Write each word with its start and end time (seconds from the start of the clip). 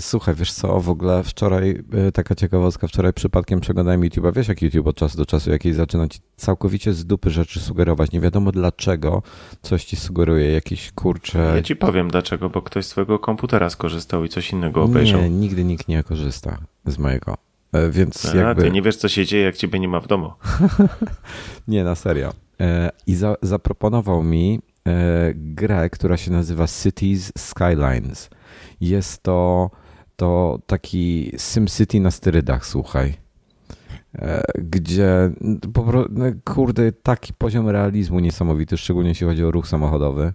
słuchaj, 0.00 0.34
wiesz 0.34 0.52
co, 0.52 0.80
w 0.80 0.88
ogóle 0.88 1.22
wczoraj, 1.22 1.82
e, 1.92 2.12
taka 2.12 2.34
ciekawostka, 2.34 2.88
wczoraj 2.88 3.12
przypadkiem 3.12 3.60
przeglądałem 3.60 4.00
YouTube'a, 4.00 4.34
wiesz 4.34 4.48
jak 4.48 4.62
YouTube 4.62 4.86
od 4.86 4.96
czasu 4.96 5.16
do 5.16 5.26
czasu 5.26 5.50
jakiś 5.50 5.74
zaczyna 5.74 6.08
ci 6.08 6.20
całkowicie 6.36 6.92
z 6.92 7.06
dupy 7.06 7.30
rzeczy 7.30 7.60
sugerować, 7.60 8.12
nie 8.12 8.20
wiadomo 8.20 8.52
dlaczego 8.52 9.22
coś 9.62 9.84
ci 9.84 9.96
sugeruje, 9.96 10.52
jakiś 10.52 10.92
kurcze... 10.92 11.52
Ja 11.56 11.62
ci 11.62 11.76
powiem 11.76 12.10
dlaczego, 12.10 12.50
bo 12.50 12.62
ktoś 12.62 12.86
z 12.86 12.88
twojego 12.88 13.18
komputera 13.18 13.70
skorzystał 13.70 14.24
i 14.24 14.28
coś 14.28 14.52
innego 14.52 14.82
obejrzał. 14.82 15.20
Nie, 15.20 15.30
nigdy 15.30 15.64
nikt 15.64 15.88
nie 15.88 16.02
korzysta 16.02 16.58
z 16.86 16.98
mojego, 16.98 17.36
e, 17.72 17.90
więc 17.90 18.26
A, 18.26 18.36
jakby... 18.36 18.62
ty 18.62 18.70
nie 18.70 18.82
wiesz 18.82 18.96
co 18.96 19.08
się 19.08 19.26
dzieje, 19.26 19.44
jak 19.44 19.56
ciebie 19.56 19.78
nie 19.78 19.88
ma 19.88 20.00
w 20.00 20.06
domu. 20.06 20.32
nie, 21.68 21.84
na 21.84 21.94
serio. 21.94 22.32
E, 22.60 22.90
I 23.06 23.14
za, 23.14 23.36
zaproponował 23.42 24.22
mi 24.22 24.60
grę, 25.34 25.90
która 25.90 26.16
się 26.16 26.30
nazywa 26.30 26.66
Cities 26.66 27.32
Skylines. 27.38 28.30
Jest 28.82 29.22
to, 29.22 29.70
to 30.16 30.58
taki 30.66 31.32
SimCity 31.36 32.00
na 32.00 32.10
sterydach, 32.10 32.66
słuchaj. 32.66 33.14
E, 34.14 34.42
gdzie 34.58 35.30
no, 36.10 36.22
kurde, 36.44 36.92
taki 36.92 37.34
poziom 37.34 37.68
realizmu 37.68 38.20
niesamowity, 38.20 38.76
szczególnie 38.76 39.08
jeśli 39.08 39.26
chodzi 39.26 39.44
o 39.44 39.50
ruch 39.50 39.68
samochodowy. 39.68 40.32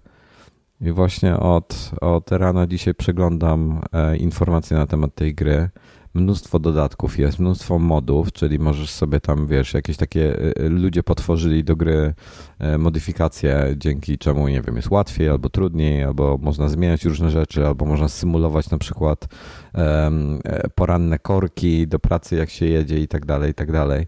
I 0.82 0.92
właśnie 0.92 1.38
od, 1.38 1.92
od 2.02 2.32
rana 2.32 2.68
dzisiaj 2.68 2.96
przeglądam 2.96 3.82
e, 3.94 4.18
informacje 4.18 4.78
na 4.78 4.88
temat 4.88 5.16
tej 5.16 5.36
gry 5.36 5.70
mnóstwo 6.14 6.60
dodatków 6.60 7.20
jest, 7.20 7.40
mnóstwo 7.40 7.80
modów, 7.80 8.32
czyli 8.32 8.60
możesz 8.60 8.90
sobie 8.90 9.20
tam, 9.20 9.48
wiesz, 9.48 9.74
jakieś 9.74 9.98
takie 9.98 10.40
y, 10.40 10.54
y, 10.60 10.70
ludzie 10.70 11.04
potworzyli 11.04 11.64
do 11.64 11.76
gry 11.76 12.14
e, 12.60 12.78
modyfikacje, 12.78 13.76
dzięki 13.78 14.18
czemu, 14.18 14.48
nie 14.48 14.62
wiem, 14.62 14.76
jest 14.76 14.92
łatwiej 14.92 15.30
albo 15.30 15.50
trudniej, 15.50 16.04
albo 16.04 16.38
można 16.42 16.70
zmieniać 16.70 17.06
różne 17.06 17.30
rzeczy, 17.30 17.68
albo 17.68 17.86
można 17.86 18.08
symulować 18.08 18.70
na 18.70 18.78
przykład 18.78 19.28
um, 19.74 20.40
poranne 20.76 21.20
korki 21.20 21.88
do 21.88 22.00
pracy, 22.00 22.36
jak 22.36 22.50
się 22.50 22.66
jedzie 22.66 23.00
i 23.00 23.08
tak 23.08 23.26
dalej, 23.26 23.52
i 23.52 23.54
tak 23.54 23.72
dalej. 23.72 24.08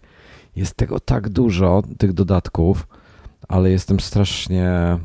Jest 0.56 0.74
tego 0.74 1.00
tak 1.00 1.28
dużo, 1.28 1.82
tych 1.98 2.12
dodatków, 2.12 2.86
ale 3.48 3.70
jestem 3.70 4.00
strasznie 4.00 4.98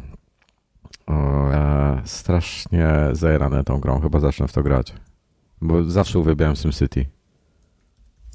e, 1.10 2.02
strasznie 2.06 2.90
zajerany 3.12 3.64
tą 3.64 3.80
grą. 3.80 4.02
Chyba 4.02 4.20
zacznę 4.20 4.48
w 4.48 4.54
to 4.54 4.64
grać. 4.64 4.94
Bo 5.66 5.84
zawsze 5.84 6.20
uwielbiałem 6.20 6.56
SimCity. 6.56 7.06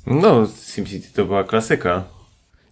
No, 0.07 0.47
SimCity 0.47 1.13
to 1.13 1.25
była 1.25 1.45
klasyka. 1.45 2.05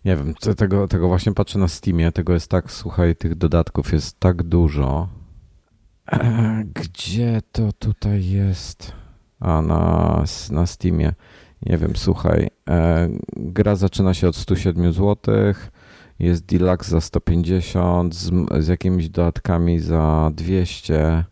Nie 0.04 0.16
wiem, 0.16 0.34
tego, 0.56 0.88
tego 0.88 1.08
właśnie 1.08 1.34
patrzę 1.34 1.58
na 1.58 1.68
Steamie, 1.68 2.12
tego 2.12 2.34
jest 2.34 2.50
tak, 2.50 2.72
słuchaj, 2.72 3.16
tych 3.16 3.34
dodatków 3.34 3.92
jest 3.92 4.20
tak 4.20 4.42
dużo. 4.42 5.08
E, 6.12 6.64
gdzie 6.80 7.42
to 7.52 7.72
tutaj 7.72 8.24
jest? 8.28 8.92
A, 9.40 9.62
na, 9.62 10.24
na 10.50 10.66
Steamie. 10.66 11.14
Nie 11.62 11.78
wiem, 11.78 11.92
słuchaj, 11.96 12.50
e, 12.68 13.08
gra 13.36 13.76
zaczyna 13.76 14.14
się 14.14 14.28
od 14.28 14.36
107 14.36 14.92
zł, 14.92 15.16
jest 16.18 16.44
deluxe 16.44 16.90
za 16.90 17.00
150, 17.00 18.14
z, 18.14 18.30
z 18.58 18.68
jakimiś 18.68 19.08
dodatkami 19.08 19.80
za 19.80 20.30
200 20.34 21.24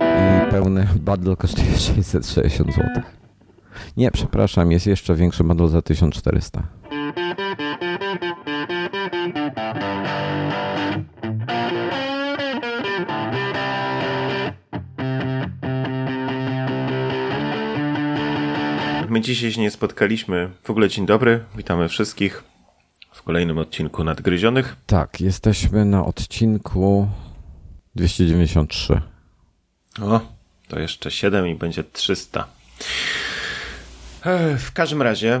i 0.00 0.50
pełny 0.50 0.88
bundle 1.00 1.36
kosztuje 1.36 1.78
660 1.96 2.74
zł. 2.74 3.02
Nie, 3.96 4.10
przepraszam, 4.10 4.72
jest 4.72 4.86
jeszcze 4.86 5.14
większy 5.14 5.44
bundle 5.44 5.68
za 5.68 5.82
1400. 5.82 6.62
My 19.08 19.20
dzisiaj 19.20 19.52
się 19.52 19.60
nie 19.60 19.70
spotkaliśmy. 19.70 20.50
W 20.62 20.70
ogóle 20.70 20.88
dzień 20.88 21.06
dobry, 21.06 21.44
witamy 21.56 21.88
wszystkich 21.88 22.44
w 23.12 23.22
kolejnym 23.22 23.58
odcinku 23.58 24.04
Nadgryzionych. 24.04 24.76
Tak, 24.86 25.20
jesteśmy 25.20 25.84
na 25.84 26.04
odcinku 26.04 27.08
293. 27.94 29.00
O, 30.02 30.20
to 30.68 30.78
jeszcze 30.78 31.10
7 31.10 31.48
i 31.48 31.54
będzie 31.54 31.84
300. 31.84 32.46
W 34.58 34.72
każdym 34.72 35.02
razie 35.02 35.40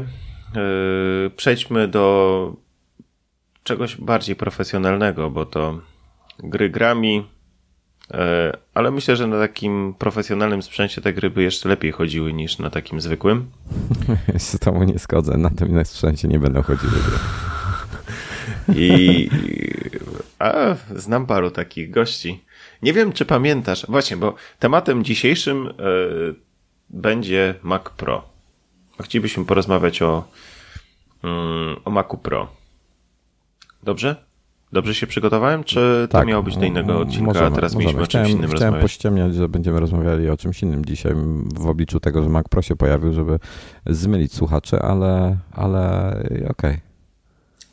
yy, 0.54 1.30
przejdźmy 1.36 1.88
do 1.88 2.56
czegoś 3.62 3.96
bardziej 3.96 4.36
profesjonalnego, 4.36 5.30
bo 5.30 5.46
to 5.46 5.80
gry 6.38 6.70
grami, 6.70 7.26
yy, 8.10 8.18
ale 8.74 8.90
myślę, 8.90 9.16
że 9.16 9.26
na 9.26 9.38
takim 9.38 9.94
profesjonalnym 9.98 10.62
sprzęcie 10.62 11.00
te 11.00 11.12
gry 11.12 11.30
by 11.30 11.42
jeszcze 11.42 11.68
lepiej 11.68 11.92
chodziły 11.92 12.32
niż 12.32 12.58
na 12.58 12.70
takim 12.70 13.00
zwykłym. 13.00 13.50
Ja 14.28 14.38
się 14.38 14.38
z 14.38 14.58
tobą 14.58 14.82
nie 14.82 14.98
zgodzę, 14.98 15.36
na 15.36 15.50
tym 15.50 15.84
sprzęcie 15.84 16.28
nie 16.28 16.38
będą 16.38 16.62
chodziły 16.62 16.92
gry. 16.92 17.18
I 18.74 19.30
a, 20.38 20.76
znam 20.96 21.26
paru 21.26 21.50
takich 21.50 21.90
gości. 21.90 22.45
Nie 22.82 22.92
wiem, 22.92 23.12
czy 23.12 23.24
pamiętasz, 23.24 23.86
właśnie, 23.88 24.16
bo 24.16 24.34
tematem 24.58 25.04
dzisiejszym 25.04 25.66
y, 25.66 25.72
będzie 26.90 27.54
Mac 27.62 27.82
Pro. 27.96 28.22
Chcielibyśmy 29.00 29.44
porozmawiać 29.44 30.02
o, 30.02 30.24
y, 31.24 31.28
o 31.84 31.90
Macu 31.90 32.18
Pro. 32.18 32.48
Dobrze? 33.82 34.16
Dobrze 34.72 34.94
się 34.94 35.06
przygotowałem, 35.06 35.64
czy 35.64 36.06
to 36.10 36.18
tak, 36.18 36.26
miało 36.26 36.42
być 36.42 36.56
do 36.56 36.64
innego 36.64 37.00
odcinka, 37.00 37.26
możemy, 37.26 37.46
a 37.46 37.50
teraz 37.50 37.74
możemy. 37.74 37.92
mieliśmy 37.92 38.06
chciałem, 38.06 38.24
o 38.24 38.28
czymś 38.28 38.38
innym 38.38 38.50
chciałem 38.50 38.64
rozmawiać? 38.64 38.82
pościemniać, 38.82 39.34
że 39.34 39.48
będziemy 39.48 39.80
rozmawiali 39.80 40.30
o 40.30 40.36
czymś 40.36 40.62
innym 40.62 40.84
dzisiaj 40.84 41.12
w 41.54 41.66
obliczu 41.66 42.00
tego, 42.00 42.22
że 42.22 42.28
Mac 42.28 42.48
Pro 42.48 42.62
się 42.62 42.76
pojawił, 42.76 43.12
żeby 43.12 43.38
zmylić 43.86 44.34
słuchaczy, 44.34 44.78
ale, 44.78 45.36
ale 45.52 46.10
okej. 46.20 46.48
Okay. 46.48 46.80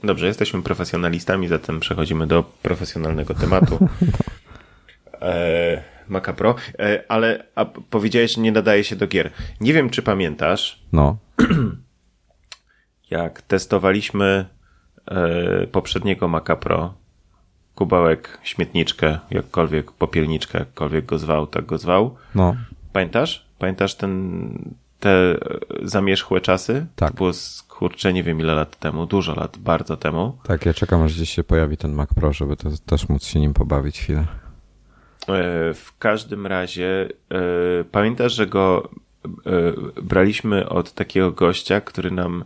Dobrze, 0.04 0.28
jesteśmy 0.28 0.62
profesjonalistami, 0.62 1.48
zatem 1.48 1.80
przechodzimy 1.80 2.28
do 2.28 2.44
profesjonalnego 2.62 3.34
tematu. 3.34 3.78
e, 5.24 5.84
Maca 6.08 6.34
Pro, 6.34 6.56
e, 6.80 7.04
ale 7.08 7.44
a 7.56 7.66
powiedziałeś, 7.66 8.36
że 8.36 8.42
nie 8.42 8.52
nadaje 8.52 8.84
się 8.84 8.96
do 8.96 9.08
gier. 9.08 9.30
Nie 9.62 9.74
wiem, 9.74 9.90
czy 9.90 10.02
pamiętasz. 10.02 10.84
No. 10.94 11.18
Jak 13.12 13.42
testowaliśmy 13.42 14.46
e, 15.06 15.68
poprzedniego 15.68 16.28
Maca 16.28 16.56
Pro, 16.56 16.94
kubełek, 17.76 18.38
śmietniczkę, 18.44 19.20
jakkolwiek, 19.32 19.92
popielniczkę, 19.92 20.60
jakkolwiek 20.60 21.06
go 21.06 21.20
zwał, 21.20 21.48
tak 21.48 21.66
go 21.66 21.78
zwał. 21.78 22.16
No. 22.36 22.56
Pamiętasz? 22.94 23.46
Pamiętasz 23.60 23.96
ten, 23.96 24.74
te 25.00 25.38
zamierzchłe 25.82 26.42
czasy? 26.42 26.86
Tak. 26.96 27.10
To 27.10 27.16
było, 27.16 27.32
kurczę, 27.70 28.14
nie 28.14 28.24
wiem 28.24 28.40
ile 28.40 28.56
lat 28.56 28.80
temu, 28.80 29.06
dużo 29.06 29.36
lat, 29.36 29.58
bardzo 29.58 29.98
temu. 29.98 30.38
Tak, 30.44 30.66
ja 30.66 30.74
czekam, 30.74 31.02
aż 31.02 31.14
gdzieś 31.14 31.30
się 31.30 31.44
pojawi 31.44 31.78
ten 31.78 31.94
Mac 31.94 32.14
Pro, 32.14 32.34
żeby 32.34 32.58
to, 32.58 32.70
też 32.86 33.10
móc 33.10 33.26
się 33.26 33.40
nim 33.40 33.54
pobawić 33.54 34.00
chwilę. 34.00 34.26
E, 35.30 35.74
w 35.74 35.98
każdym 36.00 36.48
razie 36.48 37.10
e, 37.32 37.84
pamiętasz, 37.84 38.34
że 38.34 38.48
go 38.48 38.90
e, 39.46 39.50
braliśmy 40.02 40.70
od 40.70 40.94
takiego 40.94 41.32
gościa, 41.32 41.82
który 41.82 42.12
nam 42.12 42.46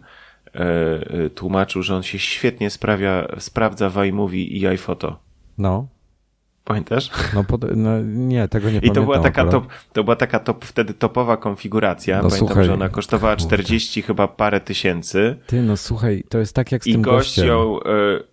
tłumaczył, 1.36 1.84
że 1.84 1.96
on 1.96 2.04
się 2.04 2.20
świetnie 2.20 2.70
sprawia, 2.70 3.28
sprawdza 3.40 3.90
w 3.90 3.98
iMovie 3.98 4.44
i 4.44 4.68
iPhoto. 4.68 5.20
No. 5.58 5.88
Pamiętasz? 6.64 7.10
No, 7.34 7.44
pod, 7.44 7.76
no, 7.76 8.02
nie, 8.04 8.48
tego 8.48 8.70
nie 8.70 8.78
I 8.78 8.80
pamiętam. 8.80 9.04
to 9.04 9.12
była 9.12 9.20
taka, 9.20 9.46
top, 9.46 9.68
to 9.94 10.04
była 10.04 10.16
taka 10.16 10.40
top, 10.40 10.66
wtedy 10.66 10.94
topowa 10.94 11.38
konfiguracja. 11.38 12.16
No, 12.18 12.22
Pamiętam, 12.22 12.40
słuchaj, 12.40 12.66
że 12.66 12.74
ona 12.74 12.90
kosztowała 12.90 13.36
40 13.36 14.02
kurde. 14.02 14.08
chyba 14.08 14.28
parę 14.28 14.60
tysięcy. 14.62 15.38
Ty, 15.48 15.62
no 15.62 15.78
słuchaj, 15.78 16.24
to 16.30 16.40
jest 16.40 16.56
tak 16.56 16.72
jak 16.72 16.84
z 16.84 16.88
I 16.88 16.92
tym 16.92 17.02
gość 17.02 17.16
gościem. 17.30 17.48
ją 17.48 17.80
y, 17.80 17.84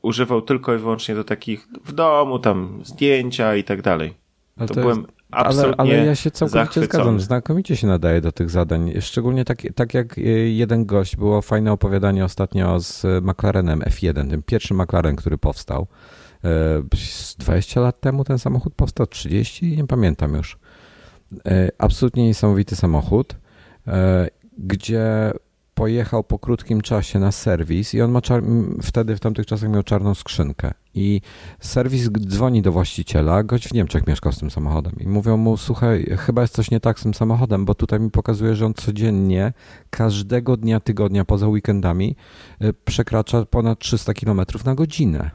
używał 0.03 0.43
tylko 0.43 0.75
i 0.75 0.79
wyłącznie 0.79 1.15
do 1.15 1.25
takich 1.25 1.69
w 1.85 1.93
domu, 1.93 2.39
tam 2.39 2.81
zdjęcia 2.85 3.57
i 3.57 3.65
tak 3.65 3.83
dalej. 3.83 4.15
Ale 4.57 4.69
to, 4.69 4.75
to 4.75 4.81
byłem 4.81 4.99
jest, 4.99 5.11
absolutnie 5.31 5.81
ale, 5.81 5.97
ale 5.97 6.07
ja 6.07 6.15
się 6.15 6.31
całkowicie 6.31 6.65
zachwycony. 6.65 7.05
zgadzam. 7.05 7.21
Znakomicie 7.21 7.77
się 7.77 7.87
nadaje 7.87 8.21
do 8.21 8.33
tych 8.33 8.51
zadań. 8.51 8.93
Szczególnie 9.01 9.45
tak, 9.45 9.63
tak 9.75 9.95
jak 9.95 10.17
jeden 10.47 10.87
gość, 10.87 11.17
było 11.17 11.43
fajne 11.43 11.73
opowiadanie 11.73 12.25
ostatnio 12.25 12.81
z 12.81 13.25
McLarenem 13.25 13.81
F1, 13.81 14.31
tym 14.31 14.43
pierwszym 14.43 14.83
McLaren, 14.83 15.17
który 15.17 15.39
powstał. 15.39 15.87
20 17.39 17.81
lat 17.81 18.01
temu 18.01 18.25
ten 18.25 18.39
samochód 18.39 18.75
powstał, 18.75 19.07
30, 19.07 19.77
nie 19.77 19.87
pamiętam 19.87 20.35
już. 20.35 20.59
Absolutnie 21.79 22.25
niesamowity 22.25 22.77
samochód, 22.77 23.37
gdzie 24.59 25.33
pojechał 25.75 26.25
po 26.25 26.39
krótkim 26.39 26.81
czasie 26.81 27.19
na 27.19 27.33
serwis 27.33 27.95
i 27.95 28.03
on 28.03 28.11
ma 28.11 28.21
wtedy 28.83 29.17
w 29.17 29.21
tamtych 29.21 29.47
czasach 29.47 29.71
miał 29.71 29.83
czarną 29.83 30.15
skrzynkę 30.15 30.71
i 30.95 31.21
serwis 31.61 32.11
dzwoni 32.11 32.63
do 32.63 32.73
właściciela, 32.73 33.43
gość 33.43 33.69
w 33.69 33.73
Niemczech 33.73 34.07
mieszkał 34.07 34.33
z 34.33 34.39
tym 34.39 34.51
samochodem 34.51 34.93
i 35.01 35.09
mówią 35.09 35.37
mu, 35.37 35.57
słuchaj, 35.57 36.17
chyba 36.19 36.43
jest 36.43 36.55
coś 36.55 36.71
nie 36.71 36.81
tak 36.81 37.01
z 37.01 37.03
tym 37.03 37.15
samochodem, 37.15 37.65
bo 37.65 37.75
tutaj 37.75 38.01
mi 38.01 38.11
pokazuje, 38.11 38.57
że 38.57 38.67
on 38.67 38.75
codziennie, 38.75 39.53
każdego 39.91 40.57
dnia 40.57 40.81
tygodnia 40.81 41.25
poza 41.25 41.49
weekendami 41.49 42.17
przekracza 42.85 43.45
ponad 43.47 43.79
300 43.79 44.15
km 44.15 44.41
na 44.65 44.75
godzinę. 44.75 45.31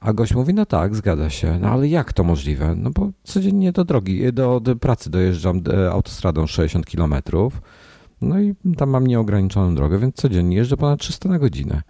A 0.00 0.12
gość 0.12 0.34
mówi, 0.34 0.54
no 0.54 0.66
tak, 0.66 0.96
zgadza 0.96 1.30
się. 1.30 1.58
No 1.60 1.68
ale 1.68 1.88
jak 1.88 2.12
to 2.12 2.24
możliwe? 2.24 2.74
No 2.76 2.90
bo 2.90 3.10
codziennie 3.24 3.72
do 3.72 3.84
drogi, 3.84 4.32
do, 4.32 4.60
do 4.60 4.76
pracy 4.76 5.10
dojeżdżam 5.10 5.62
autostradą 5.92 6.46
60 6.46 6.86
kilometrów. 6.86 7.60
No 8.20 8.40
i 8.40 8.54
tam 8.76 8.90
mam 8.90 9.06
nieograniczoną 9.06 9.74
drogę, 9.74 9.98
więc 9.98 10.14
codziennie 10.14 10.56
jeżdżę 10.56 10.76
ponad 10.76 11.00
300 11.00 11.28
na 11.28 11.38
godzinę. 11.38 11.82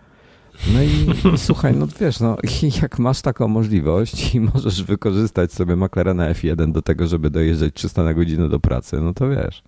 No 0.75 0.83
i, 0.83 0.87
i 1.35 1.39
słuchaj, 1.47 1.77
no 1.77 1.87
wiesz, 2.01 2.21
no 2.21 2.37
jak 2.83 2.99
masz 2.99 3.23
taką 3.23 3.49
możliwość 3.49 4.35
i 4.35 4.41
możesz 4.41 4.83
wykorzystać 4.83 5.53
sobie 5.53 5.77
McLarena 5.77 6.33
F1 6.33 6.73
do 6.73 6.83
tego, 6.83 7.07
żeby 7.07 7.31
dojeżdżać 7.31 7.75
300 7.75 8.05
na 8.05 8.15
godzinę 8.15 8.49
do 8.49 8.61
pracy, 8.61 9.01
no 9.01 9.15
to 9.15 9.29
wiesz. 9.29 9.63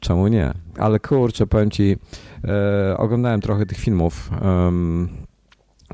Czemu 0.00 0.28
nie? 0.28 0.54
Ale 0.78 1.00
kurczę, 1.00 1.46
powiem 1.46 1.70
ci, 1.70 1.96
e, 2.44 2.96
oglądałem 2.96 3.40
trochę 3.40 3.66
tych 3.66 3.78
filmów 3.78 4.30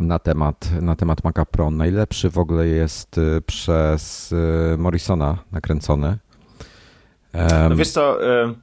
na 0.01 0.19
temat, 0.19 0.71
na 0.83 0.97
temat 0.97 1.25
Maca 1.25 1.45
Pro. 1.45 1.71
Najlepszy 1.71 2.31
w 2.31 2.39
ogóle 2.39 2.67
jest 2.67 3.19
e, 3.19 3.41
przez 3.41 4.35
e, 4.75 4.77
Morrisona 4.77 5.39
nakręcony. 5.53 6.19
no 7.69 7.77
wiesz 7.77 7.91
co, 7.91 8.27
e, 8.27 8.45
e, 8.45 8.55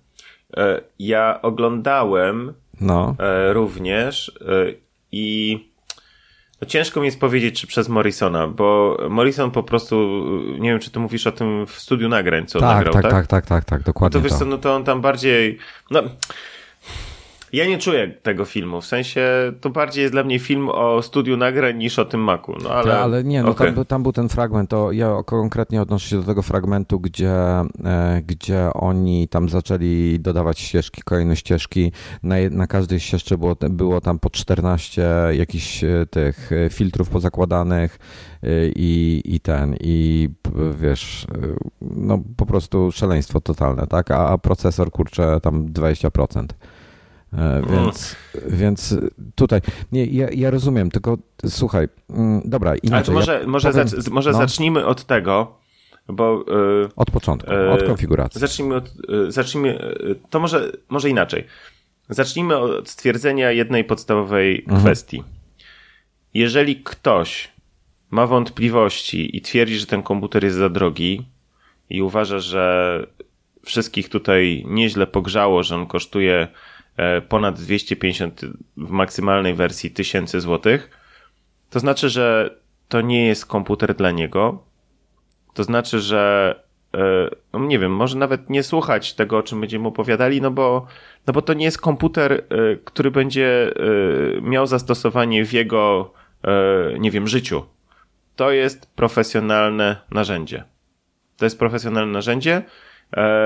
ja 0.99 1.39
oglądałem 1.41 2.53
no. 2.81 3.15
E, 3.19 3.53
również 3.53 4.39
i 5.11 5.59
no 6.61 6.67
ciężko 6.67 6.99
mi 6.99 7.05
jest 7.05 7.19
powiedzieć, 7.19 7.61
czy 7.61 7.67
przez 7.67 7.89
Morrisona, 7.89 8.47
bo 8.47 8.97
Morrison 9.09 9.51
po 9.51 9.63
prostu, 9.63 9.95
nie 10.59 10.69
wiem, 10.69 10.79
czy 10.79 10.91
ty 10.91 10.99
mówisz 10.99 11.27
o 11.27 11.31
tym 11.31 11.65
w 11.65 11.71
studiu 11.71 12.09
nagrań, 12.09 12.45
co 12.45 12.59
tak, 12.59 12.75
nagrał, 12.75 12.93
tak? 12.93 13.03
Tak, 13.03 13.11
tak, 13.11 13.27
tak, 13.27 13.45
tak, 13.45 13.65
tak, 13.65 13.83
dokładnie. 13.83 14.19
No 14.19 14.23
to 14.23 14.29
wiesz 14.29 14.39
co, 14.39 14.45
no 14.45 14.57
to 14.57 14.75
on 14.75 14.83
tam 14.83 15.01
bardziej, 15.01 15.57
no 15.91 16.03
ja 17.53 17.67
nie 17.67 17.77
czuję 17.77 18.07
tego 18.07 18.45
filmu, 18.45 18.81
w 18.81 18.85
sensie 18.85 19.21
to 19.61 19.69
bardziej 19.69 20.01
jest 20.01 20.13
dla 20.13 20.23
mnie 20.23 20.39
film 20.39 20.69
o 20.69 21.01
studiu 21.01 21.37
nagrań 21.37 21.77
niż 21.77 21.99
o 21.99 22.05
tym 22.05 22.21
maku. 22.21 22.55
No 22.63 22.69
ale, 22.69 22.99
ale 22.99 23.23
nie, 23.23 23.43
no 23.43 23.49
okay. 23.49 23.73
tam, 23.73 23.85
tam, 23.85 24.03
był 24.03 24.11
ten 24.11 24.29
fragment, 24.29 24.69
to 24.69 24.91
ja 24.91 25.23
konkretnie 25.25 25.81
odnoszę 25.81 26.09
się 26.09 26.17
do 26.17 26.23
tego 26.23 26.41
fragmentu, 26.41 26.99
gdzie, 26.99 27.31
e, 27.85 28.21
gdzie 28.27 28.69
oni 28.73 29.27
tam 29.27 29.49
zaczęli 29.49 30.19
dodawać 30.19 30.59
ścieżki, 30.59 31.01
kolejne 31.01 31.35
ścieżki. 31.35 31.91
Na, 32.23 32.35
na 32.51 32.67
każdej 32.67 32.99
ścieżce 32.99 33.37
było, 33.37 33.55
było 33.69 34.01
tam 34.01 34.19
po 34.19 34.29
14 34.29 35.07
jakichś 35.31 35.83
e, 35.83 36.05
tych 36.09 36.51
e, 36.51 36.69
filtrów 36.69 37.09
pozakładanych 37.09 37.99
i, 38.75 39.21
i 39.25 39.39
ten, 39.39 39.75
i 39.81 40.29
wiesz, 40.81 41.27
no 41.81 42.19
po 42.37 42.45
prostu 42.45 42.91
szaleństwo 42.91 43.41
totalne, 43.41 43.87
tak? 43.87 44.11
A, 44.11 44.29
a 44.29 44.37
procesor 44.37 44.91
kurczę 44.91 45.39
tam 45.41 45.67
20%. 45.67 46.45
E, 47.37 47.61
więc, 47.69 48.15
więc 48.47 48.95
tutaj, 49.35 49.61
nie, 49.91 50.05
ja, 50.05 50.27
ja 50.31 50.49
rozumiem, 50.49 50.91
tylko 50.91 51.17
słuchaj, 51.45 51.87
mm, 52.09 52.41
dobra, 52.45 52.75
inaczej. 52.75 53.15
Ale 53.15 53.19
może, 53.19 53.39
ja 53.41 53.47
może, 53.47 53.71
powiem, 53.71 53.87
zac 53.87 54.09
może 54.09 54.31
no. 54.31 54.37
zacznijmy 54.37 54.85
od 54.85 55.05
tego, 55.05 55.57
bo... 56.07 56.45
Yy, 56.47 56.89
od 56.95 57.11
początku, 57.11 57.51
yy, 57.51 57.71
od 57.71 57.83
konfiguracji. 57.83 58.41
Zacznijmy 58.41 58.75
od, 58.75 58.93
zacznijmy, 59.27 59.95
to 60.29 60.39
może, 60.39 60.71
może 60.89 61.09
inaczej. 61.09 61.45
Zacznijmy 62.09 62.57
od 62.57 62.89
stwierdzenia 62.89 63.51
jednej 63.51 63.83
podstawowej 63.83 64.59
mhm. 64.59 64.81
kwestii. 64.81 65.23
Jeżeli 66.33 66.83
ktoś 66.83 67.51
ma 68.11 68.27
wątpliwości 68.27 69.37
i 69.37 69.41
twierdzi, 69.41 69.79
że 69.79 69.85
ten 69.85 70.03
komputer 70.03 70.43
jest 70.43 70.57
za 70.57 70.69
drogi 70.69 71.25
i 71.89 72.01
uważa, 72.01 72.39
że 72.39 73.07
wszystkich 73.65 74.09
tutaj 74.09 74.63
nieźle 74.67 75.07
pogrzało, 75.07 75.63
że 75.63 75.75
on 75.75 75.87
kosztuje 75.87 76.47
ponad 77.29 77.59
250 77.59 78.41
w 78.77 78.89
maksymalnej 78.89 79.53
wersji 79.53 79.91
tysięcy 79.91 80.41
złotych, 80.41 80.89
to 81.69 81.79
znaczy, 81.79 82.09
że 82.09 82.55
to 82.87 83.01
nie 83.01 83.27
jest 83.27 83.45
komputer 83.45 83.95
dla 83.95 84.11
niego. 84.11 84.63
To 85.53 85.63
znaczy, 85.63 85.99
że 85.99 86.55
e, 86.93 87.29
no 87.53 87.59
nie 87.59 87.79
wiem, 87.79 87.95
może 87.95 88.17
nawet 88.17 88.49
nie 88.49 88.63
słuchać 88.63 89.13
tego, 89.13 89.37
o 89.37 89.43
czym 89.43 89.61
będziemy 89.61 89.87
opowiadali, 89.87 90.41
no 90.41 90.51
bo, 90.51 90.87
no 91.27 91.33
bo 91.33 91.41
to 91.41 91.53
nie 91.53 91.65
jest 91.65 91.81
komputer, 91.81 92.31
e, 92.31 92.41
który 92.83 93.11
będzie 93.11 93.73
miał 94.41 94.67
zastosowanie 94.67 95.45
w 95.45 95.53
jego, 95.53 96.13
nie 96.99 97.11
wiem, 97.11 97.27
życiu. 97.27 97.65
To 98.35 98.51
jest 98.51 98.95
profesjonalne 98.95 99.95
narzędzie. 100.11 100.63
To 101.37 101.45
jest 101.45 101.59
profesjonalne 101.59 102.11
narzędzie, 102.11 102.61
E, 102.61 102.63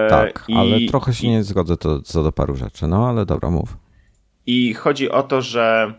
tak, 0.10 0.45
I, 0.48 0.56
ale 0.56 0.80
trochę 0.89 1.13
się 1.13 1.27
i, 1.27 1.30
nie 1.30 1.44
zgodzę 1.44 1.77
to, 1.77 2.01
co 2.01 2.24
do 2.24 2.31
paru 2.31 2.56
rzeczy, 2.56 2.88
no 2.88 3.10
ale 3.10 3.25
dobra, 3.25 3.50
mów. 3.50 3.77
I 4.45 4.74
chodzi 4.74 5.12
o 5.12 5.24
to, 5.24 5.42
że 5.42 5.94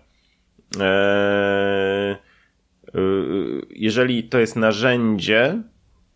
e, 0.80 0.82
e, 0.82 2.16
jeżeli 3.70 4.24
to 4.24 4.38
jest 4.38 4.56
narzędzie, 4.56 5.62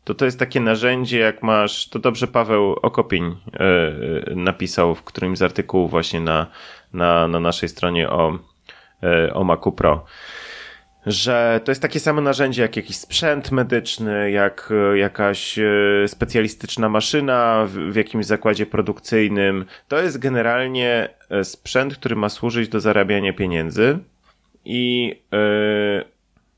to 0.04 0.14
to 0.14 0.24
jest 0.24 0.38
takie 0.38 0.60
narzędzie, 0.60 1.18
jak 1.18 1.42
masz, 1.42 1.88
to 1.88 1.98
dobrze 1.98 2.26
Paweł 2.26 2.72
Okopień 2.72 3.24
e, 3.24 4.34
napisał 4.36 4.94
w 4.94 5.02
którymś 5.02 5.38
z 5.38 5.42
artykułów 5.42 5.90
właśnie 5.90 6.20
na, 6.20 6.46
na, 6.92 7.28
na 7.28 7.40
naszej 7.40 7.68
stronie 7.68 8.10
o, 8.10 8.38
e, 9.02 9.34
o 9.34 9.44
Macu 9.44 9.72
Pro 9.72 10.04
że 11.06 11.60
to 11.64 11.70
jest 11.70 11.82
takie 11.82 12.00
samo 12.00 12.20
narzędzie 12.20 12.62
jak 12.62 12.76
jakiś 12.76 12.96
sprzęt 12.96 13.52
medyczny, 13.52 14.30
jak 14.30 14.72
e, 14.92 14.98
jakaś 14.98 15.58
e, 15.58 15.64
specjalistyczna 16.06 16.88
maszyna 16.88 17.66
w, 17.90 17.96
jakimś 17.96 18.26
zakładzie 18.26 18.66
produkcyjnym. 18.66 19.64
To 19.88 20.02
jest 20.02 20.18
generalnie 20.18 21.08
e, 21.30 21.44
sprzęt, 21.44 21.96
który 21.96 22.16
ma 22.16 22.28
służyć 22.28 22.68
do 22.68 22.80
zarabiania 22.80 23.32
pieniędzy 23.32 23.98
i 24.64 25.14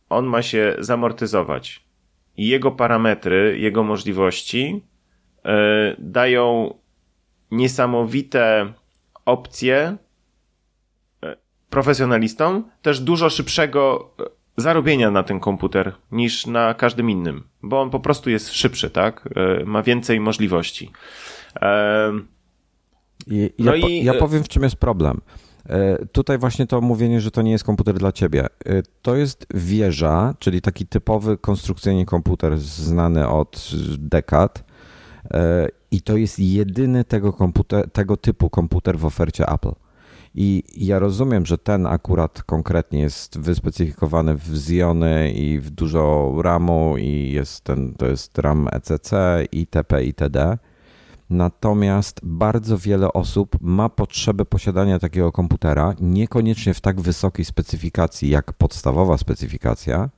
on 0.09 0.27
ma 0.27 0.43
się 0.43 0.77
zamortyzować. 0.79 1.85
I 2.37 2.49
jego 2.49 2.71
parametry, 2.71 3.57
jego 3.59 3.85
możliwości 3.85 4.83
dają 5.99 6.75
niesamowite 7.51 8.73
opcje 9.25 9.97
profesjonalistom 11.71 12.65
też 12.83 13.01
dużo 13.01 13.31
szybszego 13.31 14.11
zarobienia 14.57 15.11
na 15.11 15.23
ten 15.23 15.41
komputer 15.41 15.93
niż 16.13 16.47
na 16.47 16.75
każdym 16.75 17.11
innym, 17.11 17.43
bo 17.63 17.81
on 17.81 17.91
po 17.91 18.01
prostu 18.01 18.31
jest 18.31 18.53
szybszy, 18.53 18.91
tak? 18.91 19.29
E, 19.37 19.65
ma 19.65 19.83
więcej 19.83 20.21
możliwości. 20.21 20.91
I, 23.27 23.51
no 23.59 23.75
ja, 23.75 23.89
i... 23.89 24.05
ja 24.05 24.15
powiem, 24.15 24.45
w 24.45 24.49
czym 24.49 24.63
jest 24.63 24.77
problem. 24.77 25.21
E, 25.69 26.07
tutaj 26.07 26.39
właśnie 26.39 26.67
to 26.67 26.81
mówienie, 26.81 27.21
że 27.21 27.31
to 27.31 27.43
nie 27.43 27.51
jest 27.51 27.65
komputer 27.65 27.95
dla 27.95 28.13
ciebie. 28.13 28.45
E, 28.45 28.83
to 29.03 29.17
jest 29.17 29.47
wieża, 29.55 30.35
czyli 30.39 30.61
taki 30.61 30.87
typowy 30.87 31.39
konstrukcyjnie 31.39 32.07
komputer 32.07 32.59
znany 32.59 33.29
od 33.29 33.71
dekad. 33.99 34.65
I 35.91 36.03
to 36.03 36.17
jest 36.17 36.39
jedyny 36.39 37.05
tego, 37.05 37.33
komputer, 37.33 37.91
tego 37.91 38.17
typu 38.17 38.51
komputer 38.51 38.99
w 38.99 39.05
ofercie 39.05 39.49
Apple. 39.49 39.73
I 40.39 40.63
ja 40.77 40.99
rozumiem, 40.99 41.47
że 41.47 41.59
ten 41.59 41.87
akurat 41.87 42.43
konkretnie 42.43 43.01
jest 43.01 43.39
wyspecyfikowany 43.39 44.37
w 44.37 44.55
Ziony 44.55 45.33
i 45.33 45.61
w 45.61 45.71
dużo 45.71 46.35
RAMu 46.43 46.97
i 46.99 47.33
jest 47.33 47.61
ten, 47.65 47.95
to 47.95 48.07
jest 48.07 48.39
RAM 48.39 48.69
ECC, 48.73 49.13
itp. 49.53 50.05
itd. 50.05 50.59
Natomiast 51.31 52.21
bardzo 52.23 52.79
wiele 52.79 53.13
osób 53.13 53.57
ma 53.61 53.89
potrzebę 53.89 54.45
posiadania 54.45 54.99
takiego 54.99 55.33
komputera, 55.33 55.95
niekoniecznie 56.01 56.75
w 56.75 56.81
tak 56.81 57.01
wysokiej 57.01 57.45
specyfikacji 57.45 58.31
jak 58.31 58.53
podstawowa 58.53 59.19
specyfikacja, 59.19 60.11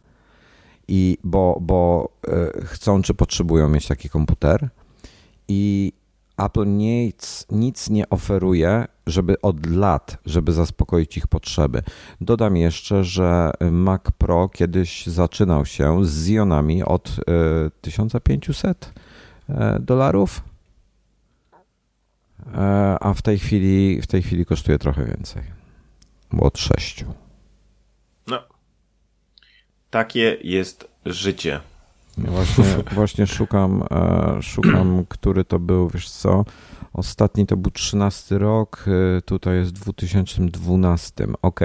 i 0.88 1.18
bo, 1.24 1.58
bo 1.60 2.08
e, 2.28 2.64
chcą 2.64 3.02
czy 3.02 3.14
potrzebują 3.14 3.68
mieć 3.68 3.86
taki 3.86 4.08
komputer. 4.08 4.68
I 5.48 5.92
Apple 6.38 6.66
nic, 6.66 7.46
nic 7.50 7.90
nie 7.90 8.08
oferuje, 8.08 8.86
żeby 9.06 9.40
od 9.40 9.66
lat, 9.66 10.18
żeby 10.26 10.52
zaspokoić 10.52 11.16
ich 11.16 11.26
potrzeby. 11.26 11.82
Dodam 12.20 12.56
jeszcze, 12.56 13.04
że 13.04 13.50
Mac 13.70 14.02
Pro 14.18 14.48
kiedyś 14.48 15.06
zaczynał 15.06 15.66
się 15.66 16.04
z 16.04 16.26
Zionami 16.26 16.82
od 16.82 17.16
1500 17.80 18.92
e, 19.48 19.54
e, 19.54 19.78
dolarów, 19.80 20.42
e, 22.54 22.96
a 23.00 23.14
w 23.14 23.22
tej 23.22 23.38
chwili 23.38 24.02
w 24.02 24.06
tej 24.06 24.22
chwili 24.22 24.46
kosztuje 24.46 24.78
trochę 24.78 25.04
więcej, 25.04 25.42
bo 26.32 26.46
od 26.46 26.58
6. 26.58 27.04
No. 28.26 28.42
Takie 29.90 30.36
jest 30.42 30.88
życie. 31.06 31.60
Właśnie, 32.18 32.64
właśnie 32.94 33.26
szukam, 33.26 33.84
e, 33.90 34.42
szukam, 34.42 35.04
który 35.08 35.44
to 35.44 35.58
był, 35.58 35.88
wiesz 35.88 36.10
co? 36.10 36.44
Ostatni 36.92 37.46
to 37.46 37.56
był 37.56 37.70
13 37.70 38.38
rok, 38.38 38.84
e, 39.18 39.22
tutaj 39.22 39.56
jest 39.56 39.72
2012. 39.72 41.26
Ok, 41.42 41.60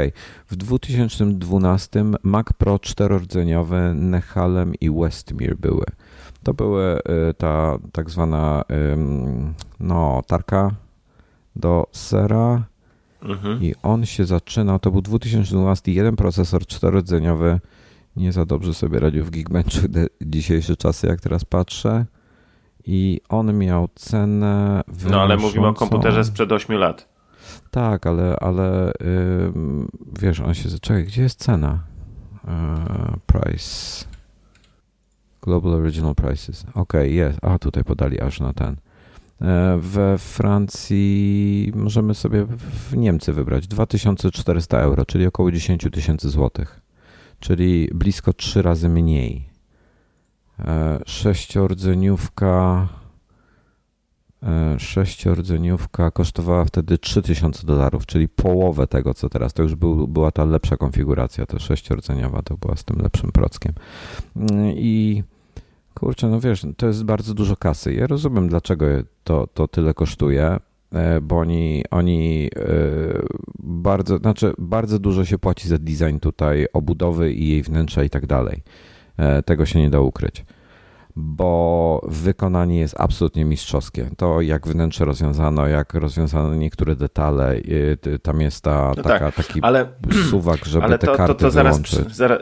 w 0.48 0.56
2012 0.56 2.06
Mac 2.24 2.48
Pro 2.58 2.80
czterordzeniowe 2.80 3.94
Nehalem 3.94 4.76
i 4.76 4.90
Westmere 4.90 5.56
były. 5.56 5.86
To 6.44 6.54
były 6.54 6.84
e, 6.84 7.34
ta 7.34 7.78
tak 7.92 8.10
zwana 8.10 8.64
no, 9.80 10.22
tarka 10.28 10.72
do 11.56 11.88
sera 11.92 12.64
mhm. 13.22 13.64
i 13.64 13.74
on 13.84 14.06
się 14.06 14.26
zaczynał, 14.26 14.80
to 14.80 14.92
był 14.92 15.02
2012, 15.02 15.92
jeden 15.92 16.16
procesor 16.16 16.66
czterodzeniowy 16.68 17.60
nie 18.16 18.32
za 18.32 18.46
dobrze 18.46 18.74
sobie 18.74 19.00
radził 19.00 19.26
w 19.26 19.30
Geekbenchu 19.30 19.80
dzisiejsze 20.22 20.76
czasy, 20.76 21.08
jak 21.08 21.22
teraz 21.22 21.46
patrzę. 21.46 22.06
I 22.86 23.22
on 23.30 23.58
miał 23.58 23.90
cenę. 23.96 24.82
No 25.10 25.22
ale 25.22 25.38
mówimy 25.38 25.68
o 25.68 25.74
komputerze 25.74 26.24
sprzed 26.24 26.52
8 26.52 26.78
lat. 26.78 27.10
Tak, 27.72 28.08
ale, 28.08 28.36
ale 28.40 28.92
yy, 29.02 29.54
wiesz, 30.20 30.40
on 30.40 30.54
się. 30.54 30.70
Czekaj, 30.82 31.06
gdzie 31.06 31.22
jest 31.22 31.40
cena? 31.40 31.84
Yy, 32.44 32.52
price. 33.26 34.06
Global 35.42 35.74
Original 35.74 36.16
Prices. 36.16 36.66
Ok, 36.74 36.94
jest. 37.04 37.40
A 37.42 37.60
tutaj 37.60 37.84
podali 37.84 38.22
aż 38.22 38.40
na 38.40 38.54
ten. 38.54 38.76
E, 39.42 39.78
we 39.82 40.18
Francji 40.18 41.72
możemy 41.76 42.16
sobie 42.16 42.46
w 42.60 42.98
Niemcy 42.98 43.34
wybrać 43.34 43.68
2400 43.68 44.80
euro, 44.80 45.06
czyli 45.06 45.28
około 45.28 45.52
10 45.52 45.88
tysięcy 45.92 46.30
złotych, 46.30 46.82
czyli 47.44 47.90
blisko 47.94 48.34
3 48.34 48.62
razy 48.62 48.90
mniej. 48.90 49.50
E, 50.60 51.00
sześciordzeniówka 51.06 52.88
e, 54.44 54.80
sześciordzeniówka 54.80 56.12
kosztowała 56.12 56.66
wtedy 56.66 56.98
3000 56.98 57.68
dolarów, 57.68 58.06
czyli 58.06 58.28
połowę 58.28 58.88
tego, 58.88 59.14
co 59.14 59.30
teraz. 59.30 59.54
To 59.54 59.64
już 59.64 59.76
był, 59.76 60.08
była 60.08 60.32
ta 60.32 60.46
lepsza 60.46 60.78
konfiguracja, 60.78 61.46
to 61.46 61.60
sześciordzeniowa 61.60 62.42
to 62.42 62.58
była 62.58 62.76
z 62.76 62.84
tym 62.84 62.98
lepszym 63.02 63.32
prockiem. 63.32 63.74
I 64.76 65.24
Kurczę, 65.94 66.28
no 66.28 66.40
wiesz, 66.40 66.66
to 66.78 66.88
jest 66.88 67.04
bardzo 67.04 67.34
dużo 67.34 67.56
kasy. 67.56 67.94
Ja 67.94 68.08
rozumiem, 68.08 68.48
dlaczego 68.48 68.86
to, 69.24 69.48
to 69.54 69.68
tyle 69.68 69.94
kosztuje, 69.94 70.60
bo 71.22 71.40
oni, 71.40 71.84
oni 71.92 72.50
e, 72.56 72.70
bardzo, 73.60 74.18
znaczy 74.18 74.54
bardzo 74.58 75.00
dużo 75.00 75.26
się 75.26 75.38
płaci 75.38 75.68
za 75.68 75.78
design 75.78 76.18
tutaj, 76.20 76.68
obudowy 76.74 77.34
i 77.34 77.48
jej 77.48 77.64
wnętrza 77.64 78.04
i 78.04 78.10
tak 78.10 78.26
dalej. 78.26 78.64
E, 79.18 79.44
tego 79.44 79.66
się 79.66 79.80
nie 79.80 79.90
da 79.90 80.00
ukryć 80.00 80.46
bo 81.16 82.02
wykonanie 82.08 82.80
jest 82.80 82.96
absolutnie 83.00 83.46
mistrzowskie. 83.46 84.10
To 84.18 84.42
jak 84.42 84.68
wnętrze 84.68 85.06
rozwiązano, 85.06 85.68
jak 85.68 85.94
rozwiązano 85.94 86.56
niektóre 86.56 86.96
detale, 86.96 87.56
tam 88.22 88.42
jest 88.42 88.64
ta, 88.64 88.94
no 88.98 89.04
taka, 89.04 89.20
tak, 89.20 89.36
taki 89.36 89.62
ale, 89.62 89.88
suwak, 90.30 90.66
żeby 90.66 90.86
ale 90.86 91.00
to, 91.00 91.08
te 91.08 91.18
karty 91.18 91.34
to, 91.34 91.40
to 91.40 91.52
zaraz, 91.52 91.82
zaraz, 92.12 92.42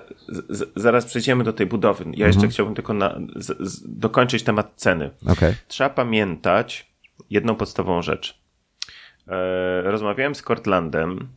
zaraz 0.75 1.05
przejdziemy 1.05 1.43
do 1.43 1.53
tej 1.53 1.67
budowy. 1.67 2.05
Ja 2.05 2.27
jeszcze 2.27 2.38
mhm. 2.38 2.51
chciałbym 2.51 2.75
tylko 2.75 2.93
na, 2.93 3.20
z, 3.36 3.72
z, 3.72 4.00
dokończyć 4.00 4.43
temat 4.43 4.74
ceny. 4.75 5.12
Okay. 5.27 5.55
Trzeba 5.67 5.89
pamiętać 5.89 6.91
jedną 7.29 7.55
podstawową 7.55 8.01
rzecz. 8.01 8.40
E, 9.28 9.82
rozmawiałem 9.82 10.36
z 10.36 10.42
Cortlandem 10.42 11.30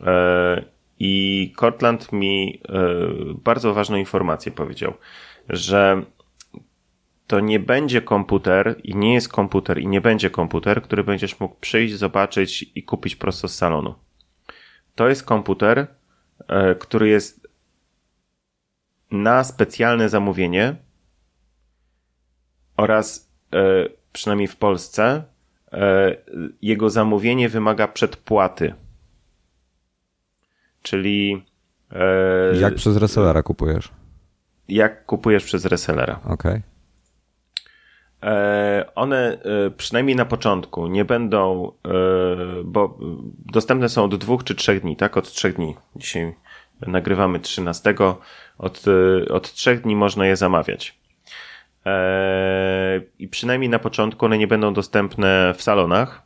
e, 0.00 0.64
i 0.98 1.52
Cortland 1.56 2.12
mi 2.12 2.60
e, 2.68 2.82
bardzo 3.34 3.74
ważną 3.74 3.96
informację 3.96 4.52
powiedział, 4.52 4.94
że 5.48 6.02
to 7.26 7.40
nie 7.40 7.60
będzie 7.60 8.02
komputer 8.02 8.80
i 8.84 8.96
nie 8.96 9.14
jest 9.14 9.28
komputer 9.28 9.78
i 9.78 9.86
nie 9.86 10.00
będzie 10.00 10.30
komputer, 10.30 10.82
który 10.82 11.04
będziesz 11.04 11.40
mógł 11.40 11.56
przyjść, 11.60 11.94
zobaczyć 11.94 12.70
i 12.74 12.82
kupić 12.82 13.16
prosto 13.16 13.48
z 13.48 13.54
salonu. 13.54 13.94
To 14.94 15.08
jest 15.08 15.24
komputer, 15.24 15.86
który 16.78 17.08
jest 17.08 17.48
na 19.10 19.44
specjalne 19.44 20.08
zamówienie 20.08 20.76
oraz 22.76 23.32
przynajmniej 24.12 24.48
w 24.48 24.56
Polsce 24.56 25.24
jego 26.62 26.90
zamówienie 26.90 27.48
wymaga 27.48 27.88
przedpłaty. 27.88 28.74
Czyli 30.82 31.46
jak 32.60 32.74
przez 32.74 32.96
resellera 32.96 33.42
kupujesz? 33.42 33.90
Jak 34.68 35.06
kupujesz 35.06 35.44
przez 35.44 35.64
resellera. 35.64 36.20
Okej. 36.24 36.34
Okay. 36.34 36.62
E, 38.22 38.84
one 38.94 39.38
e, 39.42 39.70
przynajmniej 39.70 40.16
na 40.16 40.24
początku 40.24 40.86
nie 40.86 41.04
będą, 41.04 41.72
e, 41.86 41.90
bo 42.64 42.98
dostępne 43.52 43.88
są 43.88 44.04
od 44.04 44.14
dwóch 44.14 44.44
czy 44.44 44.54
trzech 44.54 44.80
dni, 44.80 44.96
tak? 44.96 45.16
Od 45.16 45.32
trzech 45.32 45.56
dni. 45.56 45.76
Dzisiaj 45.96 46.34
nagrywamy 46.86 47.40
13. 47.40 47.94
Od, 48.58 48.84
od 49.30 49.52
trzech 49.52 49.80
dni 49.80 49.96
można 49.96 50.26
je 50.26 50.36
zamawiać. 50.36 51.01
I 53.18 53.28
przynajmniej 53.28 53.70
na 53.70 53.78
początku 53.78 54.24
one 54.24 54.38
nie 54.38 54.46
będą 54.46 54.74
dostępne 54.74 55.54
w 55.56 55.62
salonach 55.62 56.22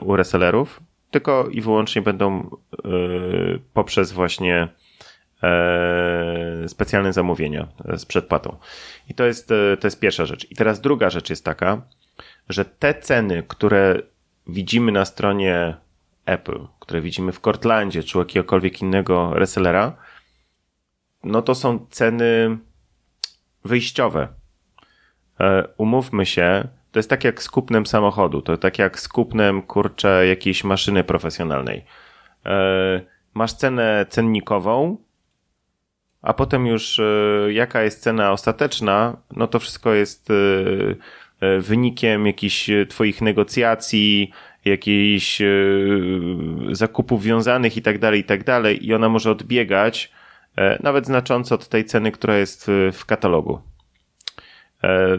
u 0.00 0.16
resellerów, 0.16 0.80
tylko 1.10 1.48
i 1.50 1.60
wyłącznie 1.60 2.02
będą 2.02 2.50
poprzez 3.72 4.12
właśnie 4.12 4.68
e, 5.42 6.68
specjalne 6.68 7.12
zamówienia 7.12 7.68
z 7.96 8.06
przedpłatą. 8.06 8.56
I 9.08 9.14
to 9.14 9.24
jest, 9.24 9.50
e, 9.50 9.76
to 9.76 9.86
jest 9.86 10.00
pierwsza 10.00 10.26
rzecz. 10.26 10.50
I 10.50 10.54
teraz 10.54 10.80
druga 10.80 11.10
rzecz 11.10 11.30
jest 11.30 11.44
taka, 11.44 11.82
że 12.48 12.64
te 12.64 12.94
ceny, 12.94 13.42
które 13.48 14.02
widzimy 14.46 14.92
na 14.92 15.04
stronie 15.04 15.76
Apple, 16.26 16.66
które 16.80 17.00
widzimy 17.00 17.32
w 17.32 17.40
Cortlandzie 17.40 18.02
czy 18.02 18.18
jakiegokolwiek 18.18 18.82
innego 18.82 19.34
resellera, 19.34 19.96
no 21.24 21.42
to 21.42 21.54
są 21.54 21.86
ceny 21.90 22.58
wyjściowe. 23.64 24.28
E, 25.40 25.64
umówmy 25.76 26.26
się, 26.26 26.68
to 26.92 26.98
jest 26.98 27.10
tak 27.10 27.24
jak 27.24 27.42
z 27.42 27.50
kupnem 27.50 27.86
samochodu, 27.86 28.42
to 28.42 28.56
tak 28.56 28.78
jak 28.78 29.00
z 29.00 29.08
kupnem, 29.08 29.62
kurczę, 29.62 30.26
jakiejś 30.26 30.64
maszyny 30.64 31.04
profesjonalnej. 31.04 31.84
E, 32.46 33.00
masz 33.34 33.52
cenę 33.52 34.06
cennikową, 34.08 34.96
a 36.22 36.34
potem 36.34 36.66
już 36.66 36.98
e, 36.98 37.02
jaka 37.52 37.82
jest 37.82 38.02
cena 38.02 38.32
ostateczna, 38.32 39.16
no 39.36 39.46
to 39.46 39.58
wszystko 39.58 39.94
jest 39.94 40.28
wynikiem 41.60 42.26
jakichś 42.26 42.70
twoich 42.88 43.22
negocjacji, 43.22 44.30
jakichś 44.64 45.42
zakupów 46.72 47.22
wiązanych 47.22 47.76
i 47.76 47.82
tak 47.82 47.98
dalej, 47.98 48.20
i 48.20 48.24
tak 48.24 48.44
dalej 48.44 48.86
i 48.86 48.94
ona 48.94 49.08
może 49.08 49.30
odbiegać 49.30 50.12
nawet 50.80 51.06
znacząco 51.06 51.54
od 51.54 51.68
tej 51.68 51.84
ceny, 51.84 52.12
która 52.12 52.36
jest 52.36 52.70
w 52.92 53.04
katalogu. 53.06 53.60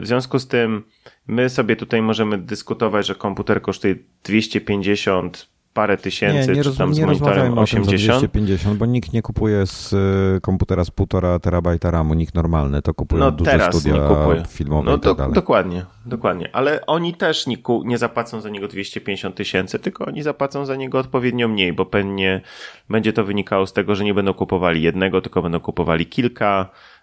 związku 0.02 0.38
z 0.38 0.46
tym 0.46 0.82
my 1.26 1.48
sobie 1.48 1.76
tutaj 1.76 2.02
możemy 2.02 2.38
dyskutować, 2.38 3.06
że 3.06 3.14
komputer 3.14 3.62
kosztuje 3.62 3.94
250 4.24 5.50
parę 5.74 5.96
tysięcy, 5.96 6.50
nie, 6.50 6.56
nie 6.56 6.64
czy 6.64 6.76
tam 6.76 6.94
z 6.94 7.00
monitorem 7.00 7.58
80. 7.58 8.18
250, 8.18 8.78
bo 8.78 8.86
nikt 8.86 9.12
nie 9.12 9.22
kupuje 9.22 9.66
z 9.66 9.92
y, 10.36 10.40
komputera 10.40 10.84
z 10.84 10.90
1,5 10.90 11.40
terabajta 11.40 11.90
RAMu, 11.90 12.14
nikt 12.14 12.34
normalny, 12.34 12.82
to 12.82 12.94
kupuje 12.94 13.20
no, 13.20 13.30
duże 13.30 13.50
teraz 13.50 13.76
studia 13.76 14.08
kupuje. 14.08 14.42
filmowe 14.48 14.90
no, 14.90 14.96
i 14.96 15.00
tak 15.00 15.16
dalej. 15.16 15.34
Dokładnie, 15.34 15.86
dokładnie, 16.06 16.50
ale 16.52 16.86
oni 16.86 17.14
też 17.14 17.46
nie, 17.46 17.56
nie 17.84 17.98
zapłacą 17.98 18.40
za 18.40 18.48
niego 18.48 18.68
250 18.68 19.34
tysięcy, 19.34 19.78
tylko 19.78 20.04
oni 20.04 20.22
zapłacą 20.22 20.64
za 20.64 20.76
niego 20.76 20.98
odpowiednio 20.98 21.48
mniej, 21.48 21.72
bo 21.72 21.86
pewnie 21.86 22.40
będzie 22.88 23.12
to 23.12 23.24
wynikało 23.24 23.66
z 23.66 23.72
tego, 23.72 23.94
że 23.94 24.04
nie 24.04 24.14
będą 24.14 24.34
kupowali 24.34 24.82
jednego, 24.82 25.20
tylko 25.20 25.42
będą 25.42 25.60
kupowali 25.60 26.06
kilka, 26.06 26.68
e, 26.68 26.99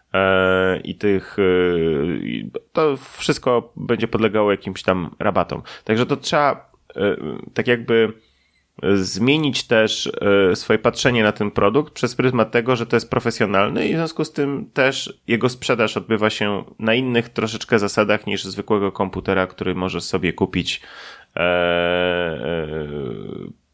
i 0.83 0.95
tych, 0.95 1.37
e, 1.39 2.59
to 2.73 2.97
wszystko 2.97 3.73
będzie 3.75 4.07
podlegało 4.07 4.51
jakimś 4.51 4.83
tam 4.83 5.15
rabatom. 5.19 5.61
Także 5.83 6.05
to 6.05 6.17
trzeba 6.17 6.71
e, 6.95 7.15
tak 7.53 7.67
jakby 7.67 8.13
zmienić 8.95 9.63
też 9.63 10.11
e, 10.51 10.55
swoje 10.55 10.79
patrzenie 10.79 11.23
na 11.23 11.31
ten 11.31 11.51
produkt 11.51 11.93
przez 11.93 12.15
pryzmat 12.15 12.51
tego, 12.51 12.75
że 12.75 12.85
to 12.85 12.95
jest 12.95 13.09
profesjonalny 13.09 13.87
i 13.87 13.93
w 13.93 13.97
związku 13.97 14.25
z 14.25 14.31
tym 14.31 14.69
też 14.73 15.19
jego 15.27 15.49
sprzedaż 15.49 15.97
odbywa 15.97 16.29
się 16.29 16.63
na 16.79 16.93
innych 16.93 17.29
troszeczkę 17.29 17.79
zasadach 17.79 18.27
niż 18.27 18.43
zwykłego 18.43 18.91
komputera, 18.91 19.47
który 19.47 19.75
możesz 19.75 20.03
sobie 20.03 20.33
kupić 20.33 20.81
e, 21.35 21.39
e, 21.39 22.67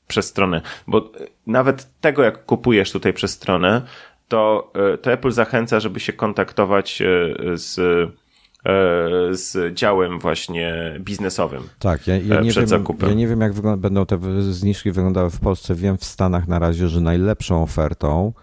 przez 0.07 0.25
stronę. 0.25 0.61
Bo 0.87 1.11
nawet 1.47 1.87
tego, 2.01 2.23
jak 2.23 2.45
kupujesz 2.45 2.91
tutaj 2.91 3.13
przez 3.13 3.31
stronę, 3.31 3.81
to, 4.27 4.71
e, 4.93 4.97
to 4.97 5.11
Apple 5.11 5.31
zachęca, 5.31 5.79
żeby 5.79 5.99
się 5.99 6.13
kontaktować 6.13 7.01
e, 7.01 7.07
z 7.57 7.79
E, 8.65 9.35
z 9.35 9.73
działem 9.73 10.19
właśnie 10.19 10.95
biznesowym. 10.99 11.63
Tak, 11.79 12.07
ja, 12.07 12.17
ja, 12.17 12.41
nie, 12.41 12.51
wiem, 12.51 12.67
zakupem. 12.67 13.09
ja 13.09 13.15
nie 13.15 13.27
wiem, 13.27 13.41
jak 13.41 13.53
będą 13.77 14.05
te 14.05 14.19
zniżki 14.39 14.91
wyglądały 14.91 15.29
w 15.29 15.39
Polsce. 15.39 15.75
Wiem 15.75 15.97
w 15.97 16.05
Stanach 16.05 16.47
na 16.47 16.59
razie, 16.59 16.87
że 16.87 17.01
najlepszą 17.01 17.63
ofertą 17.63 18.33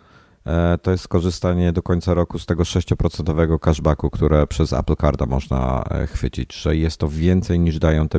to 0.82 0.90
jest 0.90 1.04
skorzystanie 1.04 1.72
do 1.72 1.82
końca 1.82 2.14
roku 2.14 2.38
z 2.38 2.46
tego 2.46 2.62
6% 2.62 3.58
cashbacku, 3.58 4.10
które 4.10 4.46
przez 4.46 4.72
Apple 4.72 4.96
Carda 4.96 5.26
można 5.26 5.84
chwycić, 6.12 6.54
że 6.54 6.76
jest 6.76 6.96
to 6.96 7.08
więcej 7.08 7.60
niż 7.60 7.78
dają 7.78 8.08
te 8.08 8.18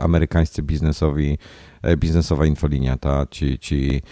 amerykańscy 0.00 0.62
biznesowi, 0.62 1.38
biznesowa 1.96 2.46
infolinia, 2.46 2.96
ta, 2.96 3.26
ci, 3.30 3.58
ci 3.58 4.02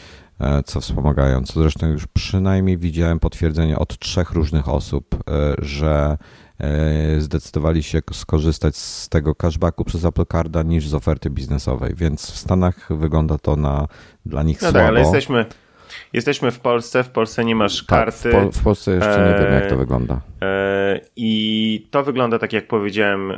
co 0.65 0.81
wspomagają. 0.81 1.43
Co 1.43 1.61
zresztą 1.61 1.87
już 1.87 2.07
przynajmniej 2.07 2.79
widziałem 2.79 3.19
potwierdzenie 3.19 3.79
od 3.79 3.99
trzech 3.99 4.31
różnych 4.31 4.69
osób, 4.69 5.17
że 5.59 6.17
E, 6.61 7.21
zdecydowali 7.21 7.83
się 7.83 8.01
skorzystać 8.13 8.77
z 8.77 9.09
tego 9.09 9.35
cashbacku 9.35 9.85
przez 9.85 10.05
Apple 10.05 10.27
Carda 10.33 10.63
niż 10.63 10.89
z 10.89 10.95
oferty 10.95 11.31
biznesowej, 11.31 11.95
więc 11.95 12.31
w 12.31 12.37
Stanach 12.37 12.89
wygląda 12.91 13.39
to 13.39 13.57
na 13.57 13.87
dla 14.27 14.43
nich 14.43 14.63
no 14.63 14.67
tak, 14.67 14.71
słabo. 14.71 14.79
Tak, 14.79 14.89
ale 14.89 15.01
jesteśmy, 15.01 15.47
jesteśmy 16.13 16.51
w 16.51 16.61
Polsce, 16.61 17.05
w 17.05 17.09
Polsce 17.09 17.45
nie 17.45 17.55
masz 17.55 17.87
tak, 17.87 17.99
karty. 17.99 18.29
W, 18.29 18.33
po, 18.33 18.53
w 18.53 18.63
Polsce 18.63 18.91
jeszcze 18.91 19.33
nie 19.33 19.45
wiem, 19.45 19.53
jak 19.55 19.67
to 19.71 19.77
wygląda. 19.77 20.21
I 21.17 21.87
to 21.91 22.03
wygląda 22.03 22.39
tak, 22.39 22.53
jak 22.53 22.69
powiedziałem, 22.69 23.33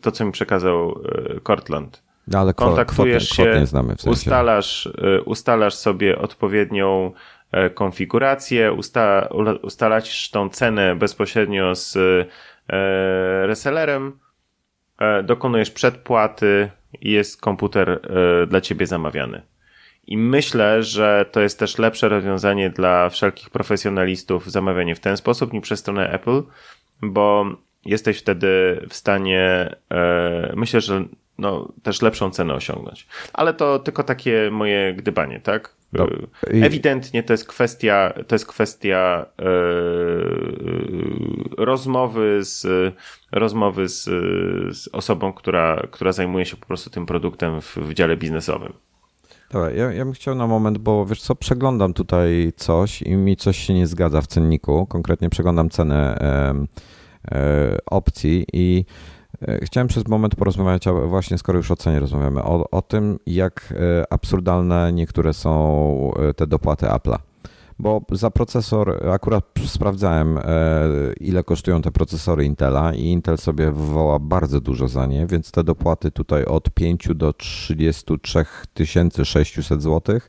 to 0.00 0.12
co 0.12 0.24
mi 0.24 0.32
przekazał 0.32 1.00
Cortland. 1.46 2.03
No, 2.28 2.38
ale 2.38 2.54
Kontaktujesz 2.54 3.30
kwot, 3.30 3.46
kwot 3.46 3.58
się, 3.60 3.66
znamy 3.66 3.96
w 3.96 4.00
sensie. 4.00 4.10
ustalasz, 4.10 4.88
ustalasz 5.24 5.74
sobie 5.74 6.18
odpowiednią 6.18 7.12
konfigurację, 7.74 8.72
usta, 8.72 9.28
ustalasz 9.62 10.30
tą 10.30 10.48
cenę 10.48 10.96
bezpośrednio 10.96 11.74
z 11.74 11.98
resellerem, 13.46 14.18
dokonujesz 15.24 15.70
przedpłaty 15.70 16.70
i 17.00 17.10
jest 17.10 17.40
komputer 17.40 18.00
dla 18.48 18.60
ciebie 18.60 18.86
zamawiany. 18.86 19.42
I 20.06 20.18
myślę, 20.18 20.82
że 20.82 21.26
to 21.32 21.40
jest 21.40 21.58
też 21.58 21.78
lepsze 21.78 22.08
rozwiązanie 22.08 22.70
dla 22.70 23.08
wszelkich 23.08 23.50
profesjonalistów 23.50 24.50
zamawianie 24.50 24.94
w 24.94 25.00
ten 25.00 25.16
sposób 25.16 25.52
niż 25.52 25.62
przez 25.62 25.80
stronę 25.80 26.10
Apple, 26.10 26.42
bo 27.02 27.46
jesteś 27.84 28.18
wtedy 28.18 28.80
w 28.88 28.94
stanie, 28.94 29.76
e, 29.90 30.52
myślę, 30.56 30.80
że 30.80 31.04
no, 31.38 31.72
też 31.82 32.02
lepszą 32.02 32.30
cenę 32.30 32.54
osiągnąć. 32.54 33.06
Ale 33.32 33.54
to 33.54 33.78
tylko 33.78 34.02
takie 34.02 34.48
moje 34.52 34.94
gdybanie, 34.94 35.40
tak? 35.40 35.74
No, 35.92 36.06
I... 36.52 36.62
Ewidentnie 36.64 37.22
to 37.22 37.32
jest 37.32 37.46
kwestia, 37.46 38.14
to 38.26 38.34
jest 38.34 38.46
kwestia 38.46 39.26
e, 39.38 39.44
rozmowy 41.64 42.38
z, 42.42 42.66
rozmowy 43.32 43.88
z, 43.88 44.04
z 44.76 44.88
osobą, 44.92 45.32
która, 45.32 45.82
która 45.90 46.12
zajmuje 46.12 46.46
się 46.46 46.56
po 46.56 46.66
prostu 46.66 46.90
tym 46.90 47.06
produktem 47.06 47.60
w, 47.60 47.76
w 47.76 47.94
dziale 47.94 48.16
biznesowym. 48.16 48.72
Dobra, 49.52 49.70
ja, 49.70 49.92
ja 49.92 50.04
bym 50.04 50.14
chciał 50.14 50.34
na 50.34 50.46
moment, 50.46 50.78
bo 50.78 51.06
wiesz 51.06 51.22
co, 51.22 51.34
przeglądam 51.34 51.94
tutaj 51.94 52.52
coś 52.56 53.02
i 53.02 53.16
mi 53.16 53.36
coś 53.36 53.58
się 53.58 53.74
nie 53.74 53.86
zgadza 53.86 54.20
w 54.20 54.26
cenniku. 54.26 54.86
Konkretnie 54.86 55.30
przeglądam 55.30 55.70
cenę 55.70 56.18
e, 56.20 56.54
e, 57.36 57.78
opcji 57.86 58.46
i 58.52 58.84
chciałem 59.62 59.88
przez 59.88 60.08
moment 60.08 60.36
porozmawiać, 60.36 60.84
właśnie 61.06 61.38
skoro 61.38 61.56
już 61.56 61.70
o 61.70 61.76
cenie 61.76 62.00
rozmawiamy, 62.00 62.42
o, 62.42 62.70
o 62.70 62.82
tym, 62.82 63.18
jak 63.26 63.74
e, 63.76 64.12
absurdalne 64.12 64.92
niektóre 64.92 65.32
są 65.32 66.12
e, 66.14 66.34
te 66.34 66.46
dopłaty 66.46 66.86
Apple'a 66.86 67.18
bo 67.78 68.02
za 68.12 68.30
procesor 68.30 69.08
akurat 69.12 69.44
sprawdzałem, 69.66 70.38
e, 70.38 70.42
ile 71.20 71.44
kosztują 71.44 71.82
te 71.82 71.90
procesory 71.90 72.44
Intela 72.44 72.94
i 72.94 73.02
Intel 73.02 73.38
sobie 73.38 73.72
wywoła 73.72 74.18
bardzo 74.18 74.60
dużo 74.60 74.88
za 74.88 75.06
nie, 75.06 75.26
więc 75.26 75.50
te 75.50 75.64
dopłaty 75.64 76.10
tutaj 76.10 76.44
od 76.44 76.70
5 76.70 77.08
do 77.14 77.32
33 77.32 78.44
600 79.24 79.82
zł 79.82 80.20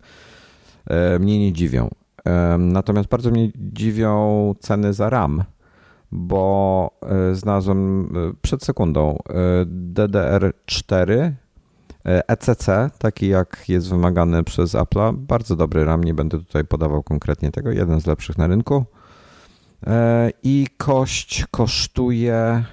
mnie 1.20 1.40
nie 1.40 1.54
dziwią. 1.54 1.90
E, 2.26 2.58
natomiast 2.58 3.10
bardzo 3.10 3.32
mnie 3.32 3.52
dziwią 3.56 4.56
ceny 4.60 4.94
za 4.94 5.10
RAM, 5.10 5.44
bo 6.16 6.92
e, 7.02 7.36
znalazłem 7.36 8.14
przed 8.42 8.64
sekundą 8.64 9.18
DDR4 9.94 11.32
ECC, 12.06 12.68
taki 12.98 13.28
jak 13.28 13.64
jest 13.68 13.90
wymagany 13.90 14.44
przez 14.44 14.76
Apple'a, 14.76 15.16
bardzo 15.16 15.56
dobry 15.56 15.86
RAM, 15.86 16.04
nie 16.04 16.14
będę 16.14 16.38
tutaj 16.40 16.66
podawał 16.66 17.04
konkretnie 17.04 17.52
tego, 17.52 17.72
jeden 17.72 18.02
z 18.02 18.06
lepszych 18.06 18.38
na 18.38 18.48
rynku. 18.48 18.86
E, 19.88 20.32
I 20.44 20.68
kość 20.78 21.46
kosztuje 21.52 22.64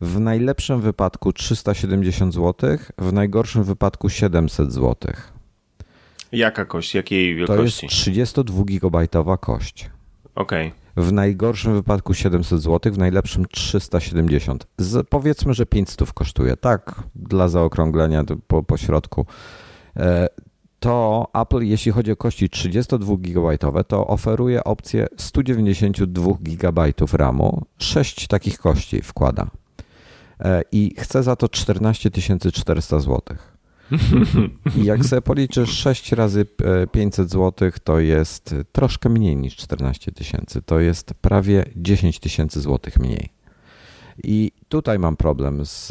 w 0.00 0.20
najlepszym 0.20 0.80
wypadku 0.80 1.32
370 1.32 2.34
zł, 2.34 2.78
w 2.98 3.12
najgorszym 3.12 3.64
wypadku 3.64 4.08
700 4.08 4.72
zł. 4.72 5.12
Jaka 6.32 6.64
kość? 6.64 6.94
Jakiej 6.94 7.34
wielkości? 7.34 7.80
To 7.80 7.86
jest 7.86 8.00
32 8.00 8.64
gigabajtowa 8.64 9.36
kość. 9.36 9.90
Okej. 10.34 10.66
Okay 10.66 10.87
w 10.98 11.12
najgorszym 11.12 11.74
wypadku 11.74 12.14
700 12.14 12.62
zł, 12.62 12.92
w 12.92 12.98
najlepszym 12.98 13.44
370. 13.50 14.66
Z, 14.78 15.08
powiedzmy, 15.08 15.54
że 15.54 15.66
500 15.66 16.12
kosztuje, 16.12 16.56
tak, 16.56 17.02
dla 17.14 17.48
zaokrąglenia 17.48 18.24
po, 18.46 18.62
po 18.62 18.76
środku. 18.76 19.26
E, 19.96 20.28
to 20.80 21.26
Apple, 21.34 21.62
jeśli 21.62 21.92
chodzi 21.92 22.12
o 22.12 22.16
kości 22.16 22.50
32 22.50 23.16
GB, 23.18 23.58
to 23.84 24.06
oferuje 24.06 24.64
opcję 24.64 25.06
192 25.16 26.32
GB 26.40 26.92
RAMu. 27.12 27.62
6 27.78 28.26
takich 28.26 28.58
kości 28.58 29.02
wkłada. 29.02 29.46
E, 30.40 30.62
I 30.72 30.94
chce 30.98 31.22
za 31.22 31.36
to 31.36 31.48
14 31.48 32.10
400 32.52 33.00
zł. 33.00 33.20
I 34.76 34.84
jak 34.84 35.04
sobie 35.04 35.22
policzysz 35.22 35.70
6 35.70 36.12
razy 36.12 36.46
500 36.92 37.26
e, 37.26 37.28
zł, 37.28 37.70
to 37.84 38.00
jest 38.00 38.54
troszkę 38.72 39.08
mniej 39.08 39.36
niż 39.36 39.56
14 39.56 40.12
tysięcy. 40.12 40.62
To 40.62 40.80
jest 40.80 41.14
prawie 41.14 41.64
10 41.76 42.20
tysięcy 42.20 42.60
złotych 42.60 42.98
mniej. 42.98 43.37
I 44.24 44.52
tutaj 44.68 44.98
mam 44.98 45.16
problem 45.16 45.66
z, 45.66 45.86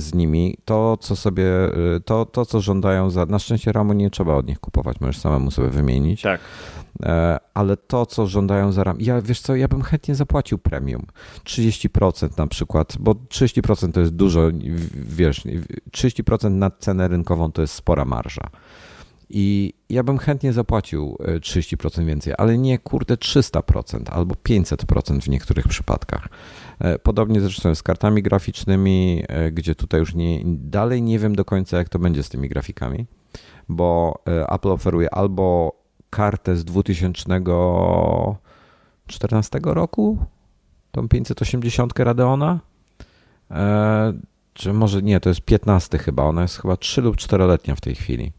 z 0.00 0.14
nimi. 0.14 0.56
To, 0.64 0.96
co 1.00 1.16
sobie, 1.16 1.44
to, 2.04 2.26
to, 2.26 2.46
co 2.46 2.60
żądają 2.60 3.10
za. 3.10 3.26
Na 3.26 3.38
szczęście 3.38 3.72
ramu 3.72 3.92
nie 3.92 4.10
trzeba 4.10 4.34
od 4.34 4.46
nich 4.46 4.60
kupować, 4.60 5.00
możesz 5.00 5.18
samemu 5.18 5.50
sobie 5.50 5.68
wymienić. 5.68 6.22
Tak. 6.22 6.40
E, 7.02 7.38
ale 7.54 7.76
to, 7.76 8.06
co 8.06 8.26
żądają 8.26 8.72
za 8.72 8.84
ram. 8.84 8.96
Ja 9.00 9.22
wiesz 9.22 9.40
co, 9.40 9.56
ja 9.56 9.68
bym 9.68 9.82
chętnie 9.82 10.14
zapłacił 10.14 10.58
premium. 10.58 11.06
30% 11.44 12.38
na 12.38 12.46
przykład, 12.46 12.94
bo 13.00 13.12
30% 13.12 13.92
to 13.92 14.00
jest 14.00 14.12
dużo, 14.12 14.50
wiesz, 14.94 15.42
30% 15.90 16.50
na 16.50 16.70
cenę 16.70 17.08
rynkową 17.08 17.52
to 17.52 17.62
jest 17.62 17.74
spora 17.74 18.04
marża. 18.04 18.50
I 19.34 19.74
ja 19.88 20.02
bym 20.02 20.18
chętnie 20.18 20.52
zapłacił 20.52 21.16
30% 21.20 22.02
e, 22.02 22.04
więcej, 22.04 22.34
ale 22.38 22.58
nie 22.58 22.78
kurde 22.78 23.14
300% 23.14 24.02
albo 24.10 24.34
500% 24.34 25.20
w 25.20 25.28
niektórych 25.28 25.68
przypadkach. 25.68 26.28
E, 26.78 26.98
podobnie 26.98 27.40
zresztą 27.40 27.74
z 27.74 27.82
kartami 27.82 28.22
graficznymi, 28.22 29.24
e, 29.28 29.52
gdzie 29.52 29.74
tutaj 29.74 30.00
już 30.00 30.14
nie, 30.14 30.40
dalej 30.44 31.02
nie 31.02 31.18
wiem 31.18 31.36
do 31.36 31.44
końca, 31.44 31.76
jak 31.76 31.88
to 31.88 31.98
będzie 31.98 32.22
z 32.22 32.28
tymi 32.28 32.48
grafikami, 32.48 33.06
bo 33.68 34.22
Apple 34.48 34.68
oferuje 34.68 35.14
albo 35.14 35.72
kartę 36.10 36.56
z 36.56 36.64
2014 36.64 39.60
roku, 39.62 40.18
tą 40.90 41.08
580 41.08 41.98
Radeona, 41.98 42.60
czy 44.52 44.72
może 44.72 45.02
nie, 45.02 45.20
to 45.20 45.28
jest 45.28 45.40
15 45.40 45.98
chyba, 45.98 46.22
ona 46.22 46.42
jest 46.42 46.60
chyba 46.60 46.76
3 46.76 47.00
lub 47.00 47.16
4-letnia 47.16 47.74
w 47.74 47.80
tej 47.80 47.94
chwili. 47.94 48.32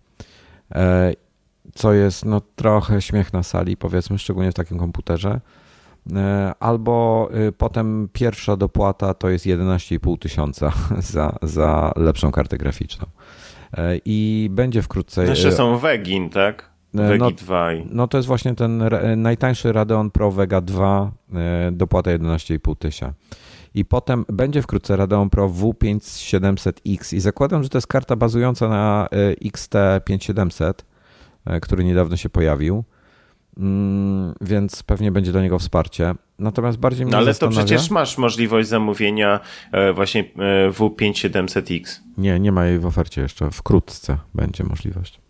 E, 0.75 1.13
co 1.75 1.93
jest 1.93 2.25
no, 2.25 2.41
trochę 2.55 3.01
śmiech 3.01 3.33
na 3.33 3.43
sali, 3.43 3.77
powiedzmy, 3.77 4.19
szczególnie 4.19 4.51
w 4.51 4.55
takim 4.55 4.79
komputerze. 4.79 5.39
E, 6.15 6.53
albo 6.59 7.29
y, 7.47 7.51
potem 7.51 8.09
pierwsza 8.13 8.57
dopłata 8.57 9.13
to 9.13 9.29
jest 9.29 9.45
11,5 9.45 10.19
tysiąca 10.19 10.71
za, 11.13 11.35
za 11.41 11.91
lepszą 11.95 12.31
kartę 12.31 12.57
graficzną. 12.57 13.07
E, 13.77 13.99
I 14.05 14.49
będzie 14.51 14.81
wkrótce. 14.81 15.25
Jeszcze 15.25 15.51
są 15.51 15.77
Wegin, 15.77 16.29
tak? 16.29 16.73
Vega 16.93 17.25
no, 17.25 17.31
2. 17.31 17.69
No 17.89 18.07
to 18.07 18.17
jest 18.17 18.27
właśnie 18.27 18.55
ten 18.55 18.83
najtańszy 19.17 19.73
Radeon 19.73 20.11
Pro 20.11 20.31
Vega 20.31 20.61
2, 20.61 21.11
dopłata 21.71 22.11
11,5 22.11 22.75
tysiąca. 22.77 23.13
I 23.75 23.85
potem 23.85 24.25
będzie 24.29 24.61
wkrótce 24.61 24.95
Radeon 24.95 25.29
Pro 25.29 25.49
W5700X 25.49 27.15
i 27.15 27.19
zakładam, 27.19 27.63
że 27.63 27.69
to 27.69 27.77
jest 27.77 27.87
karta 27.87 28.15
bazująca 28.15 28.69
na 28.69 29.07
e, 29.11 29.33
XT5700, 29.49 30.73
e, 31.45 31.59
który 31.59 31.83
niedawno 31.83 32.17
się 32.17 32.29
pojawił. 32.29 32.83
Mm, 33.57 34.33
więc 34.41 34.83
pewnie 34.83 35.11
będzie 35.11 35.31
do 35.31 35.41
niego 35.41 35.59
wsparcie. 35.59 36.15
Natomiast 36.39 36.77
bardziej 36.77 37.05
mnie 37.05 37.11
no, 37.11 37.17
ale 37.17 37.33
to 37.33 37.49
przecież 37.49 37.89
masz 37.89 38.17
możliwość 38.17 38.69
zamówienia 38.69 39.39
e, 39.71 39.93
właśnie 39.93 40.23
W5700X. 40.71 41.99
Nie, 42.17 42.39
nie 42.39 42.51
ma 42.51 42.65
jej 42.65 42.79
w 42.79 42.85
ofercie 42.85 43.21
jeszcze. 43.21 43.51
Wkrótce 43.51 44.17
będzie 44.33 44.63
możliwość. 44.63 45.22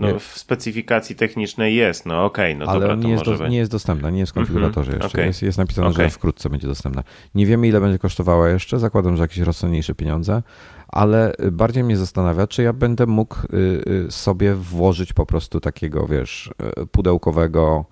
No, 0.00 0.18
w 0.18 0.38
specyfikacji 0.38 1.16
technicznej 1.16 1.74
jest, 1.74 2.06
no 2.06 2.24
okej, 2.24 2.54
okay, 2.54 2.66
no 2.66 2.72
Ale 2.72 2.80
dobra, 2.80 2.94
nie, 2.96 3.10
jest 3.10 3.24
do, 3.24 3.48
nie 3.48 3.56
jest 3.56 3.70
dostępna, 3.70 4.10
nie 4.10 4.18
jest 4.18 4.32
w 4.32 4.34
konfiguratorze 4.34 4.90
mm 4.90 5.00
-hmm, 5.00 5.04
jeszcze. 5.04 5.18
Okay. 5.18 5.26
Jest, 5.26 5.42
jest 5.42 5.58
napisane, 5.58 5.88
okay. 5.88 6.04
że 6.04 6.10
wkrótce 6.10 6.50
będzie 6.50 6.66
dostępna. 6.66 7.02
Nie 7.34 7.46
wiemy, 7.46 7.68
ile 7.68 7.80
będzie 7.80 7.98
kosztowała 7.98 8.48
jeszcze, 8.48 8.78
zakładam, 8.78 9.16
że 9.16 9.22
jakieś 9.22 9.38
rozsądniejsze 9.38 9.94
pieniądze, 9.94 10.42
ale 10.88 11.34
bardziej 11.52 11.84
mnie 11.84 11.96
zastanawia, 11.96 12.46
czy 12.46 12.62
ja 12.62 12.72
będę 12.72 13.06
mógł 13.06 13.36
y, 13.36 13.82
y, 14.06 14.10
sobie 14.10 14.54
włożyć 14.54 15.12
po 15.12 15.26
prostu 15.26 15.60
takiego, 15.60 16.06
wiesz, 16.06 16.50
y, 16.82 16.86
pudełkowego 16.86 17.84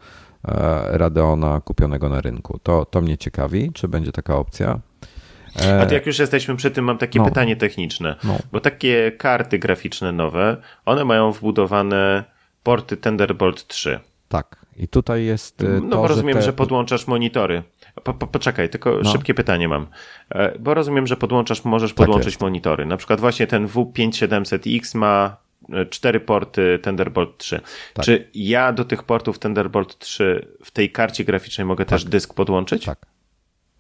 e, 0.45 0.99
Radeona 0.99 1.61
kupionego 1.61 2.09
na 2.09 2.21
rynku. 2.21 2.59
To, 2.63 2.85
to 2.85 3.01
mnie 3.01 3.19
ciekawi, 3.19 3.73
czy 3.73 3.89
będzie 3.89 4.13
taka 4.13 4.37
opcja. 4.37 4.81
A 5.91 5.95
jak 5.95 6.07
już 6.07 6.19
jesteśmy 6.19 6.57
przy 6.57 6.71
tym, 6.71 6.85
mam 6.85 6.99
takie 6.99 7.19
no. 7.19 7.25
pytanie 7.25 7.57
techniczne. 7.57 8.17
No. 8.25 8.39
Bo 8.53 8.61
takie 8.61 9.13
karty 9.13 9.59
graficzne 9.59 10.13
nowe, 10.13 10.57
one 10.85 11.05
mają 11.05 11.33
wbudowane 11.33 12.25
porty 12.63 12.97
Thunderbolt 12.97 13.67
3. 13.67 14.01
Tak. 14.29 14.67
I 14.77 14.89
tutaj 14.89 15.25
jest. 15.25 15.63
E, 15.63 15.67
no 15.83 15.97
bo 15.97 16.09
rozumiem, 16.09 16.35
że, 16.35 16.41
te... 16.41 16.45
że 16.47 16.53
podłączasz 16.53 17.07
monitory. 17.07 17.63
Po, 18.05 18.15
po, 18.15 18.27
poczekaj, 18.27 18.69
tylko 18.69 18.99
no. 19.03 19.13
szybkie 19.13 19.35
pytanie 19.35 19.69
mam. 19.69 19.87
E, 20.31 20.59
bo 20.59 20.75
rozumiem, 20.75 21.07
że 21.07 21.17
podłączasz, 21.17 21.65
możesz 21.65 21.91
tak 21.91 21.97
podłączyć 21.97 22.41
monitory. 22.41 22.87
Na 22.87 22.97
przykład 22.97 23.21
właśnie 23.21 23.47
ten 23.47 23.67
W5700X 23.67 24.99
ma 24.99 25.37
cztery 25.91 26.21
porty 26.21 26.79
Thunderbolt 26.83 27.39
3. 27.39 27.61
Tak. 27.95 28.05
Czy 28.05 28.31
ja 28.35 28.73
do 28.73 28.85
tych 28.85 29.03
portów 29.03 29.39
Thunderbolt 29.39 29.99
3 29.99 30.49
w 30.65 30.71
tej 30.71 30.93
karcie 30.93 31.25
graficznej 31.25 31.65
mogę 31.65 31.85
tak. 31.85 31.89
też 31.89 32.05
dysk 32.05 32.35
podłączyć? 32.35 32.85
Tak. 32.85 33.07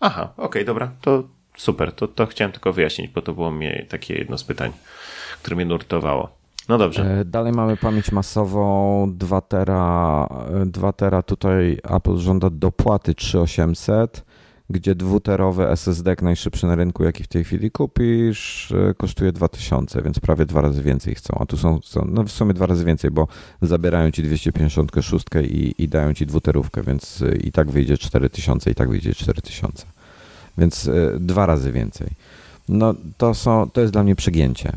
Aha, 0.00 0.32
okej, 0.36 0.46
okay, 0.46 0.64
dobra, 0.64 0.90
to 1.00 1.28
super, 1.58 1.92
to, 1.92 2.08
to 2.08 2.26
chciałem 2.26 2.52
tylko 2.52 2.72
wyjaśnić, 2.72 3.08
bo 3.08 3.22
to 3.22 3.32
było 3.32 3.50
mnie 3.50 3.86
takie 3.88 4.14
jedno 4.14 4.38
z 4.38 4.44
pytań, 4.44 4.72
które 5.42 5.56
mnie 5.56 5.64
nurtowało. 5.64 6.28
No 6.68 6.78
dobrze. 6.78 7.20
E, 7.20 7.24
dalej 7.24 7.52
mamy 7.52 7.76
pamięć 7.76 8.12
masową 8.12 9.06
2 9.14 9.40
tera, 9.40 10.28
2 10.66 10.92
tera 10.92 11.22
tutaj 11.22 11.78
Apple 11.82 12.16
żąda 12.16 12.50
dopłaty 12.50 13.14
3800 13.14 14.28
gdzie 14.70 14.94
dwuterowy 14.94 15.68
SSD 15.68 16.16
najszybszy 16.22 16.66
na 16.66 16.74
rynku, 16.74 17.04
jaki 17.04 17.24
w 17.24 17.28
tej 17.28 17.44
chwili 17.44 17.70
kupisz, 17.70 18.72
e, 18.72 18.94
kosztuje 18.94 19.32
2000, 19.32 20.02
więc 20.02 20.20
prawie 20.20 20.46
dwa 20.46 20.60
razy 20.60 20.82
więcej 20.82 21.14
chcą. 21.14 21.38
A 21.40 21.46
tu 21.46 21.56
są, 21.56 21.80
są 21.82 22.06
no 22.08 22.24
w 22.24 22.30
sumie 22.30 22.54
dwa 22.54 22.66
razy 22.66 22.84
więcej, 22.84 23.10
bo 23.10 23.28
zabierają 23.62 24.10
ci 24.10 24.22
256 24.22 25.26
i, 25.42 25.74
i 25.78 25.88
dają 25.88 26.14
ci 26.14 26.26
dwuterówkę, 26.26 26.82
więc 26.82 27.22
e, 27.22 27.36
i 27.36 27.52
tak 27.52 27.70
wyjdzie 27.70 27.98
4000 27.98 28.70
i 28.70 28.74
tak 28.74 28.88
wyjdzie 28.88 29.14
4000. 29.14 29.86
Więc 30.58 30.86
y, 30.86 31.16
dwa 31.20 31.46
razy 31.46 31.72
więcej. 31.72 32.08
No 32.68 32.94
to, 33.16 33.34
są, 33.34 33.70
to 33.72 33.80
jest 33.80 33.92
dla 33.92 34.02
mnie 34.02 34.16
przegięcie. 34.16 34.72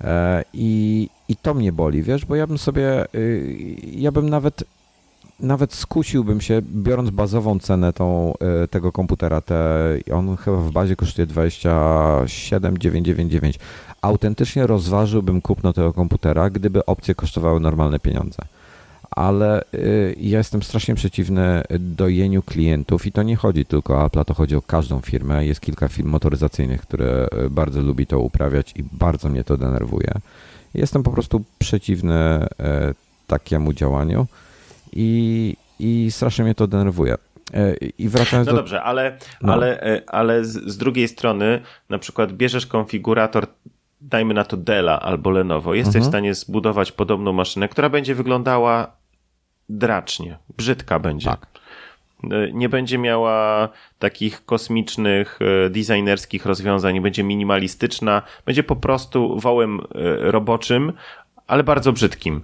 E, 0.00 0.44
I, 0.52 1.08
I 1.28 1.36
to 1.36 1.54
mnie 1.54 1.72
boli, 1.72 2.02
wiesz, 2.02 2.24
bo 2.24 2.36
ja 2.36 2.46
bym 2.46 2.58
sobie, 2.58 3.14
y, 3.14 3.56
ja 3.92 4.12
bym 4.12 4.28
nawet 4.28 4.64
nawet 5.40 5.74
skusiłbym 5.74 6.40
się, 6.40 6.62
biorąc 6.62 7.10
bazową 7.10 7.58
cenę 7.58 7.92
tą, 7.92 8.34
e, 8.62 8.68
tego 8.68 8.92
komputera, 8.92 9.40
te, 9.40 9.56
on 10.14 10.36
chyba 10.36 10.56
w 10.56 10.70
bazie 10.70 10.96
kosztuje 10.96 11.26
27,999. 11.26 13.58
Autentycznie 14.02 14.66
rozważyłbym 14.66 15.42
kupno 15.42 15.72
tego 15.72 15.92
komputera, 15.92 16.50
gdyby 16.50 16.86
opcje 16.86 17.14
kosztowały 17.14 17.60
normalne 17.60 17.98
pieniądze. 17.98 18.42
Ale 19.16 19.62
y, 19.74 20.14
ja 20.20 20.38
jestem 20.38 20.62
strasznie 20.62 20.94
przeciwny 20.94 21.62
dojeniu 21.80 22.42
klientów 22.42 23.06
i 23.06 23.12
to 23.12 23.22
nie 23.22 23.36
chodzi 23.36 23.66
tylko 23.66 23.96
o 23.96 24.06
Apple, 24.06 24.24
to 24.24 24.34
chodzi 24.34 24.56
o 24.56 24.62
każdą 24.62 25.00
firmę. 25.00 25.46
Jest 25.46 25.60
kilka 25.60 25.88
firm 25.88 26.08
motoryzacyjnych, 26.08 26.80
które 26.80 27.28
y, 27.46 27.50
bardzo 27.50 27.82
lubi 27.82 28.06
to 28.06 28.20
uprawiać 28.20 28.72
i 28.76 28.82
bardzo 28.92 29.28
mnie 29.28 29.44
to 29.44 29.56
denerwuje. 29.56 30.12
Jestem 30.74 31.02
po 31.02 31.10
prostu 31.10 31.44
przeciwny 31.58 32.14
e, 32.14 32.48
takiemu 33.26 33.72
działaniu 33.72 34.26
i, 34.92 35.56
i 35.80 36.08
strasznie 36.10 36.44
mnie 36.44 36.54
to 36.54 36.66
denerwuje. 36.66 37.14
I 37.98 38.08
wracając 38.08 38.46
no 38.46 38.52
do... 38.52 38.58
dobrze, 38.58 38.82
ale, 38.82 39.18
no. 39.42 39.52
ale, 39.52 40.02
ale 40.06 40.44
z, 40.44 40.52
z, 40.52 40.76
drugiej 40.76 41.08
strony, 41.08 41.60
na 41.88 41.98
przykład 41.98 42.32
bierzesz 42.32 42.66
konfigurator, 42.66 43.46
dajmy 44.00 44.34
na 44.34 44.44
to 44.44 44.56
Della 44.56 45.00
albo 45.00 45.30
Lenovo, 45.30 45.74
jesteś 45.74 45.96
mhm. 45.96 46.04
w 46.04 46.08
stanie 46.08 46.34
zbudować 46.34 46.92
podobną 46.92 47.32
maszynę, 47.32 47.68
która 47.68 47.88
będzie 47.88 48.14
wyglądała 48.14 48.96
dracznie, 49.68 50.38
brzydka 50.56 50.98
będzie. 50.98 51.30
Tak. 51.30 51.46
E, 52.24 52.52
nie 52.52 52.68
będzie 52.68 52.98
miała 52.98 53.68
takich 53.98 54.44
kosmicznych, 54.44 55.38
designerskich 55.70 56.46
rozwiązań, 56.46 56.94
nie 56.94 57.00
będzie 57.00 57.22
minimalistyczna, 57.22 58.22
będzie 58.46 58.62
po 58.62 58.76
prostu 58.76 59.40
wołem 59.40 59.80
roboczym, 60.20 60.92
ale 61.46 61.64
bardzo 61.64 61.92
brzydkim 61.92 62.42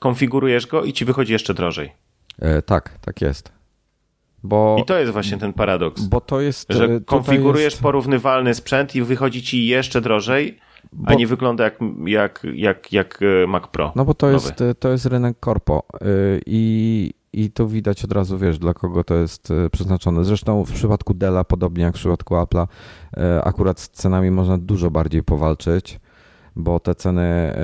konfigurujesz 0.00 0.66
go 0.66 0.84
i 0.84 0.92
ci 0.92 1.04
wychodzi 1.04 1.32
jeszcze 1.32 1.54
drożej. 1.54 1.92
E, 2.38 2.62
tak, 2.62 2.98
tak 3.00 3.20
jest. 3.20 3.52
Bo, 4.42 4.76
I 4.80 4.84
to 4.84 4.98
jest 4.98 5.12
właśnie 5.12 5.38
ten 5.38 5.52
paradoks. 5.52 6.02
Bo 6.02 6.20
to 6.20 6.40
jest. 6.40 6.72
Że 6.72 6.84
e, 6.84 7.00
konfigurujesz 7.00 7.72
jest... 7.72 7.82
porównywalny 7.82 8.54
sprzęt 8.54 8.96
i 8.96 9.02
wychodzi 9.02 9.42
ci 9.42 9.66
jeszcze 9.66 10.00
drożej, 10.00 10.58
bo... 10.92 11.10
a 11.10 11.14
nie 11.14 11.26
wygląda 11.26 11.64
jak, 11.64 11.78
jak, 12.06 12.46
jak, 12.54 12.92
jak 12.92 13.20
e, 13.22 13.46
Mac 13.46 13.66
Pro. 13.66 13.92
No 13.96 14.04
bo 14.04 14.14
to 14.14 14.30
jest, 14.30 14.64
to 14.78 14.88
jest 14.88 15.06
rynek 15.06 15.40
korpo. 15.40 15.82
E, 15.94 16.06
I, 16.46 17.12
I 17.32 17.50
to 17.50 17.66
widać 17.66 18.04
od 18.04 18.12
razu, 18.12 18.38
wiesz, 18.38 18.58
dla 18.58 18.74
kogo 18.74 19.04
to 19.04 19.14
jest 19.14 19.52
przeznaczone. 19.72 20.24
Zresztą 20.24 20.64
w 20.64 20.72
przypadku 20.72 21.14
Della, 21.14 21.44
podobnie 21.44 21.84
jak 21.84 21.94
w 21.94 21.98
przypadku 21.98 22.34
Apple'a, 22.34 22.66
akurat 23.44 23.80
z 23.80 23.88
cenami 23.88 24.30
można 24.30 24.58
dużo 24.58 24.90
bardziej 24.90 25.22
powalczyć 25.22 26.00
bo 26.56 26.80
te 26.80 26.94
ceny 26.94 27.22
e, 27.22 27.54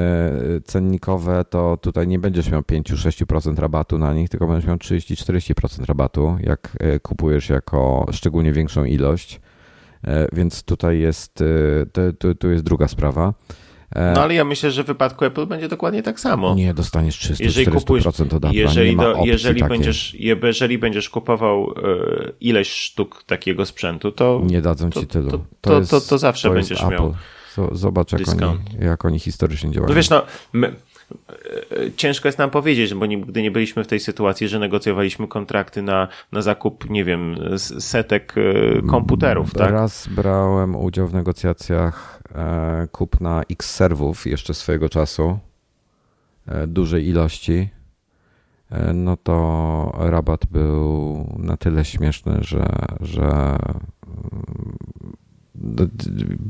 cennikowe 0.64 1.44
to 1.44 1.76
tutaj 1.76 2.08
nie 2.08 2.18
będziesz 2.18 2.50
miał 2.50 2.60
5-6% 2.60 3.58
rabatu 3.58 3.98
na 3.98 4.14
nich, 4.14 4.28
tylko 4.28 4.46
będziesz 4.46 4.66
miał 4.66 4.76
30-40% 4.76 5.84
rabatu, 5.84 6.36
jak 6.40 6.76
e, 6.80 7.00
kupujesz 7.00 7.48
jako 7.48 8.06
szczególnie 8.12 8.52
większą 8.52 8.84
ilość. 8.84 9.40
E, 10.06 10.28
więc 10.32 10.62
tutaj 10.62 10.98
jest, 10.98 11.44
to, 12.18 12.34
to, 12.34 12.48
jest 12.48 12.64
druga 12.64 12.88
sprawa. 12.88 13.34
No 14.14 14.22
ale 14.22 14.34
ja 14.34 14.44
myślę, 14.44 14.70
że 14.70 14.84
w 14.84 14.86
wypadku 14.86 15.24
Apple 15.24 15.46
będzie 15.46 15.68
dokładnie 15.68 16.02
tak 16.02 16.20
samo. 16.20 16.54
Nie, 16.54 16.74
dostaniesz 16.74 17.18
300 17.18 17.44
jeżeli 17.44 17.66
kupujesz, 17.66 18.06
od 18.06 18.20
Apple, 18.20 18.38
jeżeli, 18.52 18.96
do, 18.96 19.22
jeżeli 19.24 19.64
będziesz, 19.64 20.14
jeżeli 20.42 20.78
będziesz 20.78 21.10
kupował 21.10 21.74
ileś 22.40 22.70
sztuk 22.70 23.22
takiego 23.26 23.66
sprzętu, 23.66 24.12
to 24.12 24.42
nie 24.44 24.62
dadzą 24.62 24.90
ci 24.90 25.00
to, 25.00 25.06
tylu. 25.06 25.30
To, 25.30 25.40
to, 25.60 25.86
to, 25.86 26.00
to 26.00 26.18
zawsze 26.18 26.50
będziesz 26.50 26.86
miał. 26.86 27.14
Zobacz, 27.72 28.12
jak 28.12 28.28
oni, 28.28 28.58
jak 28.80 29.04
oni 29.04 29.18
historycznie 29.18 29.70
działają. 29.70 29.88
No 29.88 29.94
wiesz, 29.94 30.10
no, 30.10 30.22
my, 30.52 30.66
e, 30.66 30.72
ciężko 31.96 32.28
jest 32.28 32.38
nam 32.38 32.50
powiedzieć, 32.50 32.94
bo 32.94 33.06
nigdy 33.06 33.42
nie 33.42 33.50
byliśmy 33.50 33.84
w 33.84 33.86
tej 33.86 34.00
sytuacji, 34.00 34.48
że 34.48 34.58
negocjowaliśmy 34.58 35.28
kontrakty 35.28 35.82
na, 35.82 36.08
na 36.32 36.42
zakup, 36.42 36.90
nie 36.90 37.04
wiem, 37.04 37.36
setek 37.78 38.34
e, 38.36 38.82
komputerów, 38.82 39.54
tak? 39.54 39.70
Raz 39.70 40.08
brałem 40.08 40.76
udział 40.76 41.08
w 41.08 41.14
negocjacjach 41.14 42.22
e, 42.34 42.88
kupna 42.92 43.42
X 43.50 43.74
serwów 43.74 44.26
jeszcze 44.26 44.54
swojego 44.54 44.88
czasu, 44.88 45.38
dużej 46.66 47.08
ilości. 47.08 47.68
No 48.94 49.16
to 49.16 49.92
rabat 49.98 50.46
był 50.46 51.26
na 51.38 51.56
tyle 51.56 51.84
śmieszny, 51.84 52.38
że, 52.40 52.66
że 53.00 53.56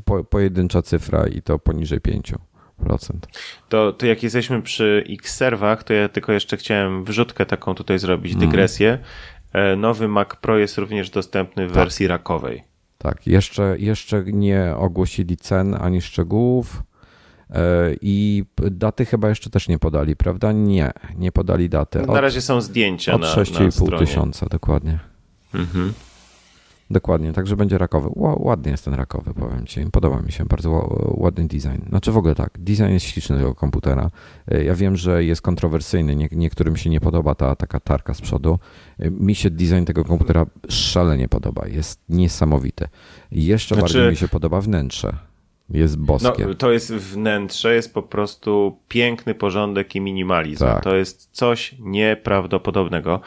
po, 0.04 0.24
pojedyncza 0.24 0.82
cyfra 0.82 1.26
i 1.26 1.42
to 1.42 1.58
poniżej 1.58 2.00
5%. 2.00 2.36
To, 3.68 3.92
to 3.92 4.06
jak 4.06 4.22
jesteśmy 4.22 4.62
przy 4.62 5.04
X-serwach, 5.10 5.84
to 5.84 5.92
ja 5.92 6.08
tylko 6.08 6.32
jeszcze 6.32 6.56
chciałem 6.56 7.04
wrzutkę 7.04 7.46
taką 7.46 7.74
tutaj 7.74 7.98
zrobić, 7.98 8.32
mhm. 8.32 8.50
dygresję. 8.50 8.98
Mm. 9.52 9.80
Nowy 9.80 10.08
Mac 10.08 10.28
Pro 10.40 10.58
jest 10.58 10.78
również 10.78 11.10
dostępny 11.10 11.66
w 11.66 11.70
tak. 11.70 11.74
wersji 11.74 12.06
rakowej. 12.06 12.64
Tak, 12.98 13.26
jeszcze, 13.26 13.76
jeszcze 13.78 14.24
nie 14.24 14.74
ogłosili 14.76 15.36
cen 15.36 15.76
ani 15.80 16.00
szczegółów 16.00 16.82
e, 17.50 17.60
i 18.00 18.44
daty 18.56 19.04
chyba 19.04 19.28
jeszcze 19.28 19.50
też 19.50 19.68
nie 19.68 19.78
podali, 19.78 20.16
prawda? 20.16 20.52
Nie, 20.52 20.92
nie 21.16 21.32
podali 21.32 21.68
daty. 21.68 22.02
Od, 22.02 22.08
na 22.08 22.20
razie 22.20 22.40
są 22.40 22.60
zdjęcia 22.60 23.14
od 23.14 23.20
na, 23.20 23.26
6,5 23.26 23.98
tysiąca 23.98 24.46
dokładnie. 24.46 24.98
Mhm. 25.54 25.92
Dokładnie, 26.90 27.32
także 27.32 27.56
będzie 27.56 27.78
rakowy. 27.78 28.08
Ładny 28.14 28.70
jest 28.70 28.84
ten 28.84 28.94
rakowy, 28.94 29.34
powiem 29.34 29.66
Ci. 29.66 29.80
Podoba 29.92 30.22
mi 30.22 30.32
się, 30.32 30.44
bardzo 30.44 30.96
ładny 31.16 31.46
design. 31.46 31.88
Znaczy 31.88 32.12
w 32.12 32.16
ogóle 32.16 32.34
tak, 32.34 32.50
design 32.58 32.88
jest 32.88 33.06
śliczny 33.06 33.36
tego 33.36 33.54
komputera. 33.54 34.10
E, 34.48 34.64
ja 34.64 34.74
wiem, 34.74 34.96
że 34.96 35.24
jest 35.24 35.42
kontrowersyjny, 35.42 36.16
Nie, 36.16 36.28
niektórym 36.32 36.76
się 36.76 36.90
nie 36.90 37.00
podoba 37.00 37.34
ta 37.34 37.56
taka 37.56 37.80
tarka 37.80 38.14
z 38.14 38.20
przodu. 38.20 38.58
E, 38.98 39.10
mi 39.10 39.34
się 39.34 39.50
design 39.50 39.84
tego 39.84 40.04
komputera 40.04 40.46
szalenie 40.68 41.28
podoba, 41.28 41.68
jest 41.68 42.00
niesamowity. 42.08 42.88
Jeszcze 43.30 43.74
znaczy... 43.74 43.94
bardziej 43.94 44.10
mi 44.10 44.16
się 44.16 44.28
podoba 44.28 44.60
wnętrze. 44.60 45.16
Jest 45.70 45.98
boskie. 45.98 46.46
No, 46.46 46.54
to 46.54 46.72
jest 46.72 46.94
wnętrze, 46.94 47.74
jest 47.74 47.94
po 47.94 48.02
prostu 48.02 48.78
piękny 48.88 49.34
porządek 49.34 49.94
i 49.94 50.00
minimalizm. 50.00 50.64
Tak. 50.64 50.84
To 50.84 50.96
jest 50.96 51.28
coś 51.32 51.74
nieprawdopodobnego. 51.78 53.20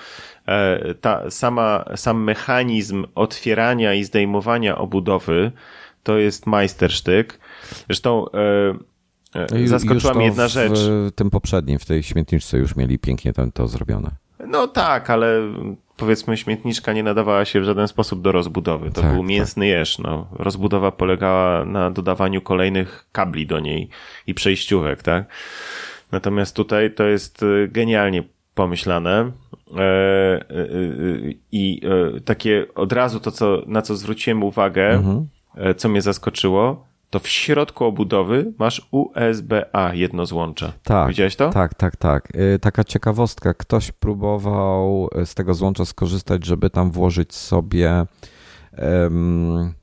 E, 0.47 0.93
ta 0.93 1.31
sama, 1.31 1.85
sam 1.95 2.23
mechanizm 2.23 3.05
otwierania 3.15 3.93
i 3.93 4.03
zdejmowania 4.03 4.77
obudowy 4.77 5.51
to 6.03 6.17
jest 6.17 6.47
majstersztyk. 6.47 7.39
Zresztą 7.85 8.25
e, 9.35 9.45
e 9.55 9.67
zaskoczyła 9.67 10.13
mnie 10.13 10.25
jedna 10.25 10.47
rzecz. 10.47 10.79
W 10.79 11.11
tym 11.15 11.29
poprzednim, 11.29 11.79
w 11.79 11.85
tej 11.85 12.03
śmietniczce 12.03 12.57
już 12.57 12.75
mieli 12.75 12.99
pięknie 12.99 13.33
to, 13.33 13.51
to 13.51 13.67
zrobione. 13.67 14.11
No 14.47 14.67
tak, 14.67 15.09
ale 15.09 15.41
powiedzmy 15.97 16.37
śmietniczka 16.37 16.93
nie 16.93 17.03
nadawała 17.03 17.45
się 17.45 17.61
w 17.61 17.63
żaden 17.63 17.87
sposób 17.87 18.21
do 18.21 18.31
rozbudowy. 18.31 18.91
To 18.91 19.01
tak, 19.01 19.13
był 19.13 19.23
mięsny 19.23 19.65
tak. 19.65 19.69
jeż. 19.69 19.99
No. 19.99 20.27
Rozbudowa 20.31 20.91
polegała 20.91 21.65
na 21.65 21.91
dodawaniu 21.91 22.41
kolejnych 22.41 23.05
kabli 23.11 23.47
do 23.47 23.59
niej 23.59 23.89
i 24.27 24.33
przejściówek, 24.33 25.03
tak? 25.03 25.25
Natomiast 26.11 26.55
tutaj 26.55 26.93
to 26.93 27.03
jest 27.03 27.43
e, 27.43 27.67
genialnie 27.67 28.23
pomyślane. 28.59 29.31
E, 29.77 29.81
e, 29.81 30.45
I 31.51 31.81
takie 32.25 32.65
od 32.75 32.93
razu 32.93 33.19
to, 33.19 33.31
co, 33.31 33.63
na 33.67 33.81
co 33.81 33.95
zwróciłem 33.95 34.43
uwagę, 34.43 34.89
mhm. 34.89 35.27
co 35.77 35.89
mnie 35.89 36.01
zaskoczyło, 36.01 36.85
to 37.09 37.19
w 37.19 37.27
środku 37.27 37.85
obudowy 37.85 38.53
masz 38.57 38.87
USB-A 38.91 39.93
jedno 39.93 40.25
złącze. 40.25 40.73
Tak. 40.83 41.09
Widziałeś 41.09 41.35
to? 41.35 41.49
Tak, 41.49 41.73
tak, 41.73 41.95
tak. 41.95 42.27
Taka 42.61 42.83
ciekawostka. 42.83 43.53
Ktoś 43.53 43.91
próbował 43.91 45.09
z 45.25 45.35
tego 45.35 45.53
złącza 45.53 45.85
skorzystać, 45.85 46.45
żeby 46.45 46.69
tam 46.69 46.91
włożyć 46.91 47.35
sobie 47.35 48.05
um, 48.77 49.73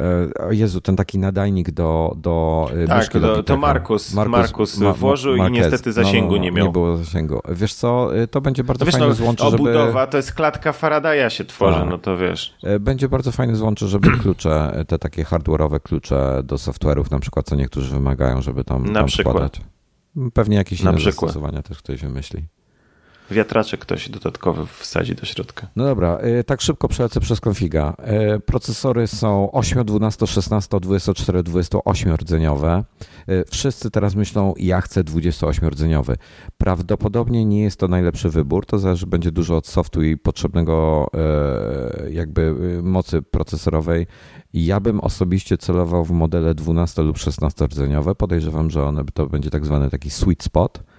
E, 0.00 0.54
Jezu, 0.54 0.80
ten 0.80 0.96
taki 0.96 1.18
nadajnik 1.18 1.70
do, 1.70 2.14
do 2.16 2.68
e, 2.84 2.86
tak, 2.86 2.98
myszki 2.98 3.20
do, 3.20 3.42
to 3.42 3.56
Markus, 3.56 4.14
Markus, 4.14 4.32
Markus 4.32 4.78
ma, 4.78 4.92
włożył 4.92 5.36
ma, 5.36 5.48
i 5.48 5.52
niestety 5.52 5.92
zasięgu 5.92 6.30
no, 6.30 6.36
no, 6.36 6.42
nie 6.42 6.52
miał. 6.52 6.66
Nie 6.66 6.72
było 6.72 6.96
zasięgu. 6.96 7.40
Wiesz 7.48 7.74
co, 7.74 8.16
e, 8.16 8.26
to 8.26 8.40
będzie 8.40 8.64
bardzo 8.64 8.84
wiesz, 8.84 8.94
fajny 8.94 9.08
no, 9.08 9.14
złącze, 9.14 9.44
obudowa 9.44 10.00
żeby... 10.00 10.12
to 10.12 10.16
jest 10.16 10.32
klatka 10.32 10.72
Faradaya 10.72 11.30
się 11.30 11.44
tworzy, 11.44 11.78
tak. 11.78 11.88
no 11.88 11.98
to 11.98 12.16
wiesz. 12.16 12.54
Będzie 12.80 13.08
bardzo 13.08 13.32
fajny 13.32 13.56
złącze, 13.56 13.88
żeby 13.88 14.10
klucze, 14.22 14.84
te 14.88 14.98
takie 14.98 15.24
hardware'owe 15.24 15.80
klucze 15.80 16.42
do 16.44 16.56
software'ów 16.56 17.10
na 17.10 17.18
przykład, 17.18 17.46
co 17.46 17.56
niektórzy 17.56 17.90
wymagają, 17.90 18.42
żeby 18.42 18.64
tam, 18.64 18.86
na 18.86 18.94
tam 18.94 19.06
przykład. 19.06 19.60
Pewnie 20.34 20.56
jakieś 20.56 20.82
na 20.82 20.90
inne 20.90 20.98
przykład. 20.98 21.30
zastosowania 21.30 21.62
też 21.62 21.78
ktoś 21.78 22.00
wymyśli 22.02 22.42
wiatraczek 23.32 23.80
ktoś 23.80 24.08
dodatkowy 24.08 24.66
wsadzi 24.66 25.14
do 25.14 25.26
środka. 25.26 25.66
No 25.76 25.84
dobra, 25.84 26.18
y, 26.40 26.44
tak 26.44 26.60
szybko 26.60 26.88
przelecę 26.88 27.20
przez 27.20 27.40
konfiga. 27.40 27.94
Y, 28.36 28.40
procesory 28.40 29.06
są 29.06 29.52
8, 29.52 29.84
12, 29.84 30.26
16, 30.26 30.80
24, 30.80 31.42
28 31.42 32.14
rdzeniowe. 32.14 32.84
Wszyscy 33.50 33.90
teraz 33.90 34.14
myślą, 34.14 34.54
ja 34.58 34.80
chcę 34.80 35.04
28 35.04 35.68
rdzeniowy. 35.68 36.16
Prawdopodobnie 36.58 37.44
nie 37.44 37.62
jest 37.62 37.80
to 37.80 37.88
najlepszy 37.88 38.30
wybór, 38.30 38.66
to 38.66 38.78
zależy 38.78 39.06
będzie 39.06 39.32
dużo 39.32 39.56
od 39.56 39.66
softu 39.66 40.02
i 40.02 40.16
potrzebnego 40.16 41.06
jakby 42.10 42.54
mocy 42.82 43.22
procesorowej. 43.22 44.06
Ja 44.54 44.80
bym 44.80 45.00
osobiście 45.00 45.58
celował 45.58 46.04
w 46.04 46.10
modele 46.10 46.54
12 46.54 47.02
lub 47.02 47.18
16 47.18 47.66
rdzeniowe. 47.66 48.14
Podejrzewam, 48.14 48.70
że 48.70 48.84
one 48.84 49.04
to 49.14 49.26
będzie 49.26 49.50
tak 49.50 49.64
zwany 49.64 49.90
taki 49.90 50.10
sweet 50.10 50.42
spot 50.42 50.78
E, 50.78 50.91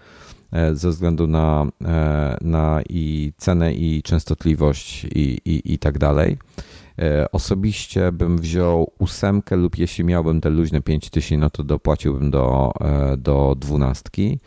ze 0.74 0.90
względu 0.90 1.28
na, 1.28 1.66
e, 1.86 2.38
na 2.42 2.82
i 2.90 3.34
cenę, 3.38 3.74
i 3.74 4.04
częstotliwość, 4.04 5.04
i, 5.04 5.38
i, 5.46 5.74
i 5.74 5.80
tak 5.80 5.98
dalej. 5.98 6.38
E, 7.00 7.32
osobiście 7.32 8.12
bym 8.12 8.38
wziął 8.38 8.92
ósemkę 9.00 9.56
lub 9.56 9.78
jeśli 9.78 10.04
miałbym 10.04 10.42
te 10.42 10.50
luźne 10.50 10.82
5000, 10.82 11.38
no 11.38 11.50
to 11.50 11.64
dopłaciłbym 11.64 12.32
do, 12.32 12.74
do 13.18 13.56
dwunastki. 13.60 14.40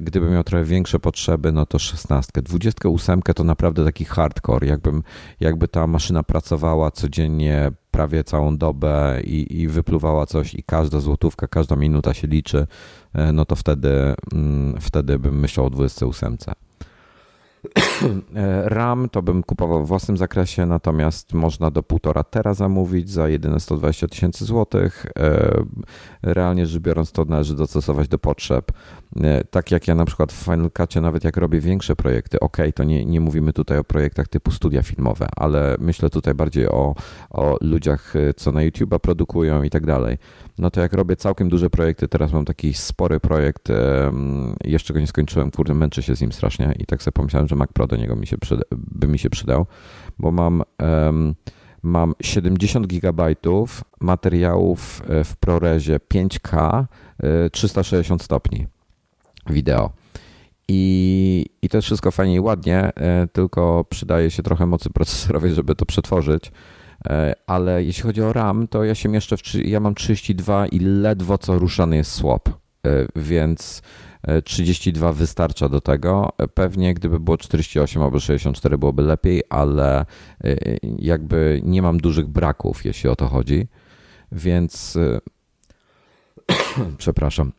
Gdybym 0.00 0.32
miał 0.32 0.44
trochę 0.44 0.64
większe 0.64 0.98
potrzeby, 0.98 1.52
no 1.52 1.66
to 1.66 1.78
16. 1.78 2.42
28 2.42 3.22
to 3.22 3.44
naprawdę 3.44 3.84
taki 3.84 4.04
hardcore. 4.04 4.66
Jakbym, 4.66 5.02
jakby 5.40 5.68
ta 5.68 5.86
maszyna 5.86 6.22
pracowała 6.22 6.90
codziennie 6.90 7.70
prawie 7.90 8.24
całą 8.24 8.56
dobę 8.56 9.20
i, 9.24 9.60
i 9.60 9.68
wypluwała 9.68 10.26
coś 10.26 10.54
i 10.54 10.62
każda 10.62 11.00
złotówka, 11.00 11.48
każda 11.48 11.76
minuta 11.76 12.14
się 12.14 12.28
liczy, 12.28 12.66
E, 13.14 13.32
no 13.32 13.44
to 13.44 13.56
wtedy, 13.56 14.14
mm, 14.32 14.80
wtedy 14.80 15.18
bym 15.18 15.40
myślał 15.40 15.66
o 15.66 15.70
28. 15.70 16.36
E, 18.36 18.68
RAM 18.68 19.08
to 19.08 19.22
bym 19.22 19.42
kupował 19.42 19.84
w 19.84 19.88
własnym 19.88 20.16
zakresie, 20.16 20.66
natomiast 20.66 21.32
można 21.32 21.70
do 21.70 21.82
1,5 21.82 22.24
tera 22.24 22.54
zamówić 22.54 23.10
za 23.10 23.28
jedyne 23.28 23.60
120 23.60 24.08
tysięcy 24.08 24.44
złotych. 24.44 25.06
E, 25.18 25.64
realnie 26.22 26.66
rzecz 26.66 26.82
biorąc, 26.82 27.12
to 27.12 27.24
należy 27.24 27.56
dostosować 27.56 28.08
do 28.08 28.18
potrzeb. 28.18 28.72
Tak 29.50 29.70
jak 29.70 29.88
ja 29.88 29.94
na 29.94 30.04
przykład 30.04 30.32
w 30.32 30.44
Final 30.44 30.70
Cutie, 30.76 31.00
nawet 31.00 31.24
jak 31.24 31.36
robię 31.36 31.60
większe 31.60 31.96
projekty, 31.96 32.40
ok, 32.40 32.56
to 32.74 32.84
nie, 32.84 33.04
nie 33.04 33.20
mówimy 33.20 33.52
tutaj 33.52 33.78
o 33.78 33.84
projektach 33.84 34.28
typu 34.28 34.50
studia 34.50 34.82
filmowe, 34.82 35.28
ale 35.36 35.76
myślę 35.80 36.10
tutaj 36.10 36.34
bardziej 36.34 36.68
o, 36.68 36.94
o 37.30 37.56
ludziach, 37.60 38.14
co 38.36 38.52
na 38.52 38.60
YouTube'a 38.60 38.98
produkują 38.98 39.62
i 39.62 39.70
tak 39.70 39.86
dalej 39.86 40.18
no 40.58 40.70
to 40.70 40.80
jak 40.80 40.92
robię 40.92 41.16
całkiem 41.16 41.48
duże 41.48 41.70
projekty, 41.70 42.08
teraz 42.08 42.32
mam 42.32 42.44
taki 42.44 42.74
spory 42.74 43.20
projekt, 43.20 43.68
jeszcze 44.64 44.94
go 44.94 45.00
nie 45.00 45.06
skończyłem, 45.06 45.50
kurde, 45.50 45.74
męczę 45.74 46.02
się 46.02 46.16
z 46.16 46.20
nim 46.20 46.32
strasznie 46.32 46.74
i 46.78 46.86
tak 46.86 47.02
sobie 47.02 47.12
pomyślałem, 47.12 47.47
że 47.48 47.56
Mac 47.56 47.72
Pro 47.72 47.86
do 47.86 47.96
niego 47.96 48.16
mi 48.16 48.26
się 48.26 48.38
przyda, 48.38 48.62
by 48.72 49.08
mi 49.08 49.18
się 49.18 49.30
przydał, 49.30 49.66
bo 50.18 50.32
mam, 50.32 50.62
mam 51.82 52.14
70 52.22 52.86
gigabajtów 52.86 53.84
materiałów 54.00 55.02
e, 55.08 55.24
w 55.24 55.36
ProResie 55.36 56.00
5K 56.14 56.84
360 57.52 58.20
e, 58.20 58.24
stopni 58.24 58.66
wideo. 59.50 59.90
I, 60.68 61.46
I 61.62 61.68
to 61.68 61.78
jest 61.78 61.86
wszystko 61.86 62.10
fajnie 62.10 62.34
i 62.34 62.40
ładnie, 62.40 62.94
e, 62.94 63.28
tylko 63.32 63.84
przydaje 63.88 64.30
się 64.30 64.42
trochę 64.42 64.66
mocy 64.66 64.90
procesorowej, 64.90 65.54
żeby 65.54 65.74
to 65.74 65.86
przetworzyć. 65.86 66.52
E, 67.06 67.34
ale 67.46 67.84
jeśli 67.84 68.02
chodzi 68.02 68.22
o 68.22 68.32
RAM, 68.32 68.68
to 68.68 68.84
ja 68.84 68.94
się 68.94 69.08
mieszczę 69.08 69.36
w, 69.36 69.54
ja 69.54 69.80
mam 69.80 69.94
32 69.94 70.66
i 70.66 70.78
ledwo 70.78 71.38
co 71.38 71.58
ruszany 71.58 71.96
jest 71.96 72.10
swap, 72.10 72.48
więc 73.16 73.82
32 74.44 75.08
e, 75.08 75.12
wystarcza 75.12 75.68
do 75.68 75.80
tego. 75.80 76.32
Pewnie 76.54 76.94
gdyby 76.94 77.20
było 77.20 77.36
48 77.36 78.02
albo 78.02 78.20
64 78.20 78.78
byłoby 78.78 79.02
lepiej, 79.02 79.42
ale 79.48 80.06
jakby 80.98 81.60
nie 81.64 81.82
mam 81.82 81.98
dużych 81.98 82.26
braków, 82.26 82.84
jeśli 82.84 83.10
o 83.10 83.16
to 83.16 83.26
chodzi. 83.28 83.68
Więc 84.32 84.98
przepraszam. 86.98 87.52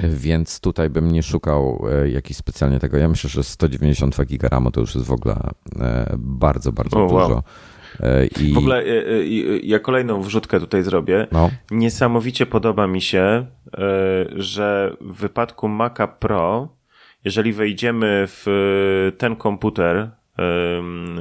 Więc 0.00 0.60
tutaj 0.60 0.90
bym 0.90 1.12
nie 1.12 1.22
szukał 1.22 1.84
jakiś 2.06 2.36
specjalnie 2.36 2.78
tego. 2.78 2.98
Ja 2.98 3.08
myślę, 3.08 3.30
że 3.30 3.44
192 3.44 4.24
GB 4.24 4.70
to 4.72 4.80
już 4.80 4.94
jest 4.94 5.06
w 5.06 5.12
ogóle 5.12 5.36
bardzo, 6.18 6.72
bardzo 6.72 6.96
dużo. 6.96 7.14
Wow. 7.14 7.42
E, 8.00 8.26
I... 8.26 8.52
W 8.52 8.58
ogóle 8.58 8.78
e, 8.78 8.86
e, 8.86 9.24
ja 9.62 9.78
kolejną 9.78 10.22
wrzutkę 10.22 10.60
tutaj 10.60 10.82
zrobię. 10.82 11.26
No. 11.32 11.50
Niesamowicie 11.70 12.46
podoba 12.46 12.86
mi 12.86 13.00
się, 13.00 13.46
że 14.36 14.96
w 15.00 15.14
wypadku 15.14 15.68
Maca 15.68 16.06
Pro, 16.06 16.68
jeżeli 17.24 17.52
wejdziemy 17.52 18.24
w 18.26 18.46
ten 19.18 19.36
komputer, 19.36 20.10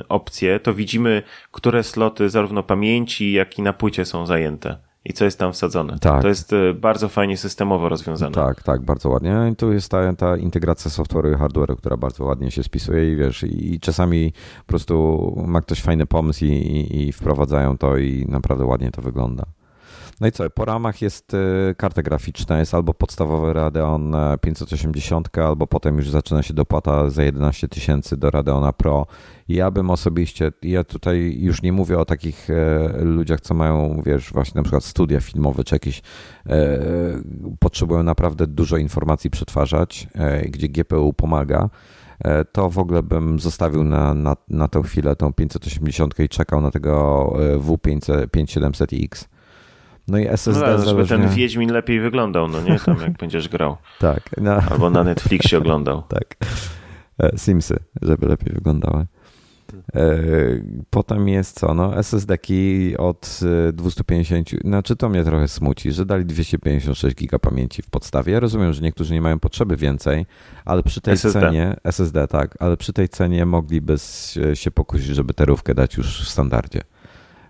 opcje, 0.09 0.59
to 0.59 0.73
widzimy, 0.73 1.23
które 1.51 1.83
sloty 1.83 2.29
zarówno 2.29 2.63
pamięci, 2.63 3.31
jak 3.31 3.59
i 3.59 3.61
na 3.61 3.73
płycie 3.73 4.05
są 4.05 4.25
zajęte 4.25 4.77
i 5.05 5.13
co 5.13 5.25
jest 5.25 5.39
tam 5.39 5.53
wsadzone. 5.53 5.99
Tak. 5.99 6.21
To 6.21 6.27
jest 6.27 6.53
y, 6.53 6.73
bardzo 6.73 7.09
fajnie 7.09 7.37
systemowo 7.37 7.89
rozwiązane. 7.89 8.35
Tak, 8.35 8.63
tak, 8.63 8.81
bardzo 8.81 9.09
ładnie. 9.09 9.49
I 9.51 9.55
tu 9.55 9.73
jest 9.73 9.91
ta, 9.91 10.13
ta 10.13 10.37
integracja 10.37 10.91
software'u 10.91 11.33
i 11.33 11.35
hardware'u, 11.35 11.75
która 11.75 11.97
bardzo 11.97 12.25
ładnie 12.25 12.51
się 12.51 12.63
spisuje 12.63 13.11
i 13.11 13.15
wiesz, 13.15 13.43
i 13.43 13.79
czasami 13.79 14.33
po 14.59 14.67
prostu 14.67 15.43
ma 15.47 15.61
ktoś 15.61 15.81
fajny 15.81 16.05
pomysł 16.05 16.45
i, 16.45 16.47
i, 16.47 17.07
i 17.07 17.11
wprowadzają 17.11 17.77
to 17.77 17.97
i 17.97 18.25
naprawdę 18.29 18.65
ładnie 18.65 18.91
to 18.91 19.01
wygląda. 19.01 19.45
No 20.21 20.27
i 20.27 20.31
co, 20.31 20.49
po 20.49 20.65
ramach 20.65 21.01
jest 21.01 21.33
y, 21.33 21.75
karta 21.77 22.01
graficzna, 22.01 22.59
jest 22.59 22.73
albo 22.73 22.93
podstawowy 22.93 23.53
Radeon 23.53 24.15
580, 24.41 25.37
e, 25.37 25.45
albo 25.45 25.67
potem 25.67 25.97
już 25.97 26.09
zaczyna 26.09 26.43
się 26.43 26.53
dopłata 26.53 27.09
za 27.09 27.23
11 27.23 27.67
tysięcy 27.67 28.17
do 28.17 28.29
Radeona 28.29 28.73
Pro. 28.73 29.07
Ja 29.47 29.71
bym 29.71 29.89
osobiście, 29.89 30.51
ja 30.61 30.83
tutaj 30.83 31.37
już 31.39 31.61
nie 31.61 31.73
mówię 31.73 31.99
o 31.99 32.05
takich 32.05 32.49
e, 32.49 33.03
ludziach, 33.03 33.41
co 33.41 33.53
mają, 33.53 34.01
wiesz, 34.05 34.33
właśnie 34.33 34.59
na 34.59 34.63
przykład 34.63 34.83
studia 34.83 35.19
filmowe, 35.19 35.63
czy 35.63 35.75
jakieś 35.75 36.01
e, 36.45 36.79
potrzebują 37.59 38.03
naprawdę 38.03 38.47
dużo 38.47 38.77
informacji 38.77 39.29
przetwarzać, 39.29 40.07
gdzie 40.49 40.69
GPU 40.69 41.13
pomaga 41.13 41.69
to 42.51 42.69
w 42.69 42.77
ogóle 42.77 43.03
bym 43.03 43.39
zostawił 43.39 43.83
na, 43.83 44.13
na, 44.13 44.35
na 44.47 44.67
tę 44.67 44.83
chwilę 44.83 45.15
tą 45.15 45.33
580 45.33 46.19
i 46.19 46.29
czekał 46.29 46.61
na 46.61 46.71
tego 46.71 47.33
W5700X. 47.57 49.27
No 50.07 50.17
i 50.17 50.27
SSD 50.27 50.61
no, 50.61 50.77
zależnie... 50.77 50.89
żeby 50.89 51.07
ten 51.07 51.29
Wiedźmin 51.29 51.71
lepiej 51.71 51.99
wyglądał, 51.99 52.47
no 52.47 52.61
nie? 52.61 52.79
Tam 52.79 52.97
jak 53.01 53.17
będziesz 53.17 53.49
grał. 53.49 53.77
tak. 53.99 54.29
No. 54.41 54.51
Albo 54.71 54.89
na 54.89 55.03
Netflixie 55.03 55.57
oglądał. 55.57 56.03
tak. 56.15 56.35
E, 57.19 57.37
Simsy, 57.37 57.79
żeby 58.01 58.27
lepiej 58.27 58.53
wyglądały. 58.53 59.05
E, 59.95 60.09
potem 60.89 61.27
jest 61.27 61.59
co? 61.59 61.73
No, 61.73 61.97
SSD-ki 61.97 62.95
od 62.97 63.39
250, 63.73 64.49
znaczy 64.63 64.95
to 64.95 65.09
mnie 65.09 65.23
trochę 65.23 65.47
smuci, 65.47 65.91
że 65.91 66.05
dali 66.05 66.25
256 66.25 67.15
giga 67.15 67.39
pamięci 67.39 67.81
w 67.81 67.89
podstawie. 67.89 68.33
Ja 68.33 68.39
rozumiem, 68.39 68.73
że 68.73 68.81
niektórzy 68.81 69.13
nie 69.13 69.21
mają 69.21 69.39
potrzeby 69.39 69.77
więcej, 69.77 70.25
ale 70.65 70.83
przy 70.83 71.01
tej 71.01 71.13
SSD. 71.13 71.39
cenie, 71.39 71.75
SSD 71.83 72.27
tak, 72.27 72.57
ale 72.59 72.77
przy 72.77 72.93
tej 72.93 73.09
cenie 73.09 73.45
mogliby 73.45 73.95
się 74.53 74.71
pokusić, 74.71 75.07
żeby 75.07 75.33
terówkę 75.33 75.73
dać 75.75 75.97
już 75.97 76.25
w 76.25 76.29
standardzie. 76.29 76.81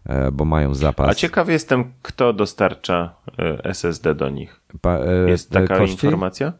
E, 0.05 0.31
bo 0.31 0.45
mają 0.45 0.73
zapas. 0.73 1.09
A 1.09 1.13
ciekaw 1.13 1.49
jestem, 1.49 1.93
kto 2.01 2.33
dostarcza 2.33 3.15
e, 3.39 3.65
SSD 3.65 4.15
do 4.15 4.29
nich. 4.29 4.61
Pa, 4.81 4.97
e, 4.99 5.29
Jest 5.29 5.51
taka 5.51 5.77
kości? 5.77 5.93
informacja? 5.93 6.53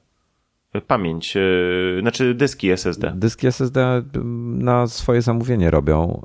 Pamięć, 0.88 1.38
znaczy 2.01 2.33
dyski 2.33 2.69
SSD. 2.69 3.13
Dyski 3.15 3.47
SSD 3.47 4.03
na 4.45 4.88
swoje 4.88 5.21
zamówienie 5.21 5.71
robią, 5.71 6.21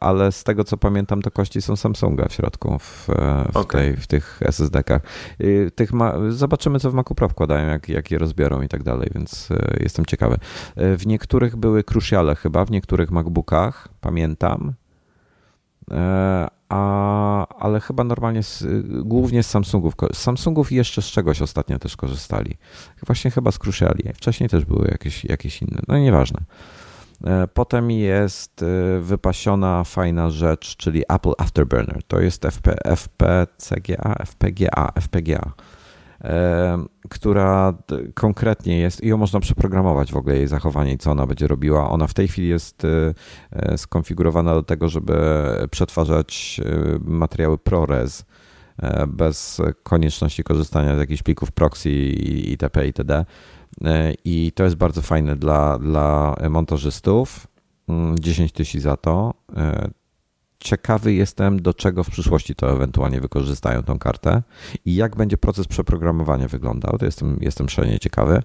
ale 0.00 0.32
z 0.32 0.44
tego 0.44 0.64
co 0.64 0.76
pamiętam, 0.76 1.22
to 1.22 1.30
kości 1.30 1.62
są 1.62 1.76
Samsunga 1.76 2.28
w 2.28 2.32
środku 2.32 2.78
w, 2.78 3.08
w, 3.52 3.56
okay. 3.56 3.80
tej, 3.80 3.96
w 3.96 4.06
tych 4.06 4.40
SSD-kach. 4.42 5.00
Tych 5.74 5.92
ma, 5.92 6.14
zobaczymy, 6.28 6.80
co 6.80 6.90
w 6.90 6.94
Macu 6.94 7.14
Pro 7.14 7.28
wkładają, 7.28 7.68
jak, 7.68 7.88
jak 7.88 8.10
je 8.10 8.18
rozbiorą 8.18 8.62
i 8.62 8.68
tak 8.68 8.82
dalej, 8.82 9.10
więc 9.14 9.48
jestem 9.80 10.06
ciekawy. 10.06 10.36
W 10.76 11.06
niektórych 11.06 11.56
były 11.56 11.84
Cruciale 11.84 12.34
chyba, 12.34 12.64
w 12.64 12.70
niektórych 12.70 13.10
MacBookach, 13.10 13.88
pamiętam, 14.00 14.74
E, 14.81 14.81
a, 16.68 17.46
ale 17.58 17.80
chyba 17.80 18.04
normalnie 18.04 18.42
z, 18.42 18.64
głównie 19.04 19.42
z 19.42 19.50
Samsungów. 19.50 19.94
Z 20.12 20.18
Samsungów 20.18 20.72
i 20.72 20.74
jeszcze 20.74 21.02
z 21.02 21.06
czegoś 21.06 21.42
ostatnio 21.42 21.78
też 21.78 21.96
korzystali. 21.96 22.56
Właśnie 23.06 23.30
chyba 23.30 23.52
z. 23.52 24.12
Wcześniej 24.14 24.48
też 24.48 24.64
były 24.64 24.88
jakieś, 24.90 25.24
jakieś 25.24 25.62
inne. 25.62 25.80
No 25.88 25.98
nieważne. 25.98 26.40
Potem 27.54 27.90
jest 27.90 28.64
wypasiona 29.00 29.84
fajna 29.84 30.30
rzecz, 30.30 30.76
czyli 30.76 31.02
Apple 31.08 31.32
Afterburner. 31.38 32.02
To 32.08 32.20
jest 32.20 32.44
FP, 32.44 32.74
FPCGA, 32.84 34.14
FPGA, 34.24 34.92
FPGA 35.00 35.52
która 37.08 37.74
konkretnie 38.14 38.78
jest 38.78 39.04
i 39.04 39.08
ją 39.08 39.16
można 39.16 39.40
przeprogramować 39.40 40.12
w 40.12 40.16
ogóle 40.16 40.36
jej 40.36 40.48
zachowanie 40.48 40.92
i 40.92 40.98
co 40.98 41.10
ona 41.10 41.26
będzie 41.26 41.46
robiła. 41.46 41.90
Ona 41.90 42.06
w 42.06 42.14
tej 42.14 42.28
chwili 42.28 42.48
jest 42.48 42.84
y, 42.84 43.14
y, 43.72 43.78
skonfigurowana 43.78 44.54
do 44.54 44.62
tego, 44.62 44.88
żeby 44.88 45.16
przetwarzać 45.70 46.60
materiały 47.00 47.58
ProRes 47.58 48.24
bez 49.08 49.60
konieczności 49.82 50.44
korzystania 50.44 50.96
z 50.96 50.98
jakichś 50.98 51.22
plików 51.22 51.52
proxy 51.52 51.90
itp. 51.90 52.86
itd. 52.86 53.24
I 54.24 54.52
to 54.54 54.64
jest 54.64 54.76
bardzo 54.76 55.02
fajne 55.02 55.36
dla, 55.36 55.78
dla 55.78 56.36
montażystów. 56.50 57.46
10 58.20 58.38
mm, 58.38 58.48
tysięcy 58.48 58.80
za 58.80 58.96
to 58.96 59.34
ciekawy 60.62 61.14
jestem, 61.14 61.62
do 61.62 61.74
czego 61.74 62.04
w 62.04 62.10
przyszłości 62.10 62.54
to 62.54 62.72
ewentualnie 62.72 63.20
wykorzystają 63.20 63.82
tą 63.82 63.98
kartę 63.98 64.42
i 64.84 64.94
jak 64.94 65.16
będzie 65.16 65.38
proces 65.38 65.66
przeprogramowania 65.66 66.48
wyglądał. 66.48 66.98
To 66.98 67.04
jestem, 67.04 67.38
jestem 67.40 67.68
szalenie 67.68 67.98
ciekawy. 67.98 68.42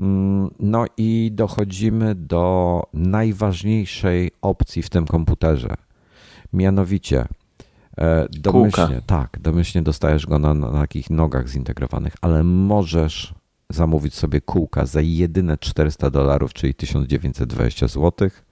Mm, 0.00 0.50
no 0.60 0.84
i 0.96 1.30
dochodzimy 1.34 2.14
do 2.14 2.82
najważniejszej 2.94 4.30
opcji 4.42 4.82
w 4.82 4.90
tym 4.90 5.06
komputerze. 5.06 5.74
Mianowicie 6.52 7.28
e, 7.98 8.28
domyślnie, 8.30 8.86
Kółka. 8.86 9.00
tak, 9.06 9.38
domyślnie 9.40 9.82
dostajesz 9.82 10.26
go 10.26 10.38
na, 10.38 10.54
na 10.54 10.70
takich 10.70 11.10
nogach 11.10 11.48
zintegrowanych, 11.48 12.14
ale 12.20 12.44
możesz 12.44 13.34
zamówić 13.70 14.14
sobie 14.14 14.40
kółka 14.40 14.86
za 14.86 15.00
jedyne 15.00 15.58
400 15.58 16.10
dolarów, 16.10 16.52
czyli 16.52 16.74
1920 16.74 17.88
złotych 17.88 18.47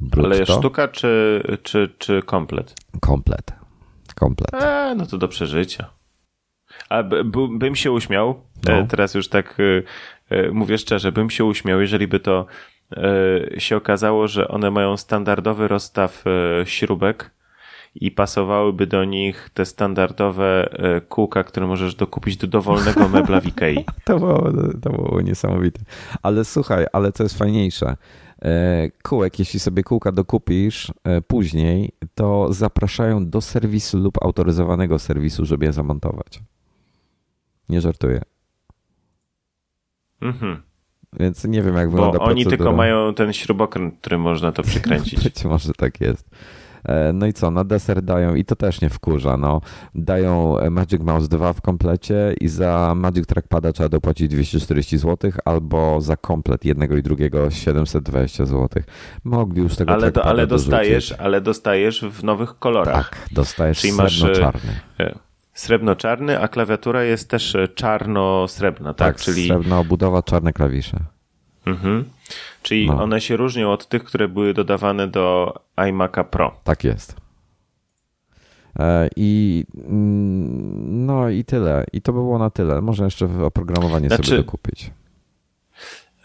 Brutto? 0.00 0.30
Ale 0.30 0.46
sztuka 0.46 0.88
czy, 0.88 1.42
czy, 1.62 1.94
czy 1.98 2.22
komplet? 2.22 2.74
Komplet. 3.00 3.52
Komplet. 4.14 4.54
A, 4.54 4.94
no 4.94 5.06
to 5.06 5.18
do 5.18 5.28
przeżycia. 5.28 5.90
A 6.88 7.02
bym 7.58 7.76
się 7.76 7.92
uśmiał, 7.92 8.42
e, 8.68 8.80
no. 8.80 8.86
teraz 8.86 9.14
już 9.14 9.28
tak 9.28 9.56
e, 9.60 9.82
e, 10.36 10.50
mówię 10.50 10.78
szczerze, 10.78 11.12
bym 11.12 11.30
się 11.30 11.44
uśmiał, 11.44 11.80
jeżeli 11.80 12.08
by 12.08 12.20
to 12.20 12.46
się 13.58 13.76
okazało, 13.76 14.28
że 14.28 14.48
one 14.48 14.70
mają 14.70 14.96
standardowy 14.96 15.68
rozstaw 15.68 16.24
śrubek 16.64 17.30
i 18.00 18.10
pasowałyby 18.10 18.86
do 18.86 19.04
nich 19.04 19.50
te 19.54 19.64
standardowe 19.64 20.68
kółka, 21.08 21.44
które 21.44 21.66
możesz 21.66 21.94
dokupić 21.94 22.36
do 22.36 22.46
dowolnego 22.46 23.08
mebla 23.08 23.40
w 23.40 23.46
Ikei. 23.46 23.84
to, 24.04 24.18
było, 24.18 24.52
to 24.82 24.90
było 24.90 25.20
niesamowite. 25.20 25.80
Ale 26.22 26.44
słuchaj, 26.44 26.86
ale 26.92 27.12
co 27.12 27.22
jest 27.22 27.38
fajniejsze, 27.38 27.96
E, 28.42 28.90
kółek, 29.02 29.38
jeśli 29.38 29.60
sobie 29.60 29.82
kółka 29.82 30.12
dokupisz 30.12 30.92
e, 31.04 31.20
później, 31.22 31.92
to 32.14 32.52
zapraszają 32.52 33.30
do 33.30 33.40
serwisu 33.40 33.98
lub 33.98 34.22
autoryzowanego 34.22 34.98
serwisu, 34.98 35.44
żeby 35.44 35.64
je 35.66 35.72
zamontować. 35.72 36.40
Nie 37.68 37.80
żartuję. 37.80 38.22
Mhm. 40.20 40.62
Więc 41.12 41.44
nie 41.44 41.62
wiem, 41.62 41.76
jak 41.76 41.90
wygląda 41.90 42.18
Bo 42.18 42.24
oni 42.24 42.44
procedura. 42.44 42.56
tylko 42.56 42.76
mają 42.76 43.14
ten 43.14 43.32
śrubokręt, 43.32 43.94
który 44.00 44.18
można 44.18 44.52
to 44.52 44.62
przykręcić. 44.72 45.24
Być 45.24 45.44
może 45.44 45.72
tak 45.72 46.00
jest. 46.00 46.30
E, 46.88 47.12
no 47.12 47.26
i 47.26 47.32
co, 47.32 47.50
na 47.50 47.64
deser 47.64 48.02
dają, 48.02 48.34
i 48.34 48.44
to 48.44 48.56
też 48.56 48.80
nie 48.80 48.88
wkurza, 48.88 49.36
no, 49.36 49.60
dają 49.94 50.56
Magic 50.70 51.02
Mouse 51.02 51.28
2 51.28 51.52
w 51.52 51.60
komplecie 51.60 52.34
i 52.40 52.48
za 52.48 52.94
Magic 52.96 53.26
Trackpada 53.26 53.72
trzeba 53.72 53.88
dopłacić 53.88 54.28
240 54.28 54.98
zł, 54.98 55.30
albo 55.44 56.00
za 56.00 56.16
komplet 56.16 56.64
jednego 56.64 56.96
i 56.96 57.02
drugiego 57.02 57.50
720 57.50 58.46
zł. 58.46 58.82
Mogli 59.24 59.62
już 59.62 59.76
tego 59.76 59.92
ale, 59.92 60.12
do, 60.12 60.24
ale 60.24 60.46
dostajesz, 60.46 61.14
ale 61.18 61.40
dostajesz 61.40 62.04
w 62.04 62.24
nowych 62.24 62.58
kolorach. 62.58 63.10
Tak, 63.10 63.28
dostajesz 63.32 63.78
srebrno-czarny. 63.78 64.72
E, 65.00 65.18
srebrno-czarny, 65.54 66.40
a 66.40 66.48
klawiatura 66.48 67.04
jest 67.04 67.30
też 67.30 67.56
czarno-srebrna, 67.74 68.94
tak? 68.94 69.14
tak 69.14 69.24
Czyli... 69.24 69.46
srebrna 69.46 69.78
obudowa, 69.78 70.22
czarne 70.22 70.52
klawisze. 70.52 71.17
Mhm. 71.68 72.04
Czyli 72.62 72.86
no. 72.86 73.02
one 73.02 73.20
się 73.20 73.36
różnią 73.36 73.72
od 73.72 73.88
tych, 73.88 74.04
które 74.04 74.28
były 74.28 74.54
dodawane 74.54 75.08
do 75.08 75.54
iMac'a 75.76 76.24
Pro. 76.24 76.60
Tak 76.64 76.84
jest. 76.84 77.16
E, 78.78 79.08
I 79.16 79.64
mm, 79.74 81.06
no 81.06 81.28
i 81.28 81.44
tyle. 81.44 81.84
I 81.92 82.02
to 82.02 82.12
by 82.12 82.18
było 82.18 82.38
na 82.38 82.50
tyle. 82.50 82.80
Można 82.80 83.04
jeszcze 83.04 83.44
oprogramowanie 83.44 84.08
znaczy, 84.08 84.24
sobie 84.24 84.38
dokupić. 84.38 84.90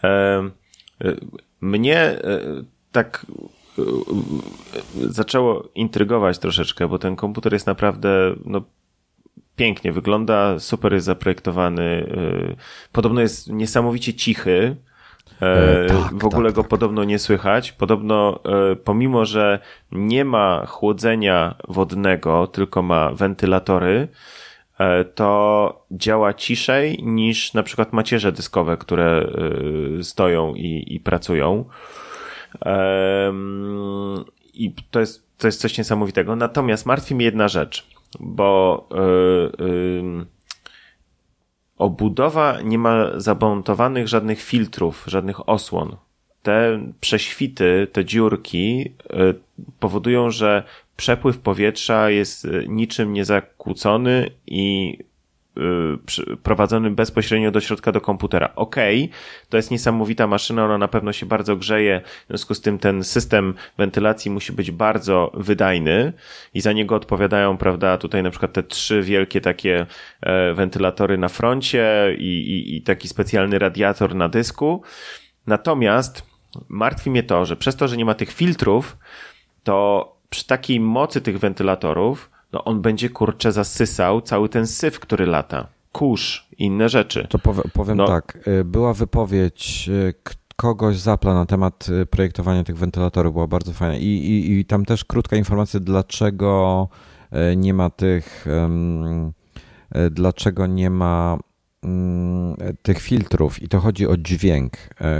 E, 0.04 0.08
e, 0.08 1.14
mnie 1.60 2.18
tak 2.92 3.26
zaczęło 5.08 5.68
intrygować 5.74 6.38
troszeczkę, 6.38 6.88
bo 6.88 6.98
ten 6.98 7.16
komputer 7.16 7.52
jest 7.52 7.66
naprawdę 7.66 8.34
no, 8.44 8.62
pięknie 9.56 9.92
wygląda, 9.92 10.58
super 10.58 10.92
jest 10.92 11.06
zaprojektowany. 11.06 12.06
Podobno 12.92 13.20
jest 13.20 13.52
niesamowicie 13.52 14.14
cichy. 14.14 14.76
E, 15.42 15.84
e, 15.84 15.86
tak, 15.86 16.18
w 16.18 16.24
ogóle 16.24 16.48
tak, 16.48 16.56
go 16.56 16.62
tak. 16.62 16.70
podobno 16.70 17.04
nie 17.04 17.18
słychać. 17.18 17.72
Podobno, 17.72 18.40
e, 18.72 18.76
pomimo 18.76 19.24
że 19.24 19.58
nie 19.92 20.24
ma 20.24 20.66
chłodzenia 20.66 21.54
wodnego, 21.68 22.46
tylko 22.46 22.82
ma 22.82 23.12
wentylatory, 23.12 24.08
to 25.14 25.86
działa 25.90 26.34
ciszej 26.34 27.02
niż 27.02 27.54
na 27.54 27.62
przykład 27.62 27.92
macierze 27.92 28.32
dyskowe, 28.32 28.76
które 28.76 29.28
stoją 30.02 30.54
i, 30.54 30.94
i 30.94 31.00
pracują. 31.00 31.64
I 34.54 34.74
to 34.90 35.00
jest, 35.00 35.38
to 35.38 35.48
jest 35.48 35.60
coś 35.60 35.78
niesamowitego. 35.78 36.36
Natomiast 36.36 36.86
martwi 36.86 37.14
mnie 37.14 37.24
jedna 37.24 37.48
rzecz, 37.48 37.86
bo 38.20 38.88
Obudowa 41.78 42.60
nie 42.60 42.78
ma 42.78 43.20
zamontowanych 43.20 44.08
żadnych 44.08 44.42
filtrów, 44.42 45.04
żadnych 45.06 45.48
osłon. 45.48 45.96
Te 46.42 46.80
prześwity, 47.00 47.88
te 47.92 48.04
dziurki 48.04 48.84
y, 48.84 49.34
powodują, 49.80 50.30
że 50.30 50.62
przepływ 50.96 51.38
powietrza 51.38 52.10
jest 52.10 52.44
y, 52.44 52.64
niczym 52.68 53.12
niezakłócony 53.12 54.30
i 54.46 54.98
prowadzony 56.42 56.90
bezpośrednio 56.90 57.50
do 57.50 57.60
środka 57.60 57.92
do 57.92 58.00
komputera. 58.00 58.54
Ok, 58.56 58.76
to 59.48 59.56
jest 59.56 59.70
niesamowita 59.70 60.26
maszyna, 60.26 60.64
ona 60.64 60.78
na 60.78 60.88
pewno 60.88 61.12
się 61.12 61.26
bardzo 61.26 61.56
grzeje, 61.56 62.00
w 62.24 62.28
związku 62.28 62.54
z 62.54 62.60
tym 62.60 62.78
ten 62.78 63.04
system 63.04 63.54
wentylacji 63.78 64.30
musi 64.30 64.52
być 64.52 64.70
bardzo 64.70 65.30
wydajny 65.34 66.12
i 66.54 66.60
za 66.60 66.72
niego 66.72 66.94
odpowiadają, 66.94 67.56
prawda, 67.56 67.98
tutaj 67.98 68.22
na 68.22 68.30
przykład 68.30 68.52
te 68.52 68.62
trzy 68.62 69.02
wielkie 69.02 69.40
takie 69.40 69.86
e, 70.20 70.54
wentylatory 70.54 71.18
na 71.18 71.28
froncie 71.28 72.16
i, 72.18 72.22
i, 72.22 72.76
i 72.76 72.82
taki 72.82 73.08
specjalny 73.08 73.58
radiator 73.58 74.14
na 74.14 74.28
dysku. 74.28 74.82
Natomiast 75.46 76.26
martwi 76.68 77.10
mnie 77.10 77.22
to, 77.22 77.46
że 77.46 77.56
przez 77.56 77.76
to, 77.76 77.88
że 77.88 77.96
nie 77.96 78.04
ma 78.04 78.14
tych 78.14 78.32
filtrów, 78.32 78.96
to 79.64 80.16
przy 80.30 80.46
takiej 80.46 80.80
mocy 80.80 81.20
tych 81.20 81.38
wentylatorów 81.38 82.33
no 82.54 82.64
on 82.64 82.82
będzie 82.82 83.10
kurczę 83.10 83.52
zasysał 83.52 84.20
cały 84.20 84.48
ten 84.48 84.66
syf, 84.66 85.00
który 85.00 85.26
lata. 85.26 85.66
Kurz, 85.92 86.48
inne 86.58 86.88
rzeczy. 86.88 87.26
To 87.30 87.38
powie, 87.38 87.62
powiem 87.72 87.96
no. 87.96 88.06
tak, 88.06 88.48
y, 88.48 88.64
była 88.64 88.94
wypowiedź 88.94 89.88
y, 89.88 90.14
kogoś 90.56 90.98
z 90.98 91.06
Apple'a 91.06 91.34
na 91.34 91.46
temat 91.46 91.88
y, 92.02 92.06
projektowania 92.06 92.64
tych 92.64 92.78
wentylatorów, 92.78 93.32
była 93.32 93.46
bardzo 93.46 93.72
fajna 93.72 93.96
I, 93.96 94.06
i, 94.06 94.52
i 94.52 94.64
tam 94.64 94.84
też 94.84 95.04
krótka 95.04 95.36
informacja, 95.36 95.80
dlaczego 95.80 96.88
nie 97.56 97.74
ma 97.74 97.90
tych, 97.90 98.46
dlaczego 100.10 100.66
nie 100.66 100.90
ma 100.90 101.38
mm, 101.84 102.56
tych 102.82 103.00
filtrów 103.00 103.62
i 103.62 103.68
to 103.68 103.80
chodzi 103.80 104.06
o 104.06 104.16
dźwięk. 104.16 104.72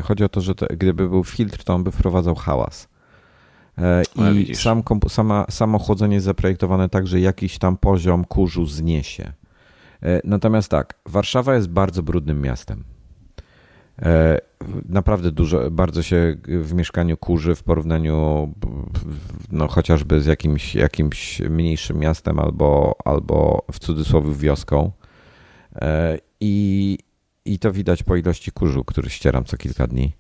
Chodzi 0.03 0.25
o 0.25 0.29
to, 0.29 0.41
że 0.41 0.55
to, 0.55 0.67
gdyby 0.67 1.09
był 1.09 1.25
filtr, 1.25 1.65
to 1.65 1.75
on 1.75 1.85
by 1.85 1.91
wprowadzał 1.91 2.35
hałas. 2.35 2.89
E, 3.79 4.03
I 4.33 4.55
sam, 4.55 4.83
sama, 5.09 5.47
samo 5.51 5.79
chłodzenie 5.79 6.15
jest 6.15 6.27
zaprojektowane 6.27 6.89
tak, 6.89 7.07
że 7.07 7.21
jakiś 7.21 7.59
tam 7.59 7.77
poziom 7.77 8.25
kurzu 8.25 8.67
zniesie. 8.67 9.33
E, 10.03 10.21
natomiast 10.25 10.71
tak, 10.71 10.95
Warszawa 11.07 11.55
jest 11.55 11.69
bardzo 11.69 12.03
brudnym 12.03 12.41
miastem. 12.41 12.85
E, 14.03 14.39
naprawdę 14.89 15.31
dużo, 15.31 15.71
bardzo 15.71 16.03
się 16.03 16.37
w 16.49 16.75
mieszkaniu 16.75 17.17
kurzy 17.17 17.55
w 17.55 17.63
porównaniu 17.63 18.53
no, 19.53 19.69
chociażby 19.69 20.21
z 20.21 20.27
jakimś, 20.27 20.75
jakimś 20.75 21.41
mniejszym 21.41 21.99
miastem 21.99 22.39
albo, 22.39 22.97
albo 23.05 23.65
w 23.73 23.79
cudzysłowie 23.79 24.35
wioską. 24.35 24.93
I, 26.41 26.99
I 27.45 27.59
to 27.59 27.73
widać 27.73 28.03
po 28.03 28.17
ilości 28.17 28.53
kurzu, 28.53 28.85
który 28.85 29.11
ścieram 29.11 29.45
co 29.45 29.57
kilka 29.57 29.87
dni. 29.87 30.13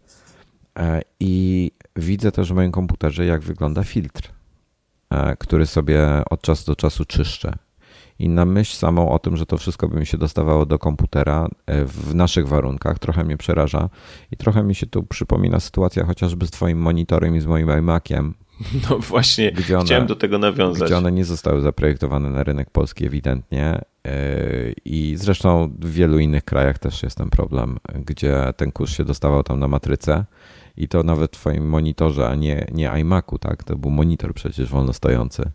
I 1.20 1.70
widzę 1.96 2.32
też 2.32 2.52
w 2.52 2.54
moim 2.54 2.72
komputerze, 2.72 3.26
jak 3.26 3.42
wygląda 3.42 3.84
filtr, 3.84 4.32
e, 5.10 5.36
który 5.36 5.66
sobie 5.66 6.22
od 6.30 6.42
czasu 6.42 6.66
do 6.66 6.76
czasu 6.76 7.04
czyszczę. 7.04 7.52
i 8.18 8.28
na 8.28 8.44
myśl 8.44 8.76
samą 8.76 9.10
o 9.10 9.18
tym, 9.18 9.36
że 9.36 9.46
to 9.46 9.56
wszystko 9.58 9.88
by 9.88 10.00
mi 10.00 10.06
się 10.06 10.18
dostawało 10.18 10.66
do 10.66 10.78
komputera 10.78 11.48
e, 11.66 11.84
w 11.84 12.14
naszych 12.14 12.48
warunkach, 12.48 12.98
trochę 12.98 13.24
mnie 13.24 13.36
przeraża 13.36 13.88
i 14.30 14.36
trochę 14.36 14.62
mi 14.62 14.74
się 14.74 14.86
tu 14.86 15.02
przypomina 15.02 15.60
sytuacja 15.60 16.04
chociażby 16.04 16.46
z 16.46 16.50
twoim 16.50 16.78
monitorem 16.78 17.36
i 17.36 17.40
z 17.40 17.46
moim 17.46 17.70
iMaciem. 17.78 18.34
No 18.90 18.98
właśnie, 18.98 19.52
one, 19.76 19.84
chciałem 19.84 20.06
do 20.06 20.16
tego 20.16 20.38
nawiązać. 20.38 20.88
Gdzie 20.88 20.96
one 20.96 21.12
nie 21.12 21.24
zostały 21.24 21.60
zaprojektowane 21.60 22.30
na 22.30 22.42
rynek 22.42 22.70
polski 22.70 23.06
ewidentnie 23.06 23.80
e, 24.06 24.12
i 24.84 25.14
zresztą 25.16 25.72
w 25.78 25.92
wielu 25.92 26.18
innych 26.18 26.44
krajach 26.44 26.78
też 26.78 27.02
jest 27.02 27.18
ten 27.18 27.30
problem, 27.30 27.78
gdzie 27.94 28.52
ten 28.56 28.72
kurs 28.72 28.92
się 28.92 29.04
dostawał 29.04 29.42
tam 29.42 29.60
na 29.60 29.68
matrycę 29.68 30.24
i 30.76 30.88
to 30.88 31.02
nawet 31.02 31.36
w 31.36 31.40
twoim 31.40 31.68
monitorze, 31.68 32.28
a 32.28 32.34
nie, 32.34 32.66
nie 32.72 32.90
iMacu, 33.00 33.38
tak? 33.38 33.64
To 33.64 33.76
był 33.76 33.90
monitor 33.90 34.34
przecież 34.34 34.68
wolno 34.70 34.92
stojący. 34.92 35.50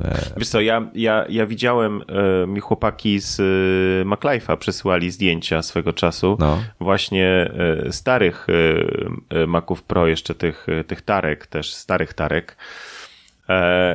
E, 0.00 0.32
Wiesz 0.36 0.48
co, 0.48 0.60
ja, 0.60 0.90
ja, 0.94 1.24
ja 1.28 1.46
widziałem, 1.46 2.02
e, 2.42 2.46
mi 2.46 2.60
chłopaki 2.60 3.20
z 3.20 3.40
e, 3.40 4.08
MacLife'a 4.08 4.56
przesyłali 4.56 5.10
zdjęcia 5.10 5.62
swego 5.62 5.92
czasu, 5.92 6.36
no. 6.40 6.58
właśnie 6.80 7.50
e, 7.86 7.92
starych 7.92 8.46
e, 9.30 9.42
e, 9.42 9.46
Maców 9.46 9.82
Pro, 9.82 10.06
jeszcze 10.06 10.34
tych, 10.34 10.66
tych 10.86 11.02
tarek, 11.02 11.46
też 11.46 11.74
starych 11.74 12.14
tarek. 12.14 12.56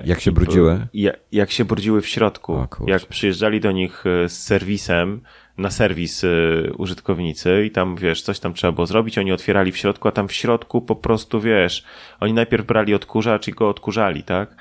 Jak 0.06 0.22
się 0.22 0.32
brudziły? 0.32 0.88
Jak, 0.94 1.20
jak 1.32 1.52
się 1.52 1.66
brudziły 1.66 2.02
w 2.02 2.08
środku. 2.08 2.66
jak 2.88 3.06
przyjeżdżali 3.06 3.60
do 3.60 3.72
nich 3.72 4.04
z 4.28 4.32
serwisem, 4.32 5.22
na 5.60 5.72
serwis 5.72 6.24
y, 6.24 6.72
użytkownicy 6.78 7.66
i 7.66 7.72
tam, 7.72 7.96
wiesz, 7.96 8.22
coś 8.22 8.40
tam 8.40 8.54
trzeba 8.54 8.74
było 8.74 8.88
zrobić, 8.88 9.18
oni 9.18 9.32
otwierali 9.32 9.72
w 9.72 9.78
środku, 9.78 10.08
a 10.08 10.12
tam 10.12 10.28
w 10.28 10.34
środku 10.34 10.82
po 10.82 10.96
prostu, 10.96 11.42
wiesz, 11.42 11.84
oni 12.20 12.34
najpierw 12.34 12.66
brali 12.66 12.94
odkurzacz 12.94 13.48
i 13.48 13.52
go 13.52 13.70
odkurzali, 13.70 14.24
tak? 14.24 14.56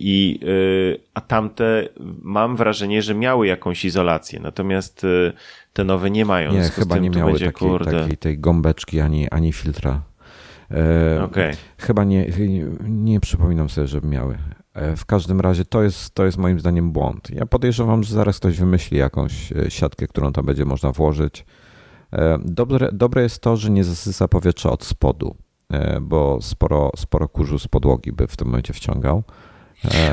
I, 0.00 0.40
y, 0.42 1.00
a 1.14 1.20
tamte 1.20 1.88
mam 2.22 2.56
wrażenie, 2.56 3.02
że 3.02 3.14
miały 3.14 3.46
jakąś 3.46 3.84
izolację, 3.84 4.40
natomiast 4.40 5.04
y, 5.04 5.32
te 5.72 5.84
nowe 5.84 6.10
nie 6.10 6.24
mają. 6.24 6.52
Nie, 6.52 6.62
chyba 6.62 6.98
nie 6.98 7.10
miały 7.10 7.32
będzie, 7.32 7.52
takiej, 7.52 7.78
takiej, 7.84 8.16
tej 8.16 8.38
gąbeczki 8.38 9.00
ani, 9.00 9.30
ani 9.30 9.52
filtra. 9.52 10.02
E, 10.70 11.22
okay. 11.22 11.56
Chyba 11.78 12.04
nie, 12.04 12.26
nie, 12.38 12.64
nie 12.88 13.20
przypominam 13.20 13.68
sobie, 13.68 13.86
żeby 13.86 14.08
miały. 14.08 14.38
E, 14.76 14.96
w 14.96 15.04
każdym 15.04 15.40
razie 15.40 15.64
to 15.64 15.82
jest, 15.82 16.14
to 16.14 16.24
jest 16.24 16.38
moim 16.38 16.60
zdaniem 16.60 16.92
błąd. 16.92 17.30
Ja 17.30 17.46
podejrzewam, 17.46 18.02
że 18.02 18.14
zaraz 18.14 18.38
ktoś 18.38 18.58
wymyśli 18.58 18.98
jakąś 18.98 19.52
e, 19.52 19.70
siatkę, 19.70 20.06
którą 20.06 20.32
tam 20.32 20.46
będzie 20.46 20.64
można 20.64 20.92
włożyć. 20.92 21.44
E, 22.12 22.38
dobre, 22.44 22.88
dobre 22.92 23.22
jest 23.22 23.40
to, 23.40 23.56
że 23.56 23.70
nie 23.70 23.84
zasysa 23.84 24.28
powietrza 24.28 24.70
od 24.70 24.84
spodu, 24.84 25.36
bo 26.00 26.38
sporo, 26.42 26.90
sporo 26.96 27.28
kurzu 27.28 27.58
z 27.58 27.68
podłogi 27.68 28.12
by 28.12 28.26
w 28.26 28.36
tym 28.36 28.48
momencie 28.48 28.72
wciągał. 28.72 29.22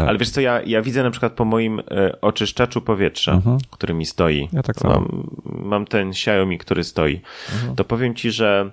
Ale 0.08 0.18
wiesz 0.18 0.30
co, 0.30 0.42
ja, 0.42 0.62
ja 0.62 0.82
widzę 0.82 1.04
na 1.04 1.12
przykład 1.12 1.34
po 1.34 1.46
moim 1.46 1.82
oczyszczaczu 2.22 2.82
powietrza, 2.82 3.32
mhm. 3.32 3.58
który 3.72 3.94
mi 3.94 4.06
stoi. 4.06 4.50
Ja 4.54 4.64
tak 4.64 4.76
samo. 4.76 4.94
Mam, 4.94 5.28
mam 5.46 5.86
ten 5.86 6.10
Xiaomi, 6.10 6.58
który 6.58 6.84
stoi. 6.84 7.22
Mhm. 7.54 7.76
To 7.76 7.84
powiem 7.84 8.16
ci, 8.16 8.32
że 8.32 8.72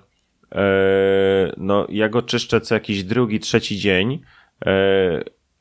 no, 1.57 1.87
ja 1.89 2.09
go 2.09 2.21
czyszczę 2.21 2.61
co 2.61 2.75
jakiś 2.75 3.03
drugi, 3.03 3.39
trzeci 3.39 3.79
dzień 3.79 4.21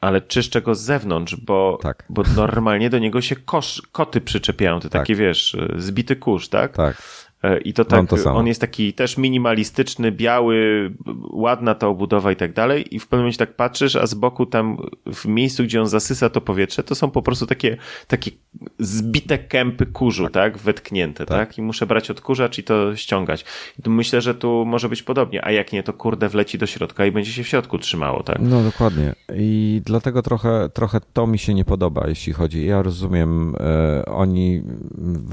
ale 0.01 0.21
czyszczę 0.21 0.63
go 0.63 0.75
z 0.75 0.81
zewnątrz, 0.81 1.37
bo, 1.37 1.79
tak. 1.83 2.05
bo 2.09 2.23
normalnie 2.37 2.91
do 2.91 2.99
niego 2.99 3.21
się 3.21 3.37
kosz, 3.37 3.83
koty 3.93 4.21
przyczepiają, 4.21 4.81
te 4.81 4.89
tak. 4.89 5.03
takie 5.03 5.15
wiesz, 5.15 5.57
zbity 5.77 6.17
kurz, 6.17 6.49
tak? 6.49 6.77
Tak. 6.77 7.03
E, 7.43 7.59
I 7.59 7.73
to 7.73 7.85
tak, 7.85 8.09
to 8.09 8.35
on 8.35 8.47
jest 8.47 8.61
taki 8.61 8.93
też 8.93 9.17
minimalistyczny, 9.19 10.13
biały, 10.13 10.91
ładna 11.31 11.75
ta 11.75 11.89
obudowa 11.89 12.33
i 12.33 12.37
tak 12.37 12.53
dalej. 12.53 12.95
I 12.95 12.99
w 12.99 13.09
pewnym 13.09 13.21
momencie 13.21 13.39
tak 13.39 13.57
patrzysz, 13.57 13.97
a 13.97 14.07
z 14.07 14.15
boku 14.15 14.47
tam 14.47 14.77
w 15.15 15.27
miejscu, 15.27 15.65
gdzie 15.65 15.81
on 15.81 15.87
zasysa 15.87 16.31
to 16.31 16.41
powietrze, 16.41 16.83
to 16.83 16.95
są 16.95 17.11
po 17.11 17.23
prostu 17.23 17.47
takie, 17.47 17.77
takie 18.07 18.31
zbite 18.79 19.39
kępy 19.39 19.87
kurzu, 19.87 20.25
tak? 20.25 20.33
tak? 20.33 20.59
Wetknięte, 20.59 21.27
tak. 21.27 21.49
tak? 21.49 21.59
I 21.59 21.63
muszę 21.63 21.87
brać 21.87 22.11
odkurzacz 22.11 22.59
i 22.59 22.63
to 22.63 22.97
ściągać. 22.97 23.45
I 23.87 23.91
myślę, 23.91 24.21
że 24.21 24.35
tu 24.35 24.65
może 24.67 24.89
być 24.89 25.03
podobnie, 25.03 25.45
a 25.45 25.51
jak 25.51 25.73
nie, 25.73 25.83
to 25.83 25.93
kurde 25.93 26.29
wleci 26.29 26.59
do 26.59 26.67
środka 26.67 27.07
i 27.07 27.13
będzie 27.13 27.33
się 27.33 27.43
w 27.43 27.49
środku 27.49 27.79
trzymało, 27.79 28.23
tak? 28.23 28.39
No 28.41 28.63
dokładnie. 28.63 29.15
I 29.35 29.83
dlatego 29.85 30.23
trochę, 30.23 30.69
trochę 30.75 31.01
to 31.13 31.27
mi 31.27 31.39
się 31.39 31.55
nie 31.55 31.65
podoba, 31.65 32.09
jeśli 32.09 32.33
chodzi. 32.33 32.67
Ja 32.67 32.83
rozumiem, 32.83 33.55
e, 33.61 34.05
oni, 34.07 34.63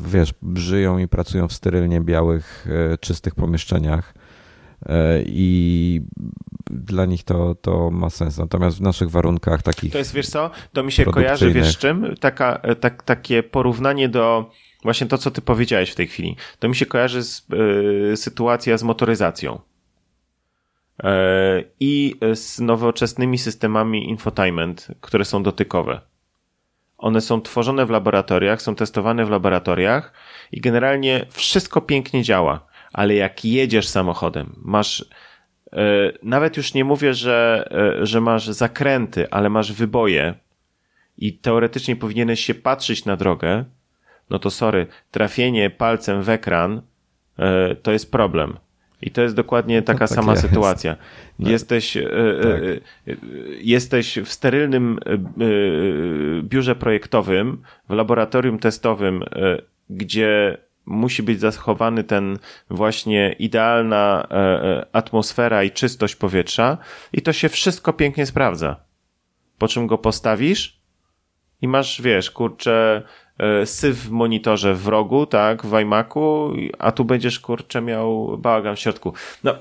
wiesz, 0.07 0.33
żyją 0.55 0.97
i 0.97 1.07
pracują 1.07 1.47
w 1.47 1.53
sterylnie 1.53 1.96
białych, 2.01 2.67
e, 2.93 2.97
czystych 2.97 3.35
pomieszczeniach 3.35 4.13
e, 4.85 5.21
i 5.25 6.01
dla 6.71 7.05
nich 7.05 7.23
to, 7.23 7.55
to 7.55 7.91
ma 7.91 8.09
sens. 8.09 8.37
Natomiast 8.37 8.77
w 8.77 8.81
naszych 8.81 9.09
warunkach 9.09 9.61
takich. 9.61 9.91
To 9.91 9.97
jest, 9.97 10.13
wiesz 10.13 10.29
co, 10.29 10.51
to 10.73 10.83
mi 10.83 10.91
się 10.91 11.05
kojarzy, 11.05 11.51
wiesz 11.51 11.73
z 11.73 11.77
czym? 11.77 12.15
Taka, 12.19 12.59
e, 12.63 12.75
tak, 12.75 13.03
takie 13.03 13.43
porównanie 13.43 14.09
do 14.09 14.51
właśnie 14.83 15.07
to, 15.07 15.17
co 15.17 15.31
ty 15.31 15.41
powiedziałeś 15.41 15.91
w 15.91 15.95
tej 15.95 16.07
chwili. 16.07 16.35
To 16.59 16.69
mi 16.69 16.75
się 16.75 16.85
kojarzy 16.85 17.23
z 17.23 17.47
y, 18.13 18.17
sytuacja 18.17 18.77
z 18.77 18.83
motoryzacją. 18.83 19.55
Y, 19.55 21.05
I 21.79 22.15
z 22.33 22.59
nowoczesnymi 22.59 23.37
systemami 23.37 24.09
infotainment, 24.09 24.87
które 25.01 25.25
są 25.25 25.43
dotykowe. 25.43 26.01
One 27.07 27.21
są 27.21 27.41
tworzone 27.41 27.85
w 27.85 27.89
laboratoriach, 27.89 28.61
są 28.61 28.75
testowane 28.75 29.25
w 29.25 29.29
laboratoriach 29.29 30.13
i 30.51 30.61
generalnie 30.61 31.25
wszystko 31.29 31.81
pięknie 31.81 32.23
działa, 32.23 32.67
ale 32.93 33.15
jak 33.15 33.45
jedziesz 33.45 33.87
samochodem, 33.87 34.55
masz 34.57 35.05
e, 35.73 36.11
nawet 36.23 36.57
już 36.57 36.73
nie 36.73 36.85
mówię, 36.85 37.13
że, 37.13 37.69
e, 38.01 38.05
że 38.05 38.21
masz 38.21 38.47
zakręty, 38.47 39.29
ale 39.31 39.49
masz 39.49 39.71
wyboje 39.73 40.33
i 41.17 41.33
teoretycznie 41.33 41.95
powinieneś 41.95 42.45
się 42.45 42.55
patrzeć 42.55 43.05
na 43.05 43.15
drogę, 43.15 43.65
no 44.29 44.39
to 44.39 44.49
sorry, 44.49 44.87
trafienie 45.11 45.69
palcem 45.69 46.23
w 46.23 46.29
ekran 46.29 46.81
e, 47.39 47.75
to 47.75 47.91
jest 47.91 48.11
problem. 48.11 48.57
I 49.01 49.11
to 49.11 49.21
jest 49.21 49.35
dokładnie 49.35 49.81
taka 49.81 50.03
no, 50.03 50.07
tak 50.07 50.15
sama 50.15 50.31
jest. 50.31 50.41
sytuacja. 50.41 50.95
No, 51.39 51.49
jesteś, 51.49 51.93
tak. 51.93 53.15
jesteś 53.61 54.19
w 54.25 54.31
sterylnym 54.31 54.99
biurze 56.43 56.75
projektowym, 56.75 57.61
w 57.89 57.93
laboratorium 57.93 58.59
testowym 58.59 59.23
gdzie 59.89 60.57
musi 60.85 61.23
być 61.23 61.39
zachowany 61.39 62.03
ten 62.03 62.39
właśnie 62.69 63.35
idealna 63.39 64.27
e, 64.31 64.35
e, 64.35 64.85
atmosfera 64.93 65.63
i 65.63 65.71
czystość 65.71 66.15
powietrza 66.15 66.77
i 67.13 67.21
to 67.21 67.33
się 67.33 67.49
wszystko 67.49 67.93
pięknie 67.93 68.25
sprawdza. 68.25 68.75
Po 69.57 69.67
czym 69.67 69.87
go 69.87 69.97
postawisz 69.97 70.81
i 71.61 71.67
masz, 71.67 72.01
wiesz, 72.01 72.31
kurczę, 72.31 73.01
e, 73.05 73.26
syf 73.65 73.97
w 73.97 74.11
monitorze 74.11 74.75
w 74.75 74.87
rogu, 74.87 75.25
tak, 75.25 75.65
w 75.65 75.73
iMacu, 75.73 76.53
a 76.79 76.91
tu 76.91 77.05
będziesz, 77.05 77.39
kurczę, 77.39 77.81
miał 77.81 78.37
bałagan 78.37 78.75
w 78.75 78.79
środku. 78.79 79.13
No, 79.43 79.55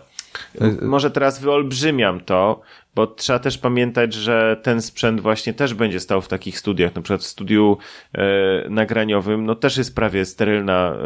może 0.83 1.11
teraz 1.11 1.41
wyolbrzymiam 1.41 2.21
to, 2.21 2.61
bo 2.95 3.07
trzeba 3.07 3.39
też 3.39 3.59
pamiętać, 3.59 4.15
że 4.15 4.61
ten 4.63 4.83
sprzęt 4.83 5.21
właśnie 5.21 5.55
też 5.55 5.75
będzie 5.75 6.01
stał 6.01 6.23
w 6.23 6.29
takich 6.29 6.59
studiach, 6.59 6.95
na 6.95 7.03
przykład 7.03 7.21
w 7.21 7.27
studiu 7.27 7.79
e, 8.13 8.25
nagraniowym, 8.69 9.47
no 9.47 9.55
też 9.55 9.77
jest 9.77 9.95
prawie 9.95 10.25
sterylna, 10.25 10.97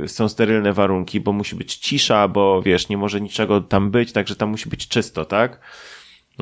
e, 0.00 0.04
e, 0.04 0.08
są 0.08 0.28
sterylne 0.28 0.72
warunki, 0.72 1.20
bo 1.20 1.32
musi 1.32 1.56
być 1.56 1.76
cisza, 1.76 2.28
bo 2.28 2.62
wiesz, 2.62 2.88
nie 2.88 2.96
może 2.96 3.20
niczego 3.20 3.60
tam 3.60 3.90
być, 3.90 4.12
także 4.12 4.36
tam 4.36 4.48
musi 4.48 4.68
być 4.68 4.88
czysto, 4.88 5.24
tak? 5.24 5.60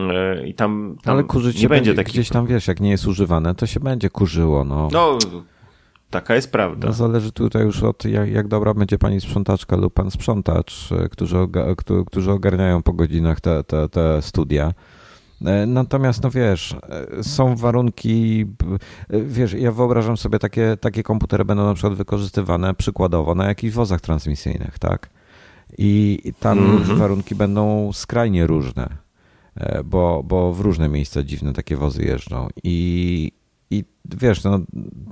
E, 0.01 0.48
I 0.48 0.55
tam, 0.55 0.96
tam 1.03 1.14
Ale 1.14 1.24
kurzyć 1.24 1.62
nie 1.62 1.68
będzie, 1.68 1.90
będzie 1.90 1.94
takich... 1.94 2.14
Gdzieś 2.14 2.28
tam, 2.28 2.46
wiesz, 2.46 2.68
jak 2.68 2.80
nie 2.80 2.90
jest 2.90 3.07
używane, 3.07 3.55
to 3.55 3.66
się 3.66 3.80
będzie 3.80 4.11
kurzyło, 4.11 4.64
no. 4.64 4.88
No, 4.92 5.18
Taka 6.11 6.34
jest 6.34 6.53
prawda. 6.53 6.86
No 6.86 6.92
zależy 6.92 7.32
tutaj 7.32 7.62
już 7.62 7.82
od 7.82 8.05
jak, 8.05 8.30
jak 8.30 8.48
dobra 8.48 8.74
będzie 8.74 8.98
pani 8.98 9.20
sprzątaczka 9.20 9.76
lub 9.76 9.94
pan 9.94 10.11
sprzątacz, 10.11 10.92
e, 10.92 11.09
którzy, 11.09 11.36
którzy 12.07 12.32
ogarniają 12.32 12.82
po 12.82 12.92
godzinach 12.92 13.40
te, 13.40 13.64
te, 13.64 13.88
te 13.88 14.22
studia. 14.22 14.72
E, 15.44 15.66
natomiast, 15.66 16.22
no 16.22 16.30
wiesz, 16.30 16.76
są 17.22 17.57
warunki, 17.57 18.46
wiesz, 19.11 19.53
ja 19.53 19.72
wyobrażam 19.72 20.16
sobie 20.16 20.38
takie, 20.38 20.76
takie 20.80 21.03
komputery 21.03 21.44
będą 21.44 21.64
na 21.64 21.74
przykład 21.74 21.94
wykorzystywane 21.94 22.74
przykładowo 22.74 23.34
na 23.34 23.46
jakichś 23.46 23.74
wozach 23.74 24.01
transmisyjnych, 24.01 24.78
tak? 24.78 25.11
I 25.78 26.22
tam 26.40 26.59
mm 26.59 26.78
-hmm. 26.78 26.96
warunki 26.96 27.34
będą 27.34 27.92
skrajnie 27.92 28.46
różne, 28.46 28.88
bo, 29.85 30.23
bo 30.23 30.53
w 30.53 30.61
różne 30.61 30.89
miejsca 30.89 31.23
dziwne 31.23 31.53
takie 31.53 31.77
wozy 31.77 32.05
jeżdżą. 32.05 32.49
I, 32.65 33.33
i 33.71 33.85
wiesz, 34.05 34.45
no, 34.45 34.61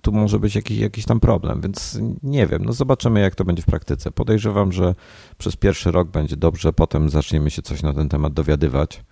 tu 0.03 0.13
może 0.13 0.39
być 0.39 0.55
jakiś, 0.55 0.79
jakiś 0.79 1.05
tam 1.05 1.21
problem, 1.21 1.61
więc 1.61 1.99
nie 2.23 2.47
wiem, 2.47 2.65
no 2.65 2.73
zobaczymy 2.73 3.21
jak 3.21 3.35
to 3.35 3.45
będzie 3.45 3.63
w 3.63 3.67
praktyce. 3.67 4.11
Podejrzewam, 4.11 4.73
że 4.73 4.95
przez 5.39 5.57
pierwszy 5.57 5.91
rok 5.91 6.09
będzie 6.09 6.37
dobrze, 6.37 6.73
potem 6.73 7.11
zaczniemy 7.11 7.51
się 7.51 7.63
coś 7.63 7.83
na 7.83 7.93
ten 7.93 8.09
temat 8.09 8.33
dowiadywać. 8.33 9.05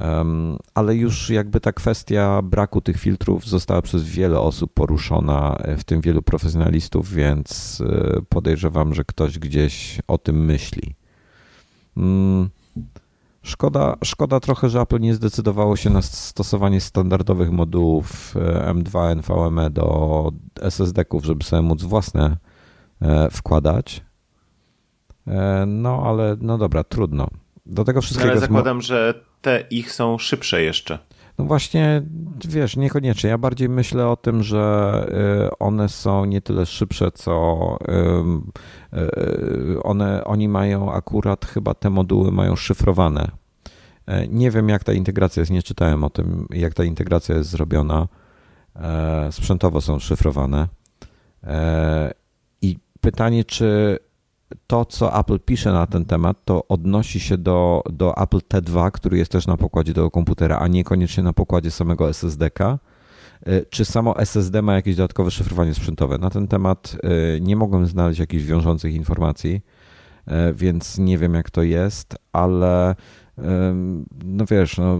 Um, 0.00 0.58
ale 0.74 0.96
już 0.96 1.30
jakby 1.30 1.60
ta 1.60 1.72
kwestia 1.72 2.42
braku 2.42 2.80
tych 2.80 2.98
filtrów 2.98 3.46
została 3.46 3.82
przez 3.82 4.04
wiele 4.04 4.40
osób 4.40 4.72
poruszona, 4.74 5.58
w 5.78 5.84
tym 5.84 6.00
wielu 6.00 6.22
profesjonalistów, 6.22 7.12
więc 7.12 7.80
e, 7.86 8.22
podejrzewam, 8.28 8.94
że 8.94 9.04
ktoś 9.04 9.38
gdzieś 9.38 10.00
o 10.08 10.18
tym 10.18 10.44
myśli. 10.44 10.94
Um, 11.96 12.50
Szkoda, 13.42 13.96
szkoda 14.04 14.40
trochę, 14.40 14.68
że 14.68 14.80
Apple 14.80 15.00
nie 15.00 15.14
zdecydowało 15.14 15.76
się 15.76 15.90
na 15.90 16.02
stosowanie 16.02 16.80
standardowych 16.80 17.50
modułów 17.50 18.34
M2 18.66 19.16
NVMe 19.16 19.70
do 19.70 20.30
SSD-ków, 20.60 21.24
żeby 21.24 21.44
sobie 21.44 21.62
móc 21.62 21.82
własne 21.82 22.36
wkładać. 23.30 24.04
No 25.66 26.02
ale 26.06 26.36
no 26.40 26.58
dobra, 26.58 26.84
trudno. 26.84 27.28
Do 27.66 27.84
tego 27.84 28.00
wszystkiego. 28.02 28.30
Ale 28.30 28.40
zakładam, 28.40 28.82
że 28.82 29.14
te 29.40 29.64
ich 29.70 29.92
są 29.92 30.18
szybsze 30.18 30.62
jeszcze. 30.62 30.98
No 31.38 31.44
właśnie, 31.44 32.02
wiesz, 32.48 32.76
niekoniecznie. 32.76 33.30
Ja 33.30 33.38
bardziej 33.38 33.68
myślę 33.68 34.08
o 34.08 34.16
tym, 34.16 34.42
że 34.42 35.06
y, 35.46 35.58
one 35.58 35.88
są 35.88 36.24
nie 36.24 36.40
tyle 36.40 36.66
szybsze, 36.66 37.10
co 37.12 37.78
y, 38.92 38.98
y, 38.98 39.82
one, 39.82 40.24
oni 40.24 40.48
mają 40.48 40.92
akurat 40.92 41.44
chyba 41.46 41.74
te 41.74 41.90
moduły 41.90 42.32
mają 42.32 42.56
szyfrowane. 42.56 43.42
E, 44.06 44.28
nie 44.28 44.50
wiem, 44.50 44.68
jak 44.68 44.84
ta 44.84 44.92
integracja 44.92 45.40
jest, 45.40 45.52
nie 45.52 45.62
czytałem 45.62 46.04
o 46.04 46.10
tym, 46.10 46.46
jak 46.50 46.74
ta 46.74 46.84
integracja 46.84 47.36
jest 47.36 47.50
zrobiona. 47.50 48.08
E, 48.76 49.32
sprzętowo 49.32 49.80
są 49.80 49.98
szyfrowane. 49.98 50.68
E, 51.44 52.12
I 52.62 52.78
pytanie, 53.00 53.44
czy 53.44 53.98
to, 54.66 54.84
co 54.84 55.18
Apple 55.18 55.40
pisze 55.40 55.72
na 55.72 55.86
ten 55.86 56.04
temat, 56.04 56.36
to 56.44 56.68
odnosi 56.68 57.20
się 57.20 57.38
do, 57.38 57.82
do 57.92 58.16
Apple 58.16 58.38
T2, 58.38 58.90
który 58.90 59.18
jest 59.18 59.32
też 59.32 59.46
na 59.46 59.56
pokładzie 59.56 59.94
tego 59.94 60.10
komputera, 60.10 60.58
a 60.58 60.68
niekoniecznie 60.68 61.22
na 61.22 61.32
pokładzie 61.32 61.70
samego 61.70 62.08
SSD-ka. 62.08 62.78
Y, 63.48 63.66
czy 63.70 63.84
samo 63.84 64.18
SSD 64.18 64.62
ma 64.62 64.74
jakieś 64.74 64.96
dodatkowe 64.96 65.30
szyfrowanie 65.30 65.74
sprzętowe? 65.74 66.18
Na 66.18 66.30
ten 66.30 66.48
temat 66.48 66.96
y, 67.36 67.40
nie 67.40 67.56
mogłem 67.56 67.86
znaleźć 67.86 68.20
jakichś 68.20 68.44
wiążących 68.44 68.94
informacji, 68.94 69.60
y, 70.28 70.32
więc 70.54 70.98
nie 70.98 71.18
wiem, 71.18 71.34
jak 71.34 71.50
to 71.50 71.62
jest, 71.62 72.16
ale 72.32 72.94
no 74.24 74.44
wiesz, 74.50 74.78
no, 74.78 74.98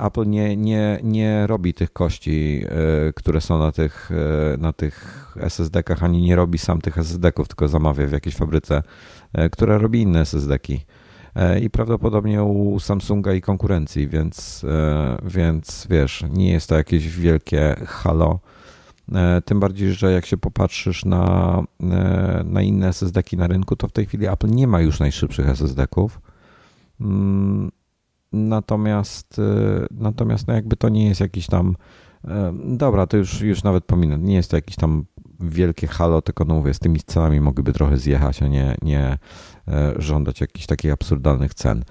Apple 0.00 0.26
nie, 0.26 0.56
nie, 0.56 1.00
nie 1.02 1.46
robi 1.46 1.74
tych 1.74 1.92
kości, 1.92 2.64
e, 3.08 3.12
które 3.12 3.40
są 3.40 3.58
na 3.58 3.72
tych, 3.72 4.10
e, 4.54 4.56
na 4.56 4.72
tych 4.72 5.28
SSD-kach, 5.40 6.02
ani 6.02 6.22
nie 6.22 6.36
robi 6.36 6.58
sam 6.58 6.80
tych 6.80 6.98
SSD-ków, 6.98 7.48
tylko 7.48 7.68
zamawia 7.68 8.06
w 8.06 8.12
jakiejś 8.12 8.36
fabryce, 8.36 8.82
e, 9.32 9.50
która 9.50 9.78
robi 9.78 10.02
inne 10.02 10.20
SSD-ki. 10.20 10.80
I 11.62 11.70
prawdopodobnie 11.70 12.42
u 12.42 12.80
Samsunga 12.80 13.32
i 13.32 13.40
konkurencji, 13.40 14.08
więc, 14.08 14.66
więc 15.24 15.86
wiesz, 15.90 16.24
nie 16.30 16.52
jest 16.52 16.68
to 16.68 16.76
jakieś 16.76 17.08
wielkie 17.08 17.76
halo. 17.86 18.38
Tym 19.44 19.60
bardziej, 19.60 19.92
że 19.92 20.12
jak 20.12 20.26
się 20.26 20.36
popatrzysz 20.36 21.04
na, 21.04 21.62
na 22.44 22.62
inne 22.62 22.88
SSD-ki 22.88 23.36
na 23.36 23.46
rynku, 23.46 23.76
to 23.76 23.88
w 23.88 23.92
tej 23.92 24.06
chwili 24.06 24.26
Apple 24.26 24.50
nie 24.50 24.66
ma 24.66 24.80
już 24.80 25.00
najszybszych 25.00 25.48
SSD-ków. 25.48 26.20
Natomiast, 28.34 29.38
y, 29.38 29.86
natomiast 29.90 30.48
no 30.48 30.54
jakby 30.54 30.76
to 30.76 30.88
nie 30.88 31.08
jest 31.08 31.20
jakiś 31.20 31.46
tam, 31.46 31.76
y, 32.24 32.28
dobra, 32.64 33.06
to 33.06 33.16
już, 33.16 33.40
już 33.40 33.62
nawet 33.62 33.84
pominę, 33.84 34.18
nie 34.18 34.34
jest 34.34 34.50
to 34.50 34.56
jakiś 34.56 34.76
tam 34.76 35.04
wielkie 35.40 35.86
halo, 35.86 36.22
tylko 36.22 36.44
no 36.44 36.54
mówię, 36.54 36.74
z 36.74 36.78
tymi 36.78 37.00
cenami 37.00 37.40
mogliby 37.40 37.72
trochę 37.72 37.96
zjechać, 37.96 38.42
a 38.42 38.48
nie, 38.48 38.76
nie 38.82 39.18
y, 39.68 39.72
żądać 40.02 40.40
jakichś 40.40 40.66
takich 40.66 40.92
absurdalnych 40.92 41.54
cen. 41.54 41.84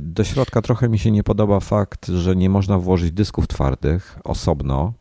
Do 0.00 0.24
środka 0.24 0.62
trochę 0.62 0.88
mi 0.88 0.98
się 0.98 1.10
nie 1.10 1.22
podoba 1.22 1.60
fakt, 1.60 2.06
że 2.06 2.36
nie 2.36 2.50
można 2.50 2.78
włożyć 2.78 3.12
dysków 3.12 3.48
twardych 3.48 4.18
osobno, 4.24 4.92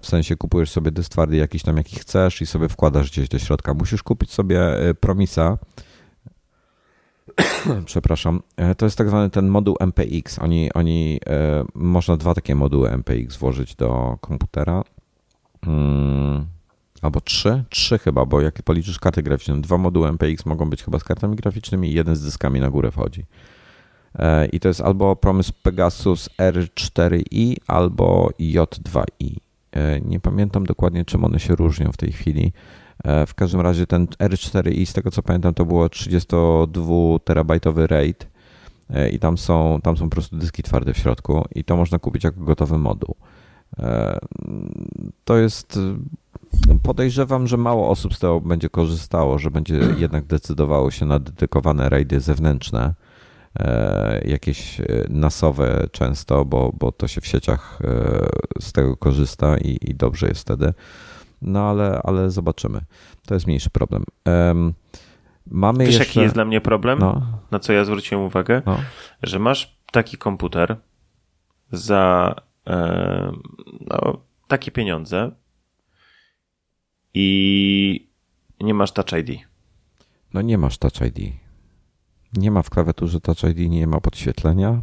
w 0.00 0.06
sensie 0.06 0.36
kupujesz 0.36 0.70
sobie 0.70 0.90
dysk 0.90 1.12
twardy 1.12 1.36
jakiś 1.36 1.62
tam 1.62 1.76
jaki 1.76 1.96
chcesz 1.96 2.42
i 2.42 2.46
sobie 2.46 2.68
wkładasz 2.68 3.10
gdzieś 3.10 3.28
do 3.28 3.38
środka. 3.38 3.74
Musisz 3.74 4.02
kupić 4.02 4.32
sobie 4.32 4.60
Promisa, 5.00 5.58
przepraszam, 7.84 8.42
e, 8.56 8.74
to 8.74 8.86
jest 8.86 8.98
tak 8.98 9.08
zwany 9.08 9.30
ten 9.30 9.48
moduł 9.48 9.76
MPX. 9.80 10.38
Oni, 10.38 10.72
oni 10.72 11.20
e, 11.26 11.64
można 11.74 12.16
dwa 12.16 12.34
takie 12.34 12.54
moduły 12.54 12.90
MPX 12.90 13.36
włożyć 13.36 13.74
do 13.74 14.18
komputera. 14.20 14.84
Hmm, 15.64 16.46
albo 17.02 17.20
trzy, 17.20 17.64
trzy 17.68 17.98
chyba, 17.98 18.24
bo 18.24 18.40
jak 18.40 18.62
policzysz 18.62 18.98
karty 18.98 19.22
graficzne, 19.22 19.60
dwa 19.60 19.78
moduły 19.78 20.08
MPX 20.08 20.46
mogą 20.46 20.70
być 20.70 20.82
chyba 20.82 20.98
z 20.98 21.04
kartami 21.04 21.36
graficznymi 21.36 21.90
i 21.90 21.94
jeden 21.94 22.16
z 22.16 22.22
dyskami 22.22 22.60
na 22.60 22.70
górę 22.70 22.90
wchodzi. 22.90 23.24
E, 24.14 24.46
I 24.46 24.60
to 24.60 24.68
jest 24.68 24.80
albo 24.80 25.16
Promise 25.16 25.52
Pegasus 25.62 26.28
R4i, 26.38 27.56
albo 27.66 28.30
J2i. 28.40 29.36
Nie 30.04 30.20
pamiętam 30.20 30.66
dokładnie, 30.66 31.04
czym 31.04 31.24
one 31.24 31.40
się 31.40 31.54
różnią 31.56 31.92
w 31.92 31.96
tej 31.96 32.12
chwili. 32.12 32.52
E, 33.04 33.26
w 33.26 33.34
każdym 33.34 33.60
razie 33.60 33.86
ten 33.86 34.06
R4i, 34.06 34.86
z 34.86 34.92
tego 34.92 35.10
co 35.10 35.22
pamiętam, 35.22 35.54
to 35.54 35.64
było 35.64 35.88
32 35.88 36.84
terabajtowy 37.24 37.86
RAID 37.86 38.26
e, 38.90 39.08
i 39.08 39.18
tam 39.18 39.38
są, 39.38 39.80
tam 39.82 39.96
są 39.96 40.04
po 40.04 40.10
prostu 40.10 40.36
dyski 40.36 40.62
twarde 40.62 40.94
w 40.94 40.98
środku 40.98 41.44
i 41.54 41.64
to 41.64 41.76
można 41.76 41.98
kupić 41.98 42.24
jako 42.24 42.40
gotowy 42.40 42.78
moduł. 42.78 43.14
E, 43.78 44.18
to 45.24 45.36
jest 45.36 45.78
podejrzewam, 46.82 47.46
że 47.46 47.56
mało 47.56 47.88
osób 47.88 48.14
z 48.14 48.18
tego 48.18 48.40
będzie 48.40 48.68
korzystało, 48.68 49.38
że 49.38 49.50
będzie 49.50 49.74
jednak 49.98 50.24
decydowało 50.24 50.90
się 50.90 51.06
na 51.06 51.18
dedykowane 51.18 51.88
raidy 51.88 52.20
zewnętrzne, 52.20 52.94
jakieś 54.24 54.80
nasowe 55.08 55.86
często, 55.92 56.44
bo, 56.44 56.72
bo 56.78 56.92
to 56.92 57.08
się 57.08 57.20
w 57.20 57.26
sieciach 57.26 57.78
z 58.60 58.72
tego 58.72 58.96
korzysta 58.96 59.56
i, 59.58 59.78
i 59.90 59.94
dobrze 59.94 60.28
jest 60.28 60.40
wtedy. 60.40 60.74
No 61.42 61.60
ale, 61.70 62.00
ale 62.04 62.30
zobaczymy. 62.30 62.80
To 63.26 63.34
jest 63.34 63.46
mniejszy 63.46 63.70
problem. 63.70 64.04
Um, 64.26 64.74
mamy 65.46 65.78
Wiesz, 65.84 65.94
jeszcze... 65.94 66.04
jaki 66.04 66.20
jest 66.20 66.34
dla 66.34 66.44
mnie 66.44 66.60
problem? 66.60 66.98
No. 66.98 67.22
Na 67.50 67.58
co 67.58 67.72
ja 67.72 67.84
zwróciłem 67.84 68.24
uwagę? 68.24 68.62
No. 68.66 68.78
Że 69.22 69.38
masz 69.38 69.78
taki 69.92 70.16
komputer 70.16 70.76
za 71.72 72.34
e, 72.66 73.32
no, 73.80 74.20
takie 74.48 74.70
pieniądze 74.70 75.30
i 77.14 78.08
nie 78.60 78.74
masz 78.74 78.92
Touch 78.92 79.12
ID. 79.12 79.40
No 80.34 80.42
nie 80.42 80.58
masz 80.58 80.78
Touch 80.78 81.00
ID. 81.00 81.34
Nie 82.36 82.50
ma 82.50 82.62
w 82.62 82.70
klawiaturze 82.70 83.20
Touch 83.20 83.42
ID, 83.42 83.70
nie 83.70 83.86
ma 83.86 84.00
podświetlenia, 84.00 84.82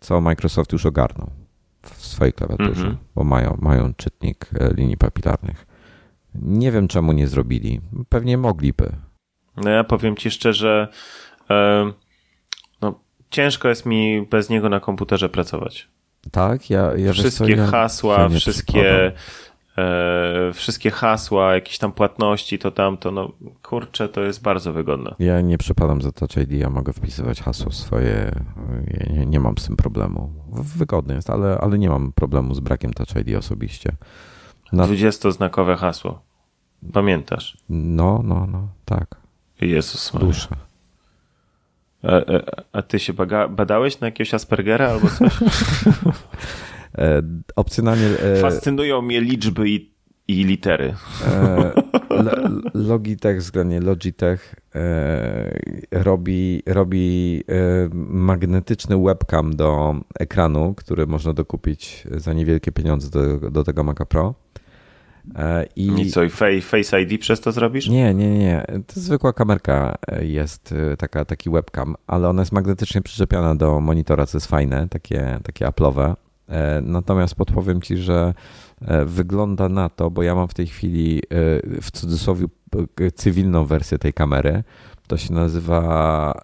co 0.00 0.20
Microsoft 0.20 0.72
już 0.72 0.86
ogarnął 0.86 1.41
w 1.82 2.06
swojej 2.06 2.32
klawiaturze, 2.32 2.82
mm 2.82 2.94
-hmm. 2.94 2.98
bo 3.14 3.24
mają, 3.24 3.58
mają 3.60 3.94
czytnik 3.94 4.50
e, 4.60 4.74
linii 4.74 4.96
papilarnych. 4.96 5.66
Nie 6.34 6.72
wiem, 6.72 6.88
czemu 6.88 7.12
nie 7.12 7.26
zrobili. 7.26 7.80
Pewnie 8.08 8.38
mogliby. 8.38 8.92
No 9.56 9.70
ja 9.70 9.84
powiem 9.84 10.16
ci 10.16 10.30
szczerze, 10.30 10.88
e, 11.50 11.92
no, 12.80 13.00
ciężko 13.30 13.68
jest 13.68 13.86
mi 13.86 14.26
bez 14.30 14.48
niego 14.48 14.68
na 14.68 14.80
komputerze 14.80 15.28
pracować. 15.28 15.88
Tak, 16.30 16.70
ja, 16.70 16.92
ja 16.96 17.12
Wszystkie 17.12 17.56
co, 17.56 17.66
hasła, 17.66 18.20
ja 18.20 18.28
wszystkie 18.28 19.12
e, 19.78 20.52
wszystkie 20.52 20.90
hasła, 20.90 21.54
jakieś 21.54 21.78
tam 21.78 21.92
płatności, 21.92 22.58
to 22.58 22.70
tamto, 22.70 23.10
no 23.10 23.32
kurczę, 23.62 24.08
to 24.08 24.20
jest 24.20 24.42
bardzo 24.42 24.72
wygodne. 24.72 25.14
Ja 25.18 25.40
nie 25.40 25.58
przepadam 25.58 26.02
za 26.02 26.12
Touch 26.12 26.36
ID, 26.36 26.52
ja 26.52 26.70
mogę 26.70 26.92
wpisywać 26.92 27.42
hasło 27.42 27.72
swoje, 27.72 28.32
nie, 29.10 29.26
nie 29.26 29.40
mam 29.40 29.58
z 29.58 29.66
tym 29.66 29.76
problemu. 29.76 30.32
Wygodne 30.52 31.14
jest, 31.14 31.30
ale, 31.30 31.58
ale 31.58 31.78
nie 31.78 31.88
mam 31.88 32.12
problemu 32.12 32.54
z 32.54 32.60
brakiem 32.60 32.92
Touch 32.92 33.16
ID 33.16 33.36
osobiście. 33.36 33.92
Na... 34.72 34.86
20-znakowe 34.86 35.76
hasło. 35.76 36.22
Pamiętasz? 36.92 37.56
No, 37.68 38.20
no, 38.24 38.46
no, 38.52 38.68
tak. 38.84 39.16
Jezus 39.60 40.14
Maria. 40.14 40.26
Duszę. 40.26 40.48
A, 42.02 42.08
a, 42.08 42.62
a, 42.72 42.82
ty 42.82 42.98
się 42.98 43.12
baga, 43.12 43.48
badałeś 43.48 44.00
na 44.00 44.06
jakiegoś 44.06 44.34
Aspergera 44.34 44.88
albo 44.88 45.08
coś? 45.08 45.32
E, 46.98 47.22
opcjonalnie. 47.56 48.06
E, 48.06 48.36
Fascynują 48.36 49.02
mnie 49.02 49.20
liczby 49.20 49.70
i, 49.70 49.92
i 50.28 50.44
litery. 50.44 50.94
E, 51.26 51.72
Logitech, 52.74 53.38
względnie 53.38 53.80
Logitech, 53.80 54.54
robi, 55.90 56.62
robi 56.66 57.42
magnetyczny 58.08 59.02
webcam 59.02 59.56
do 59.56 59.94
ekranu, 60.18 60.74
który 60.74 61.06
można 61.06 61.32
dokupić 61.32 62.04
za 62.10 62.32
niewielkie 62.32 62.72
pieniądze 62.72 63.10
do, 63.10 63.50
do 63.50 63.64
tego 63.64 63.84
Maca 63.84 64.06
Pro. 64.06 64.34
I, 65.76 65.86
I 65.86 66.10
co, 66.10 66.22
i 66.22 66.60
Face 66.60 67.02
ID 67.02 67.20
przez 67.20 67.40
to 67.40 67.52
zrobisz? 67.52 67.88
Nie, 67.88 68.14
nie, 68.14 68.38
nie. 68.38 68.66
To 68.86 69.00
zwykła 69.00 69.32
kamerka 69.32 69.98
jest, 70.20 70.74
taka, 70.98 71.24
taki 71.24 71.50
webcam, 71.50 71.94
ale 72.06 72.28
ona 72.28 72.42
jest 72.42 72.52
magnetycznie 72.52 73.02
przyczepiona 73.02 73.54
do 73.54 73.80
monitora, 73.80 74.26
co 74.26 74.38
jest 74.38 74.46
fajne, 74.46 74.88
takie, 74.88 75.38
takie 75.42 75.66
Apple'owe. 75.66 76.14
E, 76.48 76.80
natomiast 76.80 77.34
podpowiem 77.34 77.80
Ci, 77.80 77.96
że 77.96 78.34
e, 78.80 79.04
wygląda 79.04 79.68
na 79.68 79.88
to, 79.88 80.10
bo 80.10 80.22
ja 80.22 80.34
mam 80.34 80.48
w 80.48 80.54
tej 80.54 80.66
chwili 80.66 81.18
e, 81.18 81.22
w 81.82 81.90
cudzysłowie 81.90 82.46
cywilną 83.14 83.64
wersję 83.64 83.98
tej 83.98 84.12
kamery. 84.12 84.64
To 85.06 85.16
się 85.16 85.34
nazywa 85.34 86.34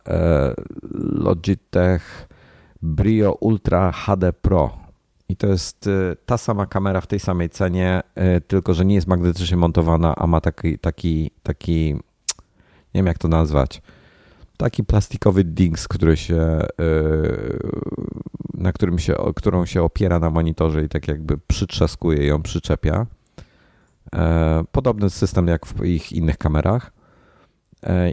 Logitech 1.13 2.29
Brio 2.83 3.33
Ultra 3.33 3.93
HD 3.93 4.33
Pro. 4.33 4.79
I 5.29 5.37
to 5.37 5.47
jest 5.47 5.89
ta 6.27 6.39
sama 6.39 6.67
kamera 6.67 7.01
w 7.01 7.07
tej 7.07 7.21
samej 7.21 7.51
cenie, 7.51 8.01
tylko 8.47 8.75
że 8.75 8.85
nie 8.85 8.95
jest 8.95 9.07
magnetycznie 9.07 9.57
montowana, 9.57 10.15
a 10.17 10.27
ma 10.27 10.41
taki, 10.41 10.79
taki, 10.79 11.31
taki 11.43 11.95
nie 12.95 12.99
wiem 12.99 13.07
jak 13.07 13.19
to 13.19 13.29
nazwać 13.29 13.83
taki 14.59 14.85
plastikowy 14.85 15.45
dings, 15.45 15.89
który 15.89 16.17
się, 16.17 16.61
na 18.55 18.73
którym 18.73 18.99
się, 18.99 19.15
którą 19.37 19.67
się 19.67 19.83
opiera 19.83 20.19
na 20.19 20.31
monitorze 20.31 20.85
i 20.85 20.89
tak 20.89 21.09
jakby 21.09 21.39
przytrzaskuje 21.39 22.27
ją, 22.27 22.43
przyczepia. 22.43 23.07
Podobny 24.73 25.11
system 25.11 25.47
jak 25.47 25.67
w 25.67 25.85
ich 25.85 26.13
innych 26.13 26.39
kamerach. 26.39 26.93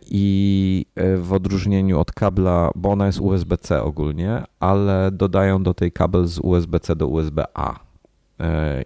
I 0.01 0.85
w 1.17 1.33
odróżnieniu 1.33 1.99
od 1.99 2.11
kabla, 2.11 2.71
bo 2.75 2.89
ona 2.89 3.05
jest 3.05 3.19
USB-C 3.19 3.83
ogólnie, 3.83 4.43
ale 4.59 5.11
dodają 5.11 5.63
do 5.63 5.73
tej 5.73 5.91
kabel 5.91 6.25
z 6.25 6.39
USB-C 6.39 6.95
do 6.95 7.07
USB-A. 7.07 7.79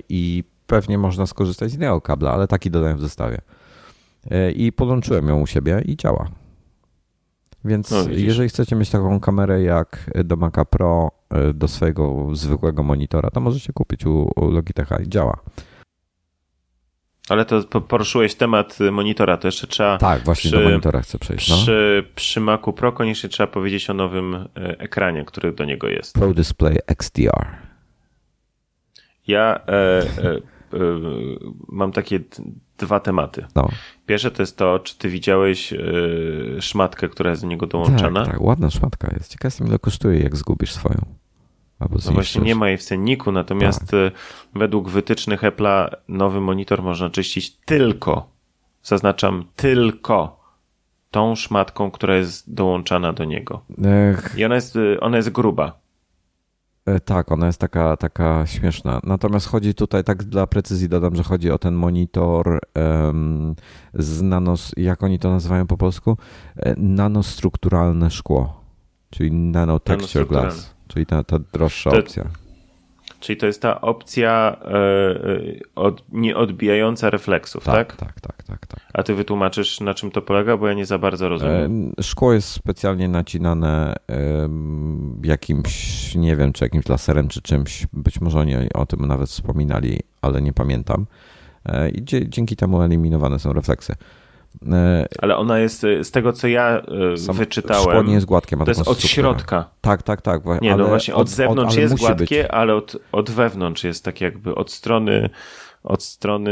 I 0.09 0.43
pewnie 0.67 0.97
można 0.97 1.25
skorzystać 1.25 1.71
z 1.71 1.75
innego 1.75 2.01
kabla, 2.01 2.31
ale 2.31 2.47
taki 2.47 2.71
dodaję 2.71 2.95
w 2.95 3.01
zestawie. 3.01 3.41
E, 4.31 4.51
I 4.51 4.71
podłączyłem 4.71 5.27
ją 5.27 5.41
u 5.41 5.47
siebie 5.47 5.81
i 5.85 5.97
działa. 5.97 6.29
Więc 7.65 7.91
no, 7.91 7.97
jeżeli 8.09 8.49
chcecie 8.49 8.75
mieć 8.75 8.89
taką 8.89 9.19
kamerę 9.19 9.61
jak 9.61 10.11
do 10.23 10.35
Maca 10.35 10.65
Pro 10.65 11.11
e, 11.29 11.53
do 11.53 11.67
swojego 11.67 12.35
zwykłego 12.35 12.83
monitora, 12.83 13.29
to 13.29 13.41
możecie 13.41 13.73
kupić 13.73 14.05
u, 14.05 14.31
Logitecha 14.51 14.99
i 14.99 15.09
działa. 15.09 15.39
Ale 17.29 17.45
to 17.45 17.81
poruszyłeś 17.81 18.35
temat 18.35 18.77
monitora, 18.91 19.37
to 19.37 19.47
jeszcze 19.47 19.67
trzeba. 19.67 19.97
Tak, 19.97 20.23
właśnie 20.23 20.51
przy, 20.51 20.59
do 20.59 20.63
monitora 20.63 21.01
chcę 21.01 21.19
przejść. 21.19 21.49
No. 21.49 21.55
Przy, 21.55 22.07
przy 22.15 22.39
Macu 22.41 22.73
Pro 22.73 22.91
koniecznie 22.91 23.29
trzeba 23.29 23.47
powiedzieć 23.47 23.89
o 23.89 23.93
nowym 23.93 24.35
e, 24.35 24.45
ekranie, 24.55 25.25
który 25.25 25.53
do 25.53 25.65
niego 25.65 25.87
jest. 25.87 26.13
Pro 26.13 26.33
Display 26.33 26.77
XDR. 26.87 27.47
Ja 29.27 29.59
e, 29.67 30.01
e, 30.23 30.41
Y, 30.73 31.39
mam 31.67 31.91
takie 31.91 32.19
dwa 32.79 32.99
tematy. 32.99 33.45
No. 33.55 33.69
Pierwsze 34.05 34.31
to 34.31 34.43
jest 34.43 34.57
to, 34.57 34.79
czy 34.79 34.97
ty 34.97 35.09
widziałeś 35.09 35.73
y, 35.73 36.57
szmatkę, 36.59 37.09
która 37.09 37.29
jest 37.29 37.41
do 37.41 37.47
niego 37.47 37.67
dołączona? 37.67 38.23
Tak, 38.23 38.33
tak 38.33 38.41
ładna 38.41 38.69
szmatka 38.69 39.13
jest. 39.13 39.31
Ciekaw 39.31 39.43
jestem, 39.43 39.67
ile 39.67 39.79
kosztuje, 39.79 40.19
jak 40.19 40.35
zgubisz 40.35 40.73
swoją. 40.73 40.99
Albo 41.79 41.97
no 42.05 42.11
właśnie 42.11 42.41
nie 42.41 42.55
ma 42.55 42.67
jej 42.67 42.77
w 42.77 42.83
cenniku, 42.83 43.31
natomiast 43.31 43.79
tak. 43.79 43.93
Y, 43.93 44.11
według 44.55 44.89
wytycznych 44.89 45.41
Apple'a 45.41 45.89
nowy 46.07 46.41
monitor 46.41 46.83
można 46.83 47.09
czyścić 47.09 47.57
tylko, 47.57 48.31
zaznaczam 48.83 49.45
tylko 49.55 50.39
tą 51.11 51.35
szmatką, 51.35 51.91
która 51.91 52.15
jest 52.15 52.53
dołączana 52.53 53.13
do 53.13 53.25
niego. 53.25 53.61
Ech. 54.11 54.33
I 54.37 54.45
ona 54.45 54.55
jest, 54.55 54.77
ona 54.99 55.17
jest 55.17 55.29
gruba. 55.29 55.79
E, 56.95 56.99
tak, 56.99 57.31
ona 57.31 57.45
jest 57.45 57.59
taka, 57.59 57.97
taka 57.97 58.45
śmieszna. 58.45 58.99
Natomiast 59.03 59.47
chodzi 59.47 59.73
tutaj, 59.73 60.03
tak 60.03 60.23
dla 60.23 60.47
precyzji 60.47 60.89
dodam, 60.89 61.15
że 61.15 61.23
chodzi 61.23 61.51
o 61.51 61.57
ten 61.57 61.73
monitor 61.73 62.59
um, 62.75 63.55
z 63.93 64.21
nanos, 64.21 64.71
jak 64.77 65.03
oni 65.03 65.19
to 65.19 65.29
nazywają 65.29 65.67
po 65.67 65.77
polsku? 65.77 66.17
E, 66.55 66.75
nanostrukturalne 66.77 68.09
szkło, 68.11 68.63
czyli 69.09 69.31
nanotexture 69.31 70.27
glass, 70.27 70.73
czyli 70.87 71.05
ta, 71.05 71.23
ta 71.23 71.39
droższa 71.53 71.89
opcja. 71.89 72.23
Czyli 73.19 73.37
to 73.37 73.45
jest 73.45 73.61
ta 73.61 73.81
opcja 73.81 74.57
e, 74.61 74.75
e, 74.75 75.15
od, 75.75 76.03
nieodbijająca 76.11 77.09
refleksów, 77.09 77.63
tak? 77.63 77.95
Tak, 77.95 78.07
tak, 78.07 78.21
tak, 78.21 78.43
tak, 78.43 78.67
tak. 78.67 78.79
A 78.93 79.03
ty 79.03 79.15
wytłumaczysz, 79.15 79.79
na 79.79 79.93
czym 79.93 80.11
to 80.11 80.21
polega, 80.21 80.57
bo 80.57 80.67
ja 80.67 80.73
nie 80.73 80.85
za 80.85 80.97
bardzo 80.97 81.29
rozumiem. 81.29 81.91
E, 81.99 82.03
szkło 82.03 82.33
jest 82.33 82.47
specjalnie 82.47 83.07
nacinane 83.07 83.95
jakimś, 85.23 86.15
nie 86.15 86.35
wiem, 86.35 86.53
czy 86.53 86.65
jakimś 86.65 86.89
laserem, 86.89 87.27
czy 87.27 87.41
czymś. 87.41 87.87
Być 87.93 88.21
może 88.21 88.39
oni 88.39 88.55
o 88.73 88.85
tym 88.85 89.05
nawet 89.05 89.29
wspominali, 89.29 89.99
ale 90.21 90.41
nie 90.41 90.53
pamiętam. 90.53 91.05
I 91.93 92.03
dzięki 92.29 92.55
temu 92.55 92.81
eliminowane 92.81 93.39
są 93.39 93.53
refleksy. 93.53 93.95
E, 94.71 95.05
Ale 95.21 95.37
ona 95.37 95.59
jest, 95.59 95.83
e, 95.83 96.03
z 96.03 96.11
tego 96.11 96.33
co 96.33 96.47
ja 96.47 96.81
e, 97.13 97.17
Sam 97.17 97.35
wyczytałem, 97.35 97.83
szkło 97.83 98.03
nie 98.03 98.13
jest 98.13 98.25
gładkie, 98.25 98.55
ma 98.57 98.65
to 98.65 98.71
jest 98.71 98.87
od 98.87 99.01
środka. 99.01 99.69
Tak, 99.81 100.03
tak, 100.03 100.21
tak. 100.21 100.41
Nie, 100.61 100.75
no 100.75 100.87
właśnie 100.87 101.15
od, 101.15 101.21
od 101.21 101.29
zewnątrz 101.29 101.73
od, 101.73 101.79
jest 101.79 101.97
gładkie, 101.97 102.41
być. 102.43 102.51
ale 102.51 102.75
od, 102.75 102.97
od 103.11 103.31
wewnątrz 103.31 103.83
jest 103.83 104.05
tak 104.05 104.21
jakby 104.21 104.55
od 104.55 104.71
strony 104.71 105.29
od 105.83 106.03
strony 106.03 106.51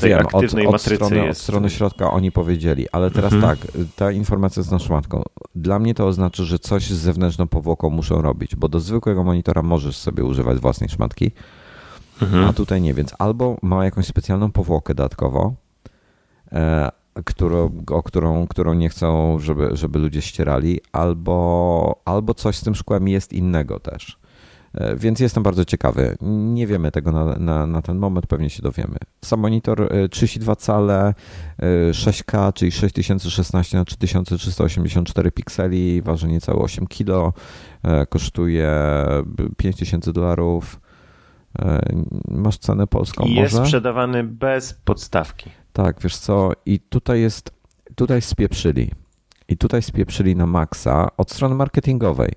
tej 0.00 0.10
Wiem, 0.10 0.18
aktywnej 0.18 0.66
od, 0.66 0.68
od 0.68 0.72
matrycy 0.72 1.04
strony, 1.04 1.26
jest. 1.26 1.40
Od 1.40 1.42
strony 1.42 1.70
środka 1.70 2.10
oni 2.10 2.32
powiedzieli, 2.32 2.86
ale 2.92 3.10
teraz 3.10 3.32
mhm. 3.32 3.56
tak, 3.56 3.68
ta 3.96 4.12
informacja 4.12 4.62
z 4.62 4.70
naszą 4.70 4.94
matką. 4.94 5.22
Dla 5.54 5.78
mnie 5.78 5.94
to 5.94 6.06
oznacza, 6.06 6.44
że 6.44 6.58
coś 6.58 6.86
z 6.86 6.96
zewnętrzną 6.96 7.46
powłoką 7.46 7.90
muszą 7.90 8.22
robić, 8.22 8.56
bo 8.56 8.68
do 8.68 8.80
zwykłego 8.80 9.24
monitora 9.24 9.62
możesz 9.62 9.96
sobie 9.96 10.24
używać 10.24 10.58
własnej 10.58 10.90
szmatki, 10.90 11.30
mhm. 12.22 12.44
a 12.44 12.52
tutaj 12.52 12.80
nie, 12.80 12.94
więc 12.94 13.14
albo 13.18 13.56
ma 13.62 13.84
jakąś 13.84 14.06
specjalną 14.06 14.52
powłokę 14.52 14.94
dodatkowo, 14.94 15.54
którą, 17.24 17.84
o 17.90 18.02
którą, 18.02 18.46
którą 18.46 18.74
nie 18.74 18.88
chcą, 18.88 19.38
żeby, 19.38 19.68
żeby 19.72 19.98
ludzie 19.98 20.22
ścierali, 20.22 20.80
albo, 20.92 22.00
albo 22.04 22.34
coś 22.34 22.56
z 22.56 22.62
tym 22.62 22.74
szkłem 22.74 23.08
jest 23.08 23.32
innego 23.32 23.80
też. 23.80 24.18
E, 24.74 24.96
więc 24.96 25.20
jestem 25.20 25.42
bardzo 25.42 25.64
ciekawy. 25.64 26.16
Nie 26.20 26.66
wiemy 26.66 26.90
tego 26.90 27.12
na, 27.12 27.24
na, 27.24 27.66
na, 27.66 27.82
ten 27.82 27.98
moment, 27.98 28.26
pewnie 28.26 28.50
się 28.50 28.62
dowiemy. 28.62 28.96
Sam 29.24 29.40
monitor 29.40 29.88
32 30.10 30.52
e, 30.52 30.56
cale, 30.56 31.14
6K, 31.90 32.52
czyli 32.52 32.72
6016 32.72 33.78
na 33.78 33.84
3384 33.84 35.30
pikseli, 35.30 36.02
waży 36.02 36.28
niecałe 36.28 36.58
8 36.58 36.86
kg, 36.86 37.32
kosztuje 38.08 38.70
5000 39.56 40.12
dolarów. 40.12 40.80
Masz 42.28 42.58
cenę 42.58 42.86
polską 42.86 43.24
I 43.24 43.28
może? 43.28 43.40
jest 43.40 43.56
sprzedawany 43.56 44.24
bez 44.24 44.74
podstawki. 44.74 45.50
Tak, 45.84 46.00
wiesz 46.00 46.16
co, 46.16 46.52
i 46.66 46.80
tutaj 46.80 47.20
jest, 47.20 47.50
tutaj 47.94 48.22
spieprzyli. 48.22 48.90
I 49.48 49.56
tutaj 49.56 49.82
spieprzyli 49.82 50.36
na 50.36 50.46
maksa 50.46 51.16
od 51.16 51.30
strony 51.30 51.54
marketingowej. 51.54 52.32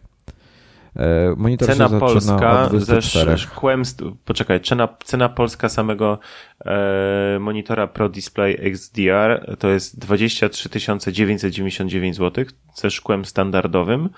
E, 0.95 1.35
monitor 1.37 1.67
cena 1.67 1.89
polska 1.89 2.69
ze 2.73 3.37
szkłem, 3.37 3.83
poczekaj, 4.25 4.61
cena, 4.61 4.87
cena 5.03 5.29
polska 5.29 5.69
samego 5.69 6.19
e, 6.65 7.37
monitora 7.39 7.87
Pro 7.87 8.09
Display 8.09 8.57
XDR 8.59 9.55
to 9.59 9.67
jest 9.67 9.99
23 9.99 10.69
999 11.11 12.15
zł 12.15 12.45
ze 12.75 12.91
szkłem 12.91 13.25
standardowym, 13.25 14.09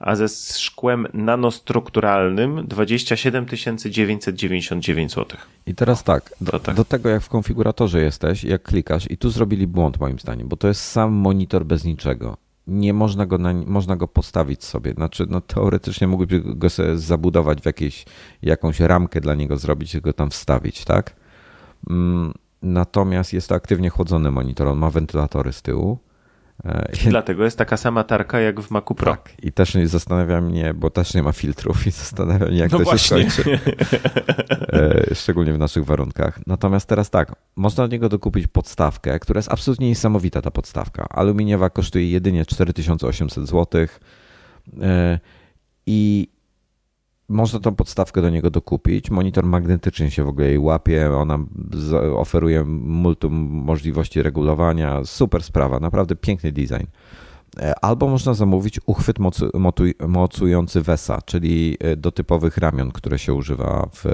a 0.00 0.14
ze 0.16 0.28
szkłem 0.58 1.06
nanostrukturalnym 1.14 2.66
27 2.66 3.46
999 3.90 5.12
zł. 5.12 5.38
I 5.66 5.74
teraz 5.74 6.04
tak 6.04 6.34
do, 6.40 6.60
tak, 6.60 6.74
do 6.74 6.84
tego 6.84 7.08
jak 7.08 7.22
w 7.22 7.28
konfiguratorze 7.28 8.00
jesteś, 8.00 8.44
jak 8.44 8.62
klikasz 8.62 9.10
i 9.10 9.16
tu 9.16 9.30
zrobili 9.30 9.66
błąd 9.66 10.00
moim 10.00 10.18
zdaniem, 10.18 10.48
bo 10.48 10.56
to 10.56 10.68
jest 10.68 10.84
sam 10.84 11.12
monitor 11.12 11.64
bez 11.64 11.84
niczego 11.84 12.36
nie 12.66 12.94
można 12.94 13.26
go, 13.26 13.38
na, 13.38 13.52
można 13.52 13.96
go 13.96 14.08
postawić 14.08 14.64
sobie. 14.64 14.92
Znaczy, 14.92 15.26
no 15.28 15.40
teoretycznie 15.40 16.06
mógłby 16.06 16.42
go 16.44 16.70
sobie 16.70 16.98
zabudować 16.98 17.60
w 17.60 17.66
jakieś, 17.66 18.04
jakąś 18.42 18.80
ramkę 18.80 19.20
dla 19.20 19.34
niego 19.34 19.56
zrobić 19.56 19.94
i 19.94 20.00
go 20.00 20.12
tam 20.12 20.30
wstawić, 20.30 20.84
tak? 20.84 21.16
Mm, 21.90 22.34
natomiast 22.62 23.32
jest 23.32 23.48
to 23.48 23.54
aktywnie 23.54 23.90
chłodzony 23.90 24.30
monitor, 24.30 24.68
on 24.68 24.78
ma 24.78 24.90
wentylatory 24.90 25.52
z 25.52 25.62
tyłu. 25.62 25.98
I 27.06 27.08
dlatego 27.08 27.44
jest 27.44 27.58
taka 27.58 27.76
sama 27.76 28.04
tarka 28.04 28.40
jak 28.40 28.60
w 28.60 28.70
Macu 28.70 28.94
Pro. 28.94 29.10
Tak, 29.12 29.32
i 29.42 29.52
też 29.52 29.74
nie 29.74 29.88
zastanawia 29.88 30.40
mnie, 30.40 30.74
bo 30.74 30.90
też 30.90 31.14
nie 31.14 31.22
ma 31.22 31.32
filtrów 31.32 31.86
i 31.86 31.90
zastanawia 32.02 32.46
mnie, 32.46 32.58
jak 32.58 32.72
no 32.72 32.78
to 32.78 32.84
właśnie. 32.84 33.24
się 33.24 33.30
skończy. 33.30 33.58
E, 34.72 35.14
szczególnie 35.14 35.52
w 35.52 35.58
naszych 35.58 35.84
warunkach. 35.84 36.46
Natomiast 36.46 36.88
teraz 36.88 37.10
tak, 37.10 37.34
można 37.56 37.84
od 37.84 37.92
niego 37.92 38.08
dokupić 38.08 38.46
podstawkę, 38.46 39.18
która 39.18 39.38
jest 39.38 39.52
absolutnie 39.52 39.88
niesamowita 39.88 40.42
ta 40.42 40.50
podstawka. 40.50 41.06
Aluminiowa 41.10 41.70
kosztuje 41.70 42.10
jedynie 42.10 42.46
4800 42.46 43.46
zł 43.48 43.86
e, 44.82 45.18
i 45.86 46.28
można 47.32 47.60
tą 47.60 47.74
podstawkę 47.74 48.22
do 48.22 48.30
niego 48.30 48.50
dokupić. 48.50 49.10
Monitor 49.10 49.46
magnetycznie 49.46 50.10
się 50.10 50.24
w 50.24 50.28
ogóle 50.28 50.46
jej 50.46 50.58
łapie. 50.58 51.10
Ona 51.16 51.38
oferuje 52.16 52.64
multum 52.64 53.34
możliwości 53.50 54.22
regulowania. 54.22 55.04
Super 55.04 55.42
sprawa, 55.42 55.80
naprawdę 55.80 56.16
piękny 56.16 56.52
design. 56.52 56.86
E, 57.60 57.84
albo 57.84 58.08
można 58.08 58.34
zamówić 58.34 58.80
uchwyt 58.86 59.18
mocu, 59.18 59.50
mocujący 60.08 60.82
WESA, 60.82 61.22
czyli 61.24 61.76
e, 61.80 61.96
do 61.96 62.12
typowych 62.12 62.56
ramion, 62.56 62.92
które 62.92 63.18
się 63.18 63.34
używa 63.34 63.88
w, 63.94 64.04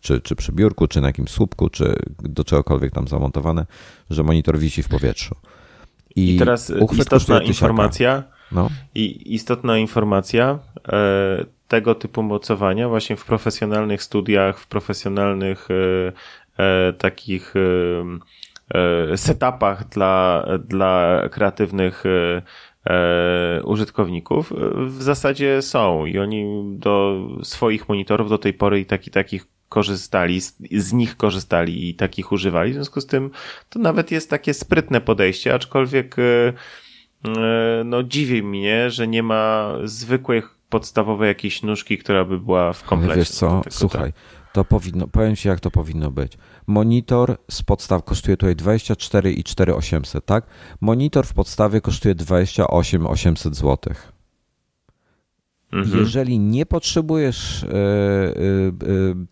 czy, 0.00 0.20
czy 0.20 0.36
przy 0.36 0.52
biurku, 0.52 0.86
czy 0.86 1.00
na 1.00 1.06
jakimś 1.06 1.30
słupku, 1.30 1.68
czy 1.68 1.96
do 2.18 2.44
czegokolwiek 2.44 2.92
tam 2.92 3.08
zamontowane, 3.08 3.66
że 4.10 4.22
monitor 4.22 4.58
wisi 4.58 4.82
w 4.82 4.88
powietrzu. 4.88 5.34
I, 6.16 6.34
I 6.34 6.38
teraz 6.38 6.72
istotna 6.98 7.42
informacja. 7.42 8.22
No. 8.52 8.70
I 8.94 9.34
istotna 9.34 9.78
informacja. 9.78 10.58
E, 10.88 11.44
tego 11.72 11.94
typu 11.94 12.22
mocowania 12.22 12.88
właśnie 12.88 13.16
w 13.16 13.24
profesjonalnych 13.24 14.02
studiach, 14.02 14.58
w 14.58 14.66
profesjonalnych 14.66 15.68
e, 15.70 16.12
e, 16.64 16.92
takich 16.92 17.54
e, 18.74 19.16
setupach 19.16 19.88
dla, 19.88 20.46
dla 20.68 21.22
kreatywnych 21.30 22.04
użytkowników 23.64 24.52
w 24.86 25.02
zasadzie 25.02 25.62
są 25.62 26.06
i 26.06 26.18
oni 26.18 26.62
do 26.78 27.26
swoich 27.42 27.88
monitorów 27.88 28.28
do 28.30 28.38
tej 28.38 28.54
pory 28.54 28.80
i 28.80 28.86
taki, 28.86 29.10
takich 29.10 29.46
korzystali, 29.68 30.40
z, 30.40 30.58
z, 30.72 30.92
nich 30.92 31.16
korzystali 31.16 31.88
i 31.88 31.94
takich 31.94 32.32
używali. 32.32 32.70
W 32.70 32.74
związku 32.74 33.00
z 33.00 33.06
tym 33.06 33.30
to 33.68 33.78
nawet 33.78 34.10
jest 34.10 34.30
takie 34.30 34.54
sprytne 34.54 35.00
podejście, 35.00 35.54
aczkolwiek 35.54 36.16
no 37.84 38.02
dziwi 38.02 38.42
mnie, 38.42 38.90
że 38.90 39.08
nie 39.08 39.22
ma 39.22 39.74
zwykłej 39.84 40.42
podstawowej 40.72 41.28
jakiejś 41.28 41.62
nóżki, 41.62 41.98
która 41.98 42.24
by 42.24 42.40
była 42.40 42.72
w 42.72 42.84
komplecie. 42.84 43.12
Ale 43.12 43.20
wiesz 43.20 43.30
co, 43.30 43.62
słuchaj, 43.70 44.12
to 44.52 44.64
powinno, 44.64 45.06
powiem 45.06 45.36
ci 45.36 45.48
jak 45.48 45.60
to 45.60 45.70
powinno 45.70 46.10
być. 46.10 46.38
Monitor 46.66 47.36
z 47.50 47.62
podstaw 47.62 48.04
kosztuje 48.04 48.36
tutaj 48.36 48.56
24 48.56 49.32
i 49.32 49.44
4800, 49.44 50.26
tak? 50.26 50.46
Monitor 50.80 51.26
w 51.26 51.34
podstawie 51.34 51.80
kosztuje 51.80 52.14
28 52.14 53.06
800 53.06 53.56
zł. 53.56 53.94
Mhm. 55.72 55.98
Jeżeli 55.98 56.38
nie 56.38 56.66
potrzebujesz 56.66 57.64
e, 57.64 57.68
e, 57.68 57.72
e, 57.72 58.32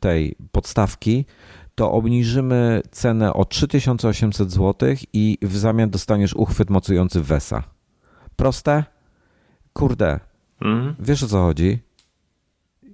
tej 0.01 0.37
podstawki, 0.53 1.25
to 1.75 1.93
obniżymy 1.93 2.83
cenę 2.91 3.35
o 3.35 3.45
3800 3.45 4.53
zł 4.53 4.95
i 5.13 5.39
w 5.43 5.57
zamian 5.57 5.91
dostaniesz 5.91 6.35
uchwyt 6.35 6.71
mocujący 6.71 7.23
Wesa. 7.23 7.63
Proste? 8.37 8.85
Kurde. 9.73 10.21
Mhm. 10.61 10.95
Wiesz 10.99 11.23
o 11.23 11.27
co 11.27 11.43
chodzi? 11.43 11.79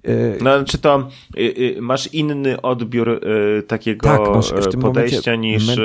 Y, 0.08 0.38
no, 0.42 0.64
czy 0.64 0.78
to 0.78 1.08
y, 1.36 1.40
y, 1.40 1.82
masz 1.82 2.14
inny 2.14 2.62
odbiór 2.62 3.20
takiego 3.66 4.08
tak, 4.08 4.20
masz 4.34 4.52
podejścia 4.80 5.36
niż, 5.36 5.76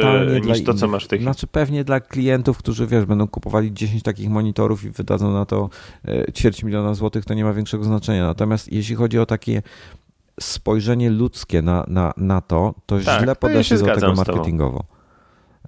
niż 0.46 0.64
to, 0.64 0.74
co 0.74 0.88
masz 0.88 1.06
w 1.06 1.08
tej 1.08 1.20
chwili? 1.20 1.34
Znaczy 1.34 1.48
pewnie 1.48 1.84
dla 1.84 2.00
klientów, 2.00 2.58
którzy 2.58 2.88
wiesz, 2.88 3.06
będą 3.06 3.28
kupowali 3.28 3.74
10 3.74 4.04
takich 4.04 4.30
monitorów 4.30 4.84
i 4.84 4.90
wydadzą 4.90 5.34
na 5.34 5.46
to 5.46 5.70
ćwierć 6.34 6.64
miliona 6.64 6.94
złotych, 6.94 7.26
to 7.26 7.34
nie 7.34 7.44
ma 7.44 7.54
większego 7.54 7.84
znaczenia. 7.84 8.24
Natomiast 8.24 8.72
jeśli 8.72 8.96
chodzi 8.96 9.20
o 9.20 9.26
takie 9.26 9.62
spojrzenie 10.40 11.10
ludzkie 11.10 11.62
na, 11.62 11.86
na, 11.88 12.14
na 12.18 12.42
to, 12.42 12.74
to 12.86 13.00
tak, 13.00 13.24
źle 13.24 13.36
podeszli 13.36 13.78
ja 13.78 13.96
do 13.96 14.02
tego 14.02 14.14
marketingowo. 14.14 14.84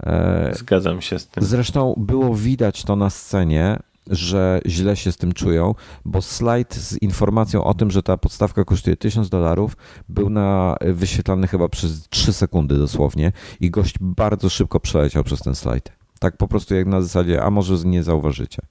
E, 0.04 0.52
zgadzam 0.56 1.02
się 1.02 1.20
z 1.20 1.28
tym. 1.28 1.44
Zresztą 1.44 1.94
było 1.98 2.36
widać 2.36 2.84
to 2.84 2.96
na 2.96 3.10
scenie, 3.10 3.80
że 4.10 4.62
źle 4.66 4.96
się 4.96 5.12
z 5.12 5.18
tym 5.18 5.32
czują, 5.32 5.76
bo 6.06 6.22
slajd 6.22 6.76
z 6.76 7.02
informacją 7.02 7.64
o 7.64 7.74
tym, 7.74 7.92
że 7.92 8.04
ta 8.04 8.18
podstawka 8.18 8.66
kosztuje 8.66 8.98
1000 8.98 9.30
dolarów, 9.30 9.78
był 10.10 10.30
na 10.30 10.76
wyświetlany 10.82 11.48
chyba 11.48 11.70
przez 11.70 12.10
3 12.10 12.34
sekundy 12.34 12.78
dosłownie 12.78 13.32
i 13.60 13.72
gość 13.72 13.96
bardzo 14.02 14.50
szybko 14.50 14.80
przeleciał 14.80 15.24
przez 15.24 15.40
ten 15.40 15.56
slajd. 15.56 15.92
Tak 16.20 16.38
po 16.38 16.48
prostu 16.48 16.76
jak 16.76 16.88
na 16.88 17.02
zasadzie, 17.02 17.44
a 17.44 17.50
może 17.50 17.76
nie 17.86 18.04
zauważycie. 18.04 18.62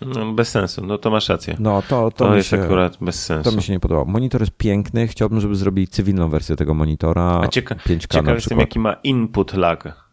No, 0.00 0.32
bez 0.32 0.48
sensu, 0.48 0.86
no 0.86 0.98
to 0.98 1.10
masz 1.10 1.28
rację. 1.28 1.56
No 1.60 1.82
to, 1.82 2.10
to, 2.10 2.24
to 2.24 2.36
jest 2.36 2.48
się, 2.48 2.62
akurat 2.62 2.96
bez 3.00 3.24
sensu. 3.24 3.50
To 3.50 3.56
mi 3.56 3.62
się 3.62 3.72
nie 3.72 3.80
podobało. 3.80 4.06
Monitor 4.06 4.40
jest 4.40 4.56
piękny, 4.56 5.08
chciałbym, 5.08 5.40
żeby 5.40 5.56
zrobili 5.56 5.88
cywilną 5.88 6.28
wersję 6.28 6.56
tego 6.56 6.74
monitora. 6.74 7.40
A 7.44 7.48
cieka 7.48 7.74
5K 7.74 7.98
ciekaw 7.98 8.34
jestem, 8.34 8.58
jaki 8.58 8.78
ma 8.78 8.92
input 8.92 9.54
lag 9.54 10.07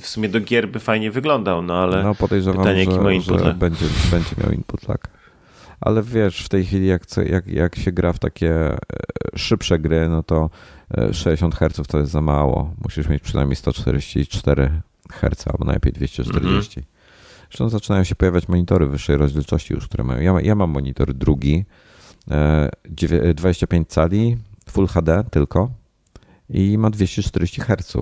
w 0.00 0.06
sumie 0.06 0.28
do 0.28 0.40
gier 0.40 0.68
by 0.68 0.80
fajnie 0.80 1.10
wyglądał, 1.10 1.62
no 1.62 1.74
ale 1.74 2.02
no, 2.02 2.14
podejrzewam, 2.14 2.58
pytanie, 2.58 2.84
jaki 2.84 2.98
ma 2.98 3.12
input 3.12 3.40
że 3.40 3.54
będzie, 3.54 3.86
będzie 4.10 4.30
miał 4.42 4.52
input 4.52 4.88
lag. 4.88 5.08
Ale 5.80 6.02
wiesz, 6.02 6.44
w 6.44 6.48
tej 6.48 6.64
chwili 6.64 6.86
jak, 6.86 7.02
jak, 7.26 7.46
jak 7.46 7.76
się 7.76 7.92
gra 7.92 8.12
w 8.12 8.18
takie 8.18 8.52
e, 8.52 8.78
szybsze 9.36 9.78
gry, 9.78 10.08
no 10.08 10.22
to 10.22 10.50
60 11.12 11.54
e, 11.54 11.56
Hz 11.56 11.88
to 11.88 11.98
jest 11.98 12.12
za 12.12 12.20
mało. 12.20 12.74
Musisz 12.82 13.08
mieć 13.08 13.22
przynajmniej 13.22 13.56
144 13.56 14.80
Hz, 15.12 15.48
albo 15.48 15.64
najlepiej 15.64 15.92
240. 15.92 16.80
Mm 16.80 16.84
-hmm. 16.84 16.94
Zresztą 17.48 17.68
zaczynają 17.68 18.04
się 18.04 18.14
pojawiać 18.14 18.48
monitory 18.48 18.86
wyższej 18.86 19.16
rozdzielczości 19.16 19.74
już, 19.74 19.88
które 19.88 20.04
mają. 20.04 20.34
Ja, 20.36 20.40
ja 20.40 20.54
mam 20.54 20.70
monitor 20.70 21.14
drugi, 21.14 21.64
25 23.34 23.86
e, 23.86 23.90
cali, 23.90 24.36
Full 24.70 24.86
HD 24.86 25.24
tylko 25.30 25.70
i 26.50 26.78
ma 26.78 26.90
240 26.90 27.60
Hz 27.60 27.96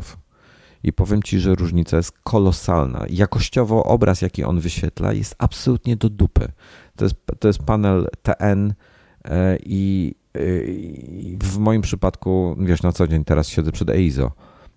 i 0.84 0.92
powiem 0.92 1.22
Ci, 1.22 1.40
że 1.40 1.54
różnica 1.54 1.96
jest 1.96 2.12
kolosalna. 2.24 3.04
Jakościowo 3.10 3.84
obraz, 3.84 4.22
jaki 4.22 4.44
on 4.44 4.60
wyświetla, 4.60 5.12
jest 5.12 5.34
absolutnie 5.38 5.96
do 5.96 6.08
dupy. 6.08 6.52
To 6.96 7.04
jest, 7.04 7.16
to 7.38 7.48
jest 7.48 7.62
panel 7.62 8.08
TN 8.22 8.74
e, 9.24 9.58
i, 9.66 10.14
i 11.08 11.36
w 11.40 11.58
moim 11.58 11.82
przypadku, 11.82 12.56
wiesz, 12.60 12.82
na 12.82 12.92
co 12.92 13.08
dzień 13.08 13.24
teraz 13.24 13.48
siedzę 13.48 13.72
przed 13.72 13.90
EIZO. 13.90 14.32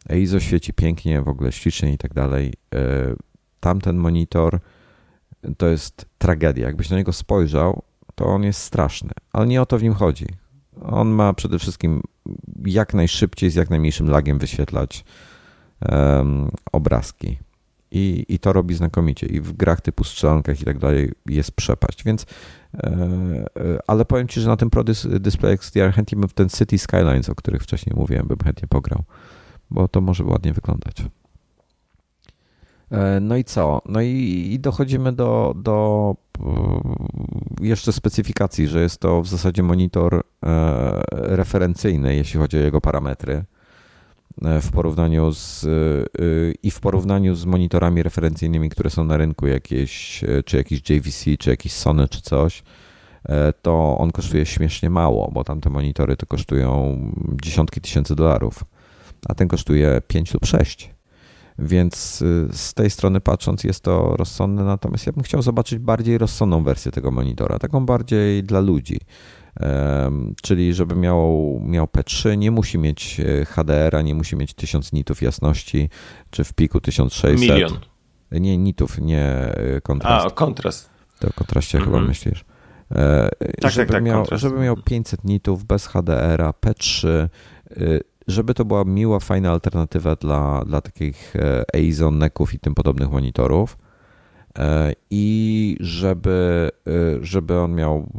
EIZO 0.09 0.39
świeci 0.39 0.73
pięknie, 0.73 1.21
w 1.21 1.27
ogóle 1.27 1.51
ślicznie 1.51 1.93
i 1.93 1.97
tak 1.97 2.13
dalej. 2.13 2.53
E, 2.75 2.79
tamten 3.59 3.97
monitor 3.97 4.59
to 5.57 5.67
jest 5.67 6.05
tragedia. 6.17 6.65
Jakbyś 6.65 6.89
na 6.89 6.97
niego 6.97 7.13
spojrzał, 7.13 7.81
to 8.15 8.25
on 8.25 8.43
jest 8.43 8.61
straszny, 8.61 9.11
ale 9.33 9.47
nie 9.47 9.61
o 9.61 9.65
to 9.65 9.77
w 9.77 9.83
nim 9.83 9.93
chodzi. 9.93 10.25
On 10.81 11.07
ma 11.07 11.33
przede 11.33 11.59
wszystkim 11.59 12.01
jak 12.65 12.93
najszybciej, 12.93 13.49
z 13.49 13.55
jak 13.55 13.69
najmniejszym 13.69 14.09
lagiem 14.09 14.39
wyświetlać 14.39 15.05
um, 15.81 16.51
obrazki. 16.71 17.37
I, 17.91 18.25
I 18.29 18.39
to 18.39 18.53
robi 18.53 18.75
znakomicie. 18.75 19.27
I 19.27 19.41
w 19.41 19.53
grach 19.53 19.81
typu 19.81 20.03
strzelankach 20.03 20.61
i 20.61 20.65
tak 20.65 20.79
dalej 20.79 21.11
jest 21.25 21.51
przepaść. 21.51 22.03
Więc, 22.03 22.25
e, 22.73 22.87
e, 22.87 23.79
ale 23.87 24.05
powiem 24.05 24.27
Ci, 24.27 24.41
że 24.41 24.47
na 24.47 24.57
tym 24.57 24.69
Pro 24.69 24.83
Display 25.19 25.53
XDR 25.53 25.93
chętnie 25.93 26.17
bym 26.17 26.29
w 26.29 26.33
ten 26.33 26.49
City 26.49 26.77
Skylines, 26.77 27.29
o 27.29 27.35
których 27.35 27.63
wcześniej 27.63 27.95
mówiłem, 27.95 28.27
bym 28.27 28.37
chętnie 28.43 28.67
pograł, 28.67 29.03
bo 29.71 29.87
to 29.87 30.01
może 30.01 30.23
ładnie 30.23 30.53
wyglądać. 30.53 31.03
E, 32.91 33.19
no 33.19 33.37
i 33.37 33.43
co? 33.43 33.81
No 33.85 34.01
i, 34.01 34.49
i 34.53 34.59
dochodzimy 34.59 35.13
do, 35.13 35.53
do 35.57 36.15
jeszcze 37.61 37.93
specyfikacji, 37.93 38.67
że 38.67 38.81
jest 38.81 38.99
to 38.99 39.21
w 39.21 39.27
zasadzie 39.27 39.63
monitor 39.63 40.23
referencyjny, 41.11 42.15
jeśli 42.15 42.39
chodzi 42.39 42.57
o 42.57 42.61
jego 42.61 42.81
parametry. 42.81 43.45
E, 44.41 44.61
w 44.61 44.71
porównaniu 44.71 45.31
z 45.33 45.63
e, 45.63 45.69
e, 45.69 46.51
i 46.63 46.71
w 46.71 46.79
porównaniu 46.79 47.35
z 47.35 47.45
monitorami 47.45 48.03
referencyjnymi, 48.03 48.69
które 48.69 48.89
są 48.89 49.03
na 49.03 49.17
rynku, 49.17 49.47
jakieś, 49.47 50.23
czy 50.45 50.57
jakiś 50.57 50.89
JVC, 50.89 51.37
czy 51.39 51.49
jakiś 51.49 51.71
Sony, 51.71 52.07
czy 52.07 52.21
coś, 52.21 52.63
to 53.61 53.97
on 53.97 54.11
kosztuje 54.11 54.45
śmiesznie 54.45 54.89
mało, 54.89 55.31
bo 55.33 55.43
tamte 55.43 55.69
monitory 55.69 56.17
to 56.17 56.25
kosztują 56.25 56.97
dziesiątki 57.43 57.81
tysięcy 57.81 58.15
dolarów, 58.15 58.63
a 59.29 59.35
ten 59.35 59.47
kosztuje 59.47 60.01
5 60.07 60.33
lub 60.33 60.45
6. 60.45 60.95
Więc 61.59 62.23
z 62.51 62.73
tej 62.73 62.89
strony 62.89 63.21
patrząc 63.21 63.63
jest 63.63 63.83
to 63.83 64.17
rozsądne, 64.17 64.63
natomiast 64.63 65.05
ja 65.05 65.13
bym 65.13 65.23
chciał 65.23 65.41
zobaczyć 65.41 65.79
bardziej 65.79 66.17
rozsądną 66.17 66.63
wersję 66.63 66.91
tego 66.91 67.11
monitora, 67.11 67.59
taką 67.59 67.85
bardziej 67.85 68.43
dla 68.43 68.59
ludzi 68.59 68.99
czyli 70.41 70.73
żeby 70.73 70.95
miał, 70.95 71.59
miał 71.63 71.85
P3, 71.85 72.37
nie 72.37 72.51
musi 72.51 72.77
mieć 72.77 73.19
e, 73.19 73.45
HDR-a, 73.45 74.01
nie 74.01 74.15
musi 74.15 74.35
mieć 74.35 74.53
1000 74.53 74.93
nitów 74.93 75.21
jasności, 75.21 75.89
czy 76.29 76.43
w 76.43 76.53
piku 76.53 76.81
1600. 76.81 77.39
Milion. 77.39 77.79
Nie 78.31 78.57
nitów, 78.57 78.99
nie 78.99 79.23
e, 79.23 79.81
kontrast. 79.81 80.27
A, 80.27 80.29
kontrast. 80.29 80.89
To 81.19 81.27
o 81.27 81.33
kontraście 81.33 81.77
chyba 81.77 81.91
mhm. 81.91 82.07
myślisz. 82.07 82.45
E, 82.91 83.29
tak, 83.61 83.71
żeby, 83.71 83.87
tak, 83.87 83.95
tak, 83.95 84.03
miał, 84.03 84.25
żeby 84.31 84.59
miał 84.59 84.77
500 84.77 85.23
nitów 85.23 85.65
bez 85.65 85.87
HDR-a, 85.87 86.51
P3, 86.51 87.27
żeby 88.27 88.53
to 88.53 88.65
była 88.65 88.83
miła, 88.85 89.19
fajna 89.19 89.51
alternatywa 89.51 90.15
dla, 90.15 90.65
dla 90.65 90.81
takich 90.81 91.33
EIZO, 91.73 92.11
NEC-ów 92.11 92.53
i 92.53 92.59
tym 92.59 92.75
podobnych 92.75 93.11
monitorów. 93.11 93.77
E, 94.59 94.93
i 95.09 95.77
żeby, 95.79 96.69
e, 96.87 96.91
żeby 97.21 97.59
on 97.59 97.75
miał 97.75 98.09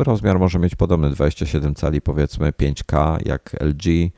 e, 0.00 0.04
rozmiar 0.04 0.38
może 0.38 0.58
mieć 0.58 0.74
podobny 0.74 1.10
27 1.10 1.74
cali 1.74 2.00
powiedzmy 2.00 2.50
5K 2.50 3.18
jak 3.26 3.56
LG 3.60 4.12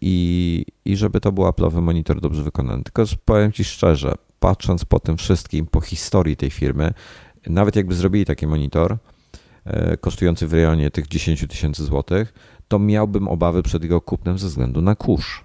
i, 0.00 0.64
i 0.84 0.96
żeby 0.96 1.20
to 1.20 1.32
był 1.32 1.44
Apple'owy 1.44 1.82
monitor 1.82 2.20
dobrze 2.20 2.42
wykonany. 2.42 2.82
Tylko 2.82 3.04
powiem 3.24 3.52
Ci 3.52 3.64
szczerze, 3.64 4.14
patrząc 4.40 4.84
po 4.84 5.00
tym 5.00 5.16
wszystkim, 5.16 5.66
po 5.66 5.80
historii 5.80 6.36
tej 6.36 6.50
firmy, 6.50 6.94
nawet 7.46 7.76
jakby 7.76 7.94
zrobili 7.94 8.24
taki 8.24 8.46
monitor 8.46 8.96
kosztujący 10.00 10.46
w 10.46 10.52
rejonie 10.52 10.90
tych 10.90 11.08
10 11.08 11.46
tysięcy 11.48 11.84
złotych, 11.84 12.34
to 12.68 12.78
miałbym 12.78 13.28
obawy 13.28 13.62
przed 13.62 13.82
jego 13.82 14.00
kupnem 14.00 14.38
ze 14.38 14.46
względu 14.46 14.82
na 14.82 14.94
kurz. 14.94 15.44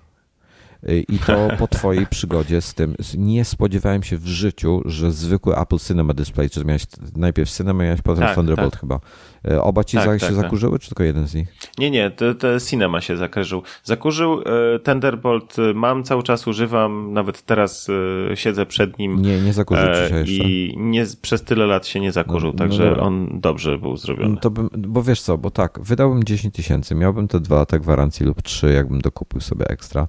I 0.88 1.20
to 1.20 1.48
po 1.60 1.68
twojej 1.78 2.08
przygodzie 2.08 2.62
z 2.62 2.74
tym. 2.74 2.96
Nie 3.18 3.46
spodziewałem 3.46 4.04
się 4.04 4.18
w 4.18 4.28
życiu, 4.28 4.82
że 4.86 5.12
zwykły 5.12 5.58
Apple 5.58 5.78
Cinema 5.78 6.14
Display, 6.14 6.50
czy 6.50 6.66
miałeś 6.66 6.84
najpierw 7.16 7.52
Cinema, 7.52 7.84
miałeś 7.84 8.02
potem 8.02 8.24
tak, 8.24 8.36
Thunderbolt 8.36 8.72
tak. 8.72 8.82
chyba. 8.82 9.00
E, 9.48 9.62
oba 9.62 9.84
ci 9.84 9.98
tak, 9.98 10.06
tak, 10.06 10.20
się 10.20 10.26
tak. 10.26 10.36
zakurzyły, 10.36 10.80
czy 10.80 10.90
tylko 10.90 11.04
jeden 11.04 11.28
z 11.28 11.36
nich? 11.36 11.48
Nie, 11.78 11.92
nie, 11.92 12.12
to, 12.12 12.34
to 12.34 12.60
Cinema 12.60 13.02
się 13.02 13.18
zakurzył. 13.18 13.64
Zakurzył 13.84 14.42
e, 14.42 14.80
Thunderbolt, 14.80 15.60
e, 15.60 15.74
mam 15.74 16.04
cały 16.04 16.24
czas, 16.24 16.48
używam, 16.48 17.14
nawet 17.14 17.42
teraz 17.42 17.88
siedzę 18.36 18.66
przed 18.66 19.00
nim. 19.00 19.22
Nie, 19.22 19.42
nie 19.42 19.54
zakurzył 19.54 19.88
ci 19.88 20.10
się 20.10 20.20
jeszcze. 20.20 20.44
I 20.44 20.74
nie, 20.78 21.06
przez 21.22 21.44
tyle 21.44 21.66
lat 21.66 21.88
się 21.88 22.00
nie 22.00 22.12
zakurzył, 22.12 22.52
no, 22.52 22.58
także 22.58 22.94
no 22.98 23.04
on 23.04 23.40
dobrze 23.40 23.78
był 23.78 23.98
zrobiony. 23.98 24.30
No 24.30 24.42
to 24.42 24.50
bym, 24.50 24.70
bo 24.78 25.04
wiesz 25.04 25.22
co, 25.22 25.38
bo 25.38 25.52
tak, 25.52 25.80
wydałbym 25.82 26.24
10 26.24 26.56
tysięcy, 26.56 26.96
miałbym 26.96 27.28
te 27.28 27.40
dwa 27.40 27.56
lata 27.56 27.80
gwarancji 27.80 28.26
lub 28.26 28.42
trzy, 28.42 28.74
jakbym 28.74 29.02
dokupił 29.02 29.42
sobie 29.42 29.68
ekstra. 29.68 30.08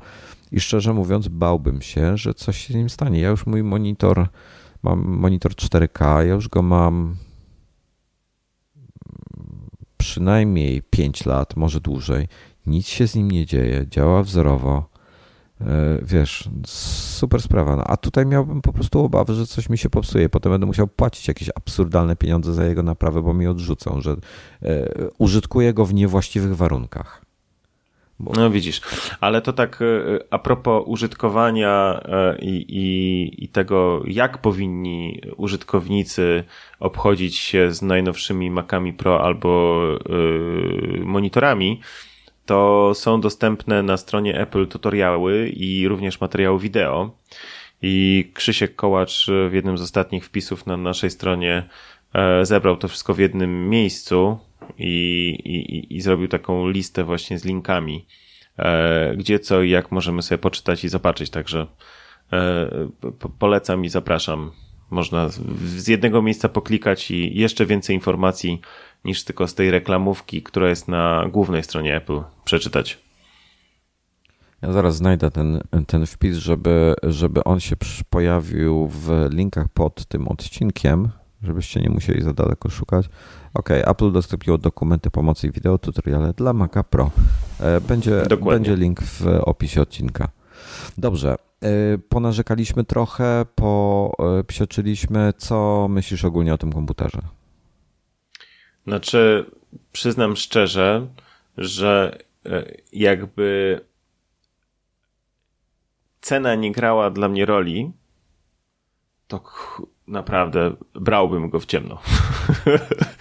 I 0.52 0.60
szczerze 0.60 0.92
mówiąc, 0.92 1.28
bałbym 1.28 1.82
się, 1.82 2.16
że 2.16 2.34
coś 2.34 2.66
się 2.66 2.72
z 2.72 2.76
nim 2.76 2.90
stanie. 2.90 3.20
Ja 3.20 3.28
już 3.28 3.46
mój 3.46 3.62
monitor, 3.62 4.26
mam 4.82 5.04
monitor 5.04 5.52
4K, 5.52 6.18
ja 6.26 6.34
już 6.34 6.48
go 6.48 6.62
mam 6.62 7.16
przynajmniej 9.96 10.82
5 10.82 11.26
lat, 11.26 11.56
może 11.56 11.80
dłużej. 11.80 12.28
Nic 12.66 12.86
się 12.86 13.06
z 13.06 13.14
nim 13.14 13.30
nie 13.30 13.46
dzieje, 13.46 13.86
działa 13.90 14.22
wzorowo. 14.22 14.88
Wiesz, 16.02 16.48
super 16.66 17.42
sprawa. 17.42 17.76
No, 17.76 17.84
a 17.84 17.96
tutaj 17.96 18.26
miałbym 18.26 18.62
po 18.62 18.72
prostu 18.72 19.04
obawy, 19.04 19.34
że 19.34 19.46
coś 19.46 19.68
mi 19.68 19.78
się 19.78 19.90
popsuje. 19.90 20.28
Potem 20.28 20.52
będę 20.52 20.66
musiał 20.66 20.88
płacić 20.88 21.28
jakieś 21.28 21.50
absurdalne 21.54 22.16
pieniądze 22.16 22.54
za 22.54 22.64
jego 22.64 22.82
naprawę, 22.82 23.22
bo 23.22 23.34
mi 23.34 23.46
odrzucą, 23.46 24.00
że 24.00 24.16
użytkuję 25.18 25.74
go 25.74 25.86
w 25.86 25.94
niewłaściwych 25.94 26.56
warunkach. 26.56 27.24
Bo... 28.20 28.32
No 28.32 28.50
widzisz, 28.50 28.80
ale 29.20 29.42
to 29.42 29.52
tak 29.52 29.82
e, 29.82 29.84
a 30.30 30.38
propos 30.38 30.82
użytkowania 30.86 32.00
e, 32.04 32.38
i, 32.38 32.64
i, 32.68 33.44
i 33.44 33.48
tego, 33.48 34.02
jak 34.06 34.38
powinni 34.38 35.20
użytkownicy 35.36 36.44
obchodzić 36.80 37.36
się 37.36 37.72
z 37.72 37.82
najnowszymi 37.82 38.50
Macami 38.50 38.92
Pro 38.92 39.24
albo 39.24 39.80
yy, 40.08 41.00
monitorami, 41.04 41.80
to 42.46 42.92
są 42.94 43.20
dostępne 43.20 43.82
na 43.82 43.96
stronie 43.96 44.40
Apple 44.40 44.66
tutoriały 44.66 45.48
i 45.48 45.88
również 45.88 46.20
materiały 46.20 46.58
wideo. 46.60 47.10
I 47.82 48.30
Krzysiek 48.34 48.76
Kołacz 48.76 49.26
w 49.50 49.52
jednym 49.52 49.78
z 49.78 49.82
ostatnich 49.82 50.24
wpisów 50.24 50.66
na 50.66 50.76
naszej 50.76 51.10
stronie 51.10 51.68
zebrał 52.42 52.76
to 52.76 52.88
wszystko 52.88 53.14
w 53.14 53.18
jednym 53.18 53.70
miejscu 53.70 54.38
i, 54.78 55.28
i, 55.44 55.96
i 55.96 56.00
zrobił 56.00 56.28
taką 56.28 56.68
listę 56.68 57.04
właśnie 57.04 57.38
z 57.38 57.44
linkami, 57.44 58.06
e, 58.58 59.16
gdzie 59.16 59.38
co 59.38 59.62
i 59.62 59.70
jak 59.70 59.92
możemy 59.92 60.22
sobie 60.22 60.38
poczytać 60.38 60.84
i 60.84 60.88
zobaczyć. 60.88 61.30
Także 61.30 61.66
e, 62.32 62.70
polecam 63.38 63.84
i 63.84 63.88
zapraszam. 63.88 64.50
Można 64.90 65.28
z 65.64 65.88
jednego 65.88 66.22
miejsca 66.22 66.48
poklikać 66.48 67.10
i 67.10 67.38
jeszcze 67.38 67.66
więcej 67.66 67.96
informacji 67.96 68.60
niż 69.04 69.24
tylko 69.24 69.48
z 69.48 69.54
tej 69.54 69.70
reklamówki, 69.70 70.42
która 70.42 70.68
jest 70.68 70.88
na 70.88 71.24
głównej 71.32 71.62
stronie 71.62 71.96
Apple, 71.96 72.20
przeczytać. 72.44 72.98
Ja 74.62 74.72
zaraz 74.72 74.96
znajdę 74.96 75.30
ten, 75.30 75.60
ten 75.86 76.06
wpis, 76.06 76.36
żeby, 76.36 76.94
żeby 77.02 77.44
on 77.44 77.60
się 77.60 77.76
pojawił 78.10 78.88
w 78.88 79.26
linkach 79.30 79.68
pod 79.68 80.06
tym 80.06 80.28
odcinkiem, 80.28 81.08
żebyście 81.42 81.80
nie 81.80 81.90
musieli 81.90 82.22
za 82.22 82.32
daleko 82.32 82.70
szukać. 82.70 83.08
Ok, 83.58 83.70
Apple 83.70 84.04
udostępniło 84.04 84.58
dokumenty 84.58 85.10
pomocy 85.10 85.46
i 85.46 85.50
wideo 85.50 85.78
tutoriale 85.78 86.32
dla 86.32 86.52
Maca 86.52 86.82
Pro. 86.82 87.10
E, 87.60 87.80
będzie, 87.80 88.22
będzie 88.44 88.76
link 88.76 89.02
w 89.02 89.26
opisie 89.26 89.82
odcinka. 89.82 90.28
Dobrze, 90.98 91.36
e, 91.62 91.98
ponarzekaliśmy 92.08 92.84
trochę, 92.84 93.46
popsioczyliśmy. 93.54 95.32
Co 95.36 95.86
myślisz 95.90 96.24
ogólnie 96.24 96.54
o 96.54 96.58
tym 96.58 96.72
komputerze? 96.72 97.18
Znaczy, 98.86 99.50
przyznam 99.92 100.36
szczerze, 100.36 101.06
że 101.56 102.18
e, 102.46 102.64
jakby 102.92 103.80
cena 106.20 106.54
nie 106.54 106.72
grała 106.72 107.10
dla 107.10 107.28
mnie 107.28 107.46
roli, 107.46 107.92
to 109.28 109.40
naprawdę 110.08 110.72
brałbym 110.94 111.50
go 111.50 111.60
w 111.60 111.66
ciemno. 111.66 111.98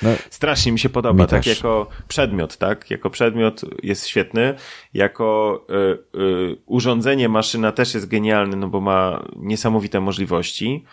No, 0.01 0.09
Strasznie 0.29 0.71
mi 0.71 0.79
się 0.79 0.89
podoba, 0.89 1.23
mi 1.23 1.29
tak 1.29 1.43
też. 1.43 1.55
jako 1.55 1.87
przedmiot, 2.07 2.57
tak? 2.57 2.91
Jako 2.91 3.09
przedmiot 3.09 3.61
jest 3.83 4.07
świetny, 4.07 4.53
jako 4.93 5.59
y, 6.15 6.19
y, 6.19 6.57
urządzenie 6.65 7.29
maszyna 7.29 7.71
też 7.71 7.93
jest 7.93 8.07
genialny, 8.07 8.57
no 8.57 8.67
bo 8.67 8.81
ma 8.81 9.23
niesamowite 9.35 9.99
możliwości. 9.99 10.83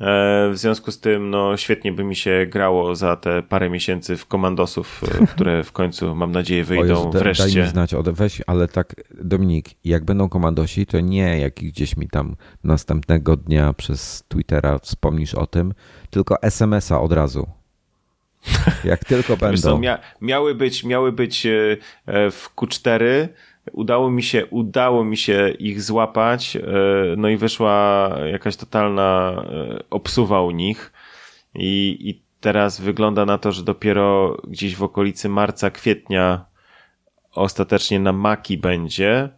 E, 0.00 0.50
w 0.50 0.58
związku 0.58 0.92
z 0.92 1.00
tym, 1.00 1.30
no, 1.30 1.56
świetnie 1.56 1.92
by 1.92 2.04
mi 2.04 2.16
się 2.16 2.46
grało 2.48 2.96
za 2.96 3.16
te 3.16 3.42
parę 3.42 3.70
miesięcy 3.70 4.16
w 4.16 4.26
komandosów, 4.26 5.00
e, 5.22 5.26
które 5.34 5.64
w 5.64 5.72
końcu, 5.72 6.14
mam 6.14 6.32
nadzieję, 6.32 6.64
wyjdą 6.64 7.06
Jezu, 7.06 7.10
wreszcie. 7.10 7.44
Daj 7.44 7.64
mi 7.64 7.70
znać, 7.70 7.94
weź, 8.12 8.42
ale 8.46 8.68
tak, 8.68 8.94
Dominik, 9.24 9.66
jak 9.84 10.04
będą 10.04 10.28
komandosi, 10.28 10.86
to 10.86 11.00
nie 11.00 11.38
jak 11.38 11.54
gdzieś 11.54 11.96
mi 11.96 12.08
tam 12.08 12.36
następnego 12.64 13.36
dnia 13.36 13.72
przez 13.72 14.24
Twittera 14.28 14.78
wspomnisz 14.78 15.34
o 15.34 15.46
tym, 15.46 15.74
tylko 16.10 16.42
SMS-a 16.42 17.00
od 17.00 17.12
razu. 17.12 17.48
Jak 18.84 19.04
tylko 19.04 19.36
będą. 19.36 19.60
Co, 19.62 19.78
mia 19.78 19.98
miały 20.20 20.54
być, 20.54 20.84
miały 20.84 21.12
być 21.12 21.46
e, 21.46 21.76
w 22.30 22.50
Q4, 22.56 23.00
udało 23.72 24.10
mi 24.10 24.22
się, 24.22 24.46
udało 24.46 25.04
mi 25.04 25.16
się 25.16 25.48
ich 25.58 25.82
złapać, 25.82 26.56
e, 26.56 26.60
no 27.16 27.28
i 27.28 27.36
wyszła 27.36 28.10
jakaś 28.32 28.56
totalna 28.56 29.32
e, 29.48 29.78
obsuwa 29.90 30.42
u 30.42 30.50
nich. 30.50 30.92
I, 31.54 31.96
i 32.00 32.22
teraz 32.40 32.80
wygląda 32.80 33.24
na 33.24 33.38
to, 33.38 33.52
że 33.52 33.62
dopiero 33.62 34.36
gdzieś 34.48 34.76
w 34.76 34.82
okolicy 34.82 35.28
marca, 35.28 35.70
kwietnia 35.70 36.44
ostatecznie 37.32 38.00
na 38.00 38.12
Maki 38.12 38.58
będzie. 38.58 39.28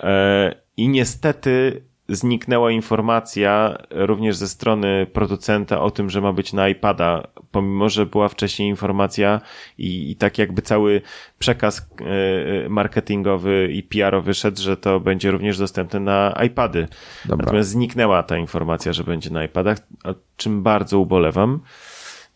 E, 0.00 0.54
i 0.76 0.88
niestety 0.88 1.82
zniknęła 2.10 2.70
informacja 2.70 3.78
również 3.90 4.36
ze 4.36 4.48
strony 4.48 5.06
producenta 5.12 5.80
o 5.80 5.90
tym, 5.90 6.10
że 6.10 6.20
ma 6.20 6.32
być 6.32 6.52
na 6.52 6.68
iPada, 6.68 7.26
pomimo, 7.50 7.88
że 7.88 8.06
była 8.06 8.28
wcześniej 8.28 8.68
informacja 8.68 9.40
i, 9.78 10.10
i 10.10 10.16
tak 10.16 10.38
jakby 10.38 10.62
cały 10.62 11.02
przekaz 11.38 11.88
e, 12.00 12.68
marketingowy 12.68 13.68
i 13.72 13.82
PR-owy 13.82 14.34
szedł, 14.34 14.62
że 14.62 14.76
to 14.76 15.00
będzie 15.00 15.30
również 15.30 15.58
dostępne 15.58 16.00
na 16.00 16.38
iPady. 16.46 16.88
Dobra. 17.24 17.44
Natomiast 17.44 17.70
zniknęła 17.70 18.22
ta 18.22 18.36
informacja, 18.36 18.92
że 18.92 19.04
będzie 19.04 19.30
na 19.30 19.44
iPadach, 19.44 19.78
o 20.04 20.14
czym 20.36 20.62
bardzo 20.62 20.98
ubolewam. 20.98 21.60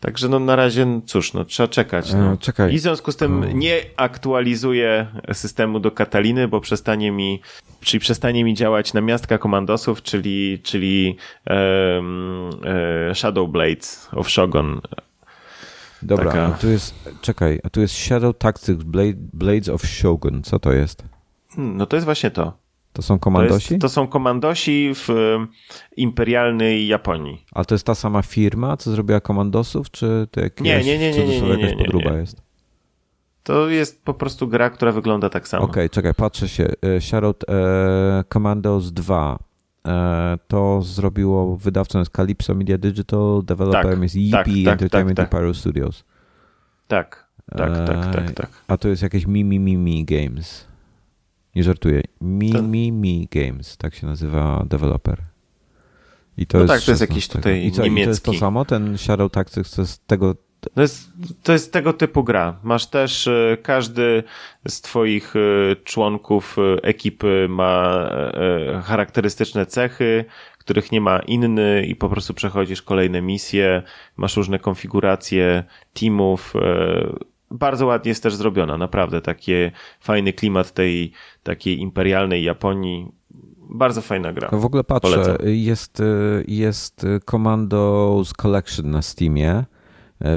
Także 0.05 0.29
no 0.29 0.39
na 0.39 0.57
razie, 0.57 1.01
cóż, 1.07 1.33
no 1.33 1.45
trzeba 1.45 1.69
czekać. 1.69 2.13
No. 2.13 2.33
E, 2.33 2.39
czekaj. 2.39 2.75
I 2.75 2.79
w 2.79 2.81
związku 2.81 3.13
z 3.13 3.17
tym 3.17 3.59
nie 3.59 3.81
aktualizuję 3.97 5.07
systemu 5.33 5.81
do 5.81 5.91
Kataliny, 5.91 6.49
bo 6.49 6.61
przestanie 6.61 7.11
mi, 7.11 7.41
czyli 7.81 8.01
przestanie 8.01 8.45
mi 8.45 8.55
działać 8.55 8.95
na 8.95 9.01
miastka 9.01 9.39
komandosów, 9.39 10.03
czyli, 10.03 10.59
czyli 10.63 11.17
um, 11.47 12.51
e, 13.11 13.15
Shadow 13.15 13.51
Blades 13.51 14.09
of 14.13 14.31
Shogun. 14.31 14.81
Dobra, 16.03 16.25
Taka... 16.25 16.47
a 16.47 16.51
tu 16.51 16.69
jest, 16.69 16.95
czekaj, 17.21 17.61
a 17.65 17.71
tu 17.71 17.81
jest 17.81 17.95
Shadow 17.95 18.39
Tactics 18.39 18.85
Blade, 18.85 19.19
Blades 19.33 19.69
of 19.69 19.87
Shogun. 19.87 20.43
Co 20.43 20.59
to 20.59 20.73
jest? 20.73 21.05
Hmm, 21.55 21.77
no 21.77 21.87
to 21.87 21.97
jest 21.97 22.05
właśnie 22.05 22.31
to. 22.31 22.64
To 22.95 23.03
są 23.03 23.19
komandosi? 23.19 23.69
To, 23.69 23.75
jest, 23.75 23.83
to, 23.83 23.89
są 23.89 24.07
komandosi 24.07 24.93
w 24.95 25.09
imperialnej 25.97 26.87
Japonii. 26.87 27.45
Ale 27.53 27.65
to 27.65 27.75
jest 27.75 27.87
ta 27.87 27.95
sama 27.95 28.23
firma, 28.23 28.77
co 28.77 28.91
zrobiła 28.91 29.21
komandosów, 29.21 29.91
czy 29.91 30.27
to 30.31 30.41
jakaś, 30.41 30.65
nie, 30.65 30.85
nie, 30.85 30.99
nie, 30.99 31.13
nie, 31.13 31.41
nie, 31.41 31.57
nie, 31.57 31.77
nie, 31.77 31.85
podróba 31.85 32.17
jest? 32.17 32.43
To 33.43 33.69
jest 33.69 34.05
po 34.05 34.15
prostu 34.15 34.49
gra, 34.49 34.71
która 34.71 34.93
wygląda 34.93 35.31
tak 35.31 35.49
samo. 35.49 35.65
Okej, 35.65 35.73
okay, 35.73 35.91
czekaj, 35.91 36.15
patrzę 36.15 36.49
się. 36.49 36.69
E, 36.83 37.01
Shadow 37.01 37.37
e, 37.49 38.25
Commandos 38.33 38.93
2 38.93 39.39
e, 39.89 40.39
to 40.49 40.83
zrobiło 40.83 41.57
wydawcą 41.57 41.99
jest 41.99 42.11
Calypso 42.17 42.55
Media 42.55 42.79
Digital, 42.79 43.43
developerem 43.45 43.93
tak, 43.93 44.03
jest 44.03 44.17
Yippee 44.17 44.65
tak, 44.65 44.65
tak, 44.65 44.73
Entertainment 44.73 45.17
tak, 45.17 45.31
tak. 45.31 45.57
Studios. 45.57 46.05
Tak, 46.89 47.29
tak, 47.57 47.87
tak, 47.87 48.15
tak, 48.15 48.31
tak. 48.31 48.51
A 48.69 48.77
to 48.77 48.89
jest 48.89 49.03
jakieś 49.03 49.27
Mimi 49.27 49.59
Mimi 49.59 50.05
Games. 50.05 50.74
Nie 51.57 51.63
żartuję. 51.63 52.03
Mi, 52.21 52.53
to... 52.53 52.63
Mi, 52.63 52.93
Mi 52.93 53.29
Games, 53.31 53.77
tak 53.77 53.95
się 53.95 54.07
nazywa 54.07 54.65
deweloper. 54.67 55.23
I 56.37 56.47
to 56.47 56.59
no 56.59 56.65
jest 56.65 56.75
tak, 56.75 56.83
to 56.83 56.91
jest 56.91 57.01
jakiś 57.01 57.29
tutaj 57.29 57.67
I 57.67 57.73
co, 57.73 57.83
niemiecki. 57.83 58.03
I 58.03 58.05
to 58.05 58.11
jest 58.11 58.25
to 58.25 58.35
samo, 58.35 58.65
ten 58.65 58.99
Shadow 58.99 59.33
Tactics, 59.33 59.71
to 59.71 59.83
jest 59.83 60.07
tego... 60.07 60.35
To 60.75 60.83
jest, 60.83 61.09
to 61.43 61.53
jest 61.53 61.73
tego 61.73 61.93
typu 61.93 62.25
gra. 62.25 62.61
Masz 62.63 62.87
też, 62.87 63.27
e, 63.27 63.57
każdy 63.63 64.23
z 64.69 64.81
twoich 64.81 65.35
e, 65.37 65.41
członków 65.77 66.57
e, 66.59 66.83
ekipy 66.83 67.47
ma 67.51 68.09
charakterystyczne 68.85 69.67
cechy, 69.67 70.25
których 70.59 70.93
nie 70.93 71.01
ma 71.01 71.19
inny 71.19 71.87
i 71.87 71.97
po 71.97 72.09
prostu 72.09 72.35
przechodzisz 72.35 72.83
kolejne 72.83 73.23
misje, 73.23 73.83
masz 74.17 74.37
różne 74.37 74.59
konfiguracje 74.59 75.65
teamów, 75.95 76.55
bardzo 77.55 77.87
ładnie 77.87 78.09
jest 78.09 78.23
też 78.23 78.35
zrobiona, 78.35 78.79
naprawdę. 78.79 79.21
Taki 79.21 79.53
fajny 80.01 80.33
klimat 80.33 80.73
tej 80.73 81.13
takiej 81.43 81.81
imperialnej 81.81 82.45
Japonii. 82.45 83.13
Bardzo 83.71 84.01
fajna 84.01 84.33
gra. 84.33 84.49
W 84.53 84.65
ogóle 84.65 84.85
patrzę, 84.85 85.39
jest, 85.45 86.03
jest 86.49 87.07
Commandos 87.31 88.33
Collection 88.33 88.91
na 88.91 89.03
Steamie. 89.03 89.65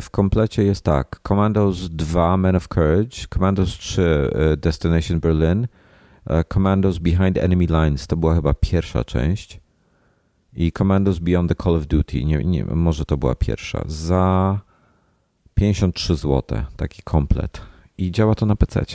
W 0.02 0.10
komplecie 0.10 0.64
jest 0.64 0.84
tak: 0.84 1.20
Commandos 1.28 1.90
2 1.90 2.38
Men 2.38 2.56
of 2.56 2.68
Courage, 2.68 3.28
Commandos 3.34 3.78
3 3.78 4.30
Destination 4.58 5.20
Berlin, 5.20 5.68
Commandos 6.54 6.98
Behind 6.98 7.38
Enemy 7.38 7.66
Lines 7.66 8.08
to 8.08 8.18
była 8.18 8.36
chyba 8.36 8.54
pierwsza 8.54 9.04
część 9.04 9.60
i 10.54 10.72
Commandos 10.72 11.20
Beyond 11.20 11.50
the 11.50 11.64
Call 11.64 11.76
of 11.76 11.88
Duty. 11.88 12.26
Nie, 12.26 12.38
nie, 12.38 12.66
może 12.66 13.06
to 13.06 13.18
była 13.18 13.36
pierwsza. 13.36 13.84
Za 13.86 14.60
53 15.58 16.16
zł, 16.16 16.44
taki 16.78 17.02
komplet. 17.04 17.62
I 17.98 18.12
działa 18.12 18.36
to 18.36 18.46
na 18.46 18.56
PC. 18.56 18.86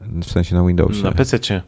W 0.00 0.30
sensie 0.30 0.54
na 0.54 0.66
Windowsie. 0.66 1.02
Na 1.02 1.12
PC. 1.12 1.62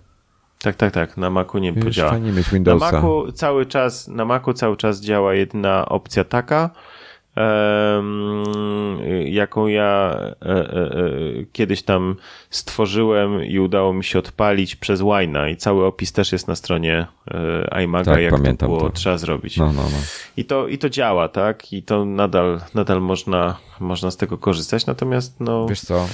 Tak, 0.62 0.76
tak, 0.76 0.92
tak. 0.92 1.16
Na 1.16 1.30
Macu 1.30 1.58
nie 1.58 1.68
Już 1.68 1.96
Fajnie 1.96 2.32
mieć 2.32 2.50
Windowsa. 2.50 2.86
Na 2.86 2.92
Macu 2.92 3.32
cały 3.32 3.66
czas, 3.66 4.08
na 4.08 4.24
Macu 4.24 4.52
cały 4.52 4.76
czas 4.76 5.00
działa 5.00 5.34
jedna 5.34 5.86
opcja 5.88 6.24
taka, 6.24 6.70
jaką 9.26 9.66
ja 9.66 10.16
e, 10.18 10.50
e, 10.50 10.56
e, 10.56 10.90
kiedyś 11.52 11.82
tam 11.82 12.16
stworzyłem 12.50 13.44
i 13.44 13.58
udało 13.58 13.92
mi 13.92 14.04
się 14.04 14.18
odpalić 14.18 14.76
przez 14.76 15.02
Wina 15.02 15.48
i 15.48 15.56
cały 15.56 15.86
opis 15.86 16.12
też 16.12 16.32
jest 16.32 16.48
na 16.48 16.56
stronie 16.56 17.06
iMaga, 17.82 18.12
tak, 18.12 18.22
jak 18.22 18.56
to 18.58 18.66
było 18.66 18.80
to. 18.80 18.90
trzeba 18.90 19.18
zrobić. 19.18 19.56
No, 19.56 19.66
no, 19.66 19.82
no. 19.82 19.98
I, 20.36 20.44
to, 20.44 20.68
I 20.68 20.78
to 20.78 20.90
działa, 20.90 21.28
tak? 21.28 21.72
I 21.72 21.82
to 21.82 22.04
nadal, 22.04 22.60
nadal 22.74 23.00
można, 23.00 23.56
można 23.80 24.10
z 24.10 24.16
tego 24.16 24.38
korzystać, 24.38 24.86
natomiast 24.86 25.40
no... 25.40 25.66
Wiesz 25.66 25.80
co? 25.80 26.06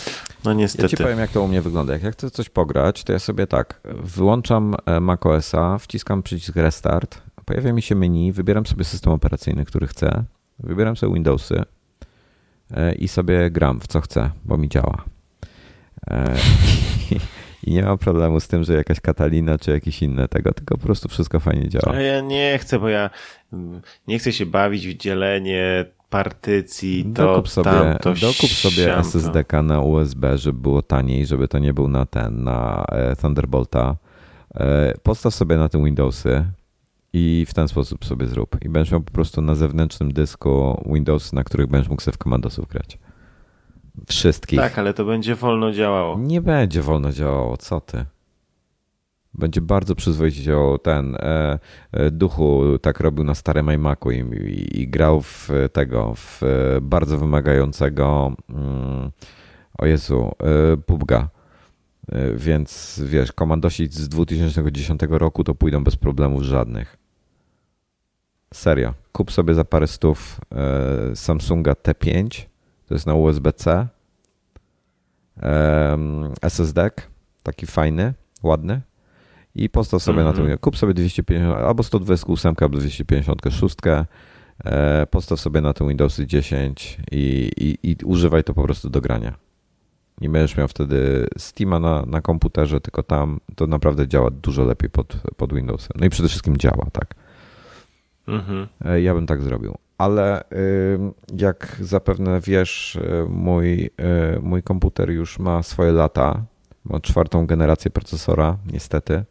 No 0.45 0.53
niestety. 0.53 0.85
Ja 0.85 0.89
ci 0.89 0.97
powiem, 0.97 1.18
jak 1.18 1.31
to 1.31 1.43
u 1.43 1.49
mnie 1.49 1.62
wygląda. 1.62 1.93
Jak 1.93 2.03
ja 2.03 2.11
chcę 2.11 2.31
coś 2.31 2.49
pograć, 2.49 3.05
to 3.05 3.12
ja 3.12 3.18
sobie 3.18 3.47
tak, 3.47 3.81
wyłączam 3.85 4.77
macOSa, 5.01 5.79
wciskam 5.79 6.23
przycisk 6.23 6.57
Restart, 6.57 7.23
pojawia 7.45 7.73
mi 7.73 7.83
się 7.83 7.95
menu, 7.95 8.33
wybieram 8.33 8.66
sobie 8.66 8.85
system 8.85 9.12
operacyjny, 9.12 9.64
który 9.64 9.87
chcę, 9.87 10.25
wybieram 10.63 10.97
sobie 10.97 11.15
Windowsy 11.15 11.63
e, 12.75 12.95
i 12.95 13.09
sobie 13.09 13.51
gram 13.51 13.81
w 13.81 13.87
co 13.87 14.01
chcę, 14.01 14.31
bo 14.45 14.57
mi 14.57 14.69
działa. 14.69 15.05
E, 16.11 16.35
I 17.65 17.71
nie 17.73 17.83
mam 17.83 17.99
problemu 17.99 18.41
z 18.41 18.49
tym, 18.49 18.65
że 18.65 18.75
jakaś 18.75 19.01
Katalina 19.01 19.59
czy 19.59 19.71
jakieś 19.71 20.03
inne 20.03 20.29
tego, 20.29 20.53
tylko 20.53 20.79
po 20.79 20.83
prostu 20.83 21.09
wszystko 21.09 21.41
fajnie 21.41 21.69
działa. 21.69 21.97
A 21.97 22.01
ja 22.01 22.21
nie 22.21 22.59
chcę, 22.59 22.79
bo 22.79 22.89
ja 22.89 23.11
mm, 23.53 23.81
nie 24.09 24.19
chcę 24.19 24.33
się 24.33 24.47
bawić 24.47 24.89
w 24.89 24.97
dzielenie 24.97 25.85
partycji, 26.11 27.05
to 27.15 27.27
dokup 27.27 27.49
sobie, 27.49 27.71
tam, 27.71 27.99
to 27.99 28.15
Dokup 28.15 28.51
sobie 28.51 28.97
SSD 28.97 29.45
na 29.63 29.81
USB, 29.81 30.39
żeby 30.39 30.61
było 30.61 30.83
taniej, 30.83 31.27
żeby 31.27 31.49
to 31.49 31.59
nie 31.59 31.75
był 31.75 31.89
na 31.89 32.07
ten, 32.07 32.45
na 32.45 32.85
e, 32.89 33.17
Thunderbolta. 33.17 33.97
Postaw 35.03 35.35
sobie 35.35 35.57
na 35.57 35.69
tym 35.69 35.85
Windowsy, 35.85 36.45
i 37.13 37.47
w 37.49 37.55
ten 37.55 37.69
sposób 37.69 38.05
sobie 38.05 38.27
zrób. 38.27 38.65
I 38.65 38.69
będziesz 38.69 38.93
miał 38.93 39.01
po 39.01 39.13
prostu 39.13 39.43
na 39.43 39.55
zewnętrznym 39.55 40.13
dysku 40.13 40.83
Windows, 40.95 41.33
na 41.33 41.45
których 41.45 41.67
będziesz 41.67 41.89
mógł 41.89 42.03
sobie 42.03 42.15
w 42.15 42.19
komandosów 42.19 42.69
grać. 42.69 42.99
Wszystkich. 44.09 44.59
Tak, 44.59 44.79
ale 44.79 44.95
to 44.95 45.05
będzie 45.05 45.35
wolno 45.35 45.73
działało. 45.73 46.19
Nie 46.19 46.41
będzie 46.41 46.83
wolno 46.83 47.13
działało, 47.13 47.57
co 47.57 47.81
ty? 47.81 48.05
Będzie 49.35 49.61
bardzo 49.61 49.95
przyzwoicie 49.95 50.43
działał 50.43 50.79
ten 50.79 51.17
e, 51.17 51.59
e, 51.93 52.11
duchu, 52.11 52.79
tak 52.83 53.01
robił 53.01 53.25
na 53.25 53.35
starym 53.35 53.73
iMacu 53.73 54.11
i, 54.11 54.19
i, 54.19 54.81
i, 54.81 54.89
grał 54.89 55.21
w 55.21 55.49
tego, 55.73 56.15
w 56.17 56.41
bardzo 56.83 57.19
wymagającego 57.19 58.33
mm, 58.51 59.11
o 59.79 59.87
Jezu, 59.87 60.33
e, 60.43 60.77
PUBG'a 60.77 61.27
E, 62.13 62.35
więc 62.35 63.01
wiesz, 63.05 63.33
komandosi 63.33 63.87
z 63.87 64.09
2010 64.09 65.01
roku 65.09 65.45
to 65.45 65.55
pójdą 65.55 65.85
bez 65.85 65.97
problemów 65.97 66.43
żadnych. 66.43 66.97
Serio. 68.55 68.94
Kup 69.12 69.32
sobie 69.32 69.55
za 69.55 69.64
parę 69.64 69.86
stów 69.86 70.40
e, 70.53 71.16
Samsunga 71.16 71.72
T5, 71.72 72.46
to 72.86 72.94
jest 72.94 73.07
na 73.07 73.14
USB-C. 73.14 73.88
SSD, 76.42 76.90
taki 77.42 77.66
fajny, 77.66 78.14
ładny. 78.42 78.80
I 79.55 79.68
postaw 79.68 80.03
sobie 80.03 80.20
mm 80.20 80.24
-hmm. 80.24 80.30
na 80.30 80.36
tym. 80.36 80.42
Mhm. 80.42 80.59
Kup 80.59 80.76
sobie 80.76 80.94
250, 80.94 81.57
albo 81.57 81.82
128, 81.82 82.55
albo 82.61 82.78
256. 82.78 83.76
E, 84.64 85.07
postaw 85.07 85.40
sobie 85.40 85.61
na 85.61 85.72
tym 85.72 85.88
Windowsy 85.88 86.26
10 86.26 86.98
i, 87.11 87.51
i, 87.57 87.90
i 87.90 87.96
używaj 88.05 88.44
to 88.44 88.55
po 88.55 88.62
prostu 88.62 88.90
do 88.90 89.01
grania 89.01 89.34
nie 90.20 90.30
będziesz 90.30 90.57
miał 90.57 90.68
wtedy 90.68 91.26
Steama 91.38 91.80
na, 91.80 92.05
na 92.07 92.20
komputerze, 92.20 92.80
tylko 92.80 93.03
tam 93.03 93.40
to 93.55 93.66
naprawdę 93.66 94.09
działa 94.09 94.30
dużo 94.30 94.64
lepiej 94.64 94.90
pod, 94.90 95.16
pod 95.36 95.55
Windowsem. 95.55 95.96
No 96.01 96.07
i 96.07 96.11
przede 96.11 96.28
wszystkim 96.28 96.57
działa, 96.57 96.86
tak. 96.92 97.14
Mhm. 98.31 98.68
E, 98.85 99.01
ja 99.01 99.14
bym 99.14 99.26
tak 99.26 99.43
zrobił. 99.43 99.74
Ale 99.99 100.45
jak 101.37 101.76
zapewne 101.81 102.41
wiesz, 102.41 102.97
e, 102.97 103.24
mój, 103.28 103.91
e, 103.97 104.39
mój 104.43 104.62
komputer 104.62 105.11
już 105.11 105.39
ma 105.39 105.62
swoje 105.62 105.93
lata. 105.93 106.45
Ma 106.85 107.01
czwartą 107.01 107.47
generację 107.47 107.91
procesora, 107.91 108.57
niestety. 108.72 109.24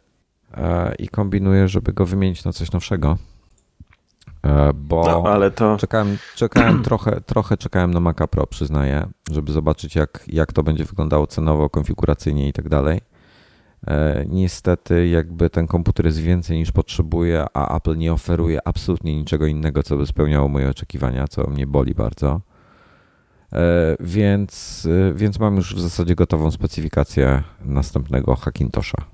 I 0.98 1.08
kombinuję, 1.08 1.68
żeby 1.68 1.92
go 1.92 2.06
wymienić 2.06 2.44
na 2.44 2.52
coś 2.52 2.72
nowszego. 2.72 3.16
Bo 4.74 5.04
no, 5.06 5.30
ale 5.30 5.50
to... 5.50 5.76
czekałem, 5.76 6.18
czekałem 6.36 6.82
trochę, 6.88 7.20
trochę 7.20 7.56
czekałem 7.56 7.94
na 7.94 8.00
Maca 8.00 8.26
Pro, 8.26 8.46
przyznaję, 8.46 9.08
żeby 9.30 9.52
zobaczyć 9.52 9.96
jak, 9.96 10.24
jak 10.26 10.52
to 10.52 10.62
będzie 10.62 10.84
wyglądało 10.84 11.26
cenowo, 11.26 11.70
konfiguracyjnie 11.70 12.48
i 12.48 12.52
tak 12.52 12.68
dalej. 12.68 13.00
E, 13.86 14.24
niestety 14.28 15.08
jakby 15.08 15.50
ten 15.50 15.66
komputer 15.66 16.06
jest 16.06 16.20
więcej 16.20 16.58
niż 16.58 16.72
potrzebuje, 16.72 17.44
a 17.54 17.76
Apple 17.76 17.96
nie 17.96 18.12
oferuje 18.12 18.58
absolutnie 18.64 19.16
niczego 19.16 19.46
innego, 19.46 19.82
co 19.82 19.96
by 19.96 20.06
spełniało 20.06 20.48
moje 20.48 20.68
oczekiwania, 20.68 21.28
co 21.28 21.50
mnie 21.50 21.66
boli 21.66 21.94
bardzo. 21.94 22.40
E, 23.52 23.96
więc, 24.00 24.88
więc 25.14 25.38
mam 25.38 25.56
już 25.56 25.74
w 25.74 25.80
zasadzie 25.80 26.14
gotową 26.14 26.50
specyfikację 26.50 27.42
następnego 27.64 28.36
Hackintosha. 28.36 29.04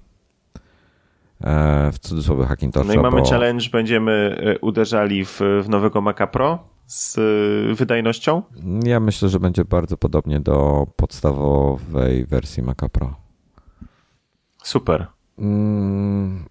E, 1.44 1.92
w 1.92 1.98
cudzysłowie 1.98 2.44
Hackintosha. 2.44 2.86
No 2.86 2.94
i 2.94 2.98
mamy 2.98 3.20
bo... 3.20 3.28
challenge, 3.30 3.64
będziemy 3.72 4.36
e, 4.40 4.58
uderzali 4.58 5.24
w, 5.24 5.40
w 5.62 5.68
nowego 5.68 6.00
Maca 6.00 6.26
Pro 6.26 6.58
z 6.86 7.18
e, 7.18 7.74
wydajnością? 7.74 8.42
Ja 8.84 9.00
myślę, 9.00 9.28
że 9.28 9.40
będzie 9.40 9.64
bardzo 9.64 9.96
podobnie 9.96 10.40
do 10.40 10.86
podstawowej 10.96 12.26
wersji 12.26 12.62
Maca 12.62 12.88
Pro. 12.88 13.25
Super. 14.66 15.06
Mm. 15.38 16.44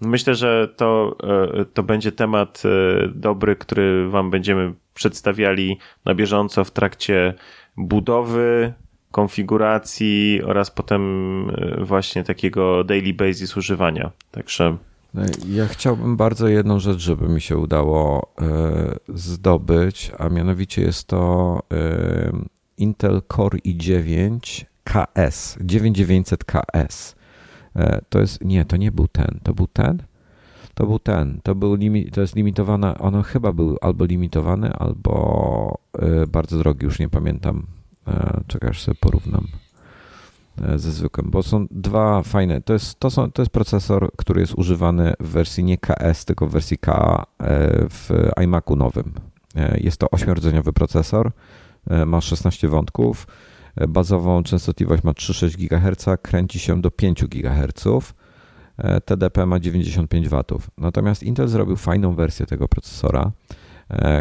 Myślę, 0.00 0.34
że 0.34 0.68
to, 0.76 1.16
to 1.74 1.82
będzie 1.82 2.12
temat 2.12 2.62
dobry, 3.14 3.56
który 3.56 4.10
Wam 4.10 4.30
będziemy 4.30 4.74
przedstawiali 4.94 5.78
na 6.04 6.14
bieżąco 6.14 6.64
w 6.64 6.70
trakcie 6.70 7.34
budowy 7.76 8.72
konfiguracji 9.10 10.42
oraz 10.42 10.70
potem 10.70 11.02
e, 11.50 11.84
właśnie 11.84 12.24
takiego 12.24 12.84
daily 12.84 13.14
basis 13.14 13.56
używania. 13.56 14.10
Także. 14.30 14.76
Ja 15.48 15.66
chciałbym 15.66 16.16
bardzo 16.16 16.48
jedną 16.48 16.78
rzecz, 16.78 16.98
żeby 16.98 17.28
mi 17.28 17.40
się 17.40 17.56
udało 17.56 18.32
e, 18.40 18.96
zdobyć, 19.08 20.12
a 20.18 20.28
mianowicie 20.28 20.82
jest 20.82 21.08
to 21.08 21.62
e, 21.72 22.32
Intel 22.78 23.22
Core 23.36 23.58
i9 23.58 24.64
KS, 24.84 25.58
9900KS. 25.58 27.15
To 28.08 28.20
jest, 28.20 28.44
nie, 28.44 28.64
to 28.64 28.76
nie 28.76 28.92
był 28.92 29.08
ten, 29.08 29.40
to 29.42 29.54
był 29.54 29.66
ten? 29.66 30.02
To 30.74 30.86
był 30.86 30.98
ten, 30.98 31.40
to 31.42 31.54
był 31.54 31.74
limi, 31.74 32.10
to 32.10 32.20
jest 32.20 32.36
limitowane, 32.36 32.98
ono 32.98 33.22
chyba 33.22 33.52
był 33.52 33.76
albo 33.80 34.04
limitowany, 34.04 34.72
albo 34.72 35.78
bardzo 36.28 36.58
drogi, 36.58 36.84
już 36.84 36.98
nie 36.98 37.08
pamiętam 37.08 37.66
E, 38.08 38.40
czekaj, 38.46 38.70
aż 38.70 38.82
sobie 38.82 38.98
porównam 39.00 39.46
e, 40.62 40.78
ze 40.78 40.92
zwykłym, 40.92 41.30
bo 41.30 41.42
są 41.42 41.66
dwa 41.70 42.22
fajne. 42.22 42.60
To 42.60 42.72
jest, 42.72 43.00
to, 43.00 43.10
są, 43.10 43.32
to 43.32 43.42
jest 43.42 43.52
procesor, 43.52 44.10
który 44.16 44.40
jest 44.40 44.54
używany 44.54 45.14
w 45.20 45.28
wersji 45.28 45.64
nie 45.64 45.78
KS, 45.78 46.24
tylko 46.24 46.46
w 46.46 46.50
wersji 46.50 46.78
K 46.78 47.24
e, 47.38 47.44
w 47.88 48.10
iMacu 48.44 48.76
nowym. 48.76 49.12
Jest 49.76 50.00
to 50.00 50.10
ośmiordzeniowy 50.10 50.72
procesor, 50.72 51.32
ma 52.06 52.20
16 52.20 52.68
wątków, 52.68 53.26
bazową 53.88 54.42
częstotliwość 54.42 55.02
ma 55.04 55.12
3,6 55.12 55.56
GHz, 55.56 56.06
kręci 56.22 56.58
się 56.58 56.80
do 56.80 56.90
5 56.90 57.24
GHz, 57.24 57.84
TDP 59.04 59.46
ma 59.46 59.60
95 59.60 60.28
W. 60.28 60.42
Natomiast 60.78 61.22
Intel 61.22 61.48
zrobił 61.48 61.76
fajną 61.76 62.14
wersję 62.14 62.46
tego 62.46 62.68
procesora, 62.68 63.32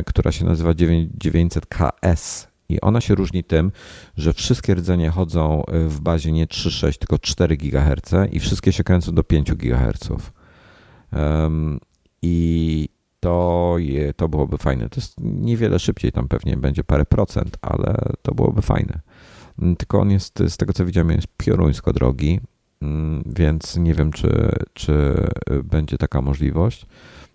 która 0.05 0.31
się 0.31 0.45
nazywa 0.45 0.71
900KS 0.71 2.47
i 2.69 2.81
ona 2.81 3.01
się 3.01 3.15
różni 3.15 3.43
tym, 3.43 3.71
że 4.17 4.33
wszystkie 4.33 4.75
rdzenie 4.75 5.09
chodzą 5.09 5.63
y, 5.73 5.89
w 5.89 6.01
bazie 6.01 6.31
nie 6.31 6.47
3,6, 6.47 6.97
tylko 6.97 7.19
4 7.19 7.57
GHz 7.57 8.11
i 8.31 8.39
wszystkie 8.39 8.73
się 8.73 8.83
kręcą 8.83 9.11
do 9.15 9.23
5 9.23 9.53
GHz. 9.53 10.09
I 12.21 12.89
to, 13.19 13.75
je, 13.77 14.13
to 14.13 14.29
byłoby 14.29 14.57
fajne. 14.57 14.89
To 14.89 14.99
jest 14.99 15.15
niewiele 15.21 15.79
szybciej, 15.79 16.11
tam 16.11 16.27
pewnie 16.27 16.57
będzie 16.57 16.83
parę 16.83 17.05
procent, 17.05 17.57
ale 17.61 17.95
to 18.21 18.33
byłoby 18.33 18.61
fajne. 18.61 18.99
Mm, 19.61 19.75
tylko 19.75 19.99
on 19.99 20.11
jest, 20.11 20.43
z 20.47 20.57
tego 20.57 20.73
co 20.73 20.85
widziałem, 20.85 21.09
jest 21.09 21.27
pioruńsko 21.37 21.93
drogi, 21.93 22.39
mm, 22.81 23.23
więc 23.25 23.77
nie 23.77 23.93
wiem, 23.93 24.11
czy, 24.11 24.51
czy 24.73 24.93
y, 25.51 25.63
będzie 25.63 25.97
taka 25.97 26.21
możliwość. 26.21 26.85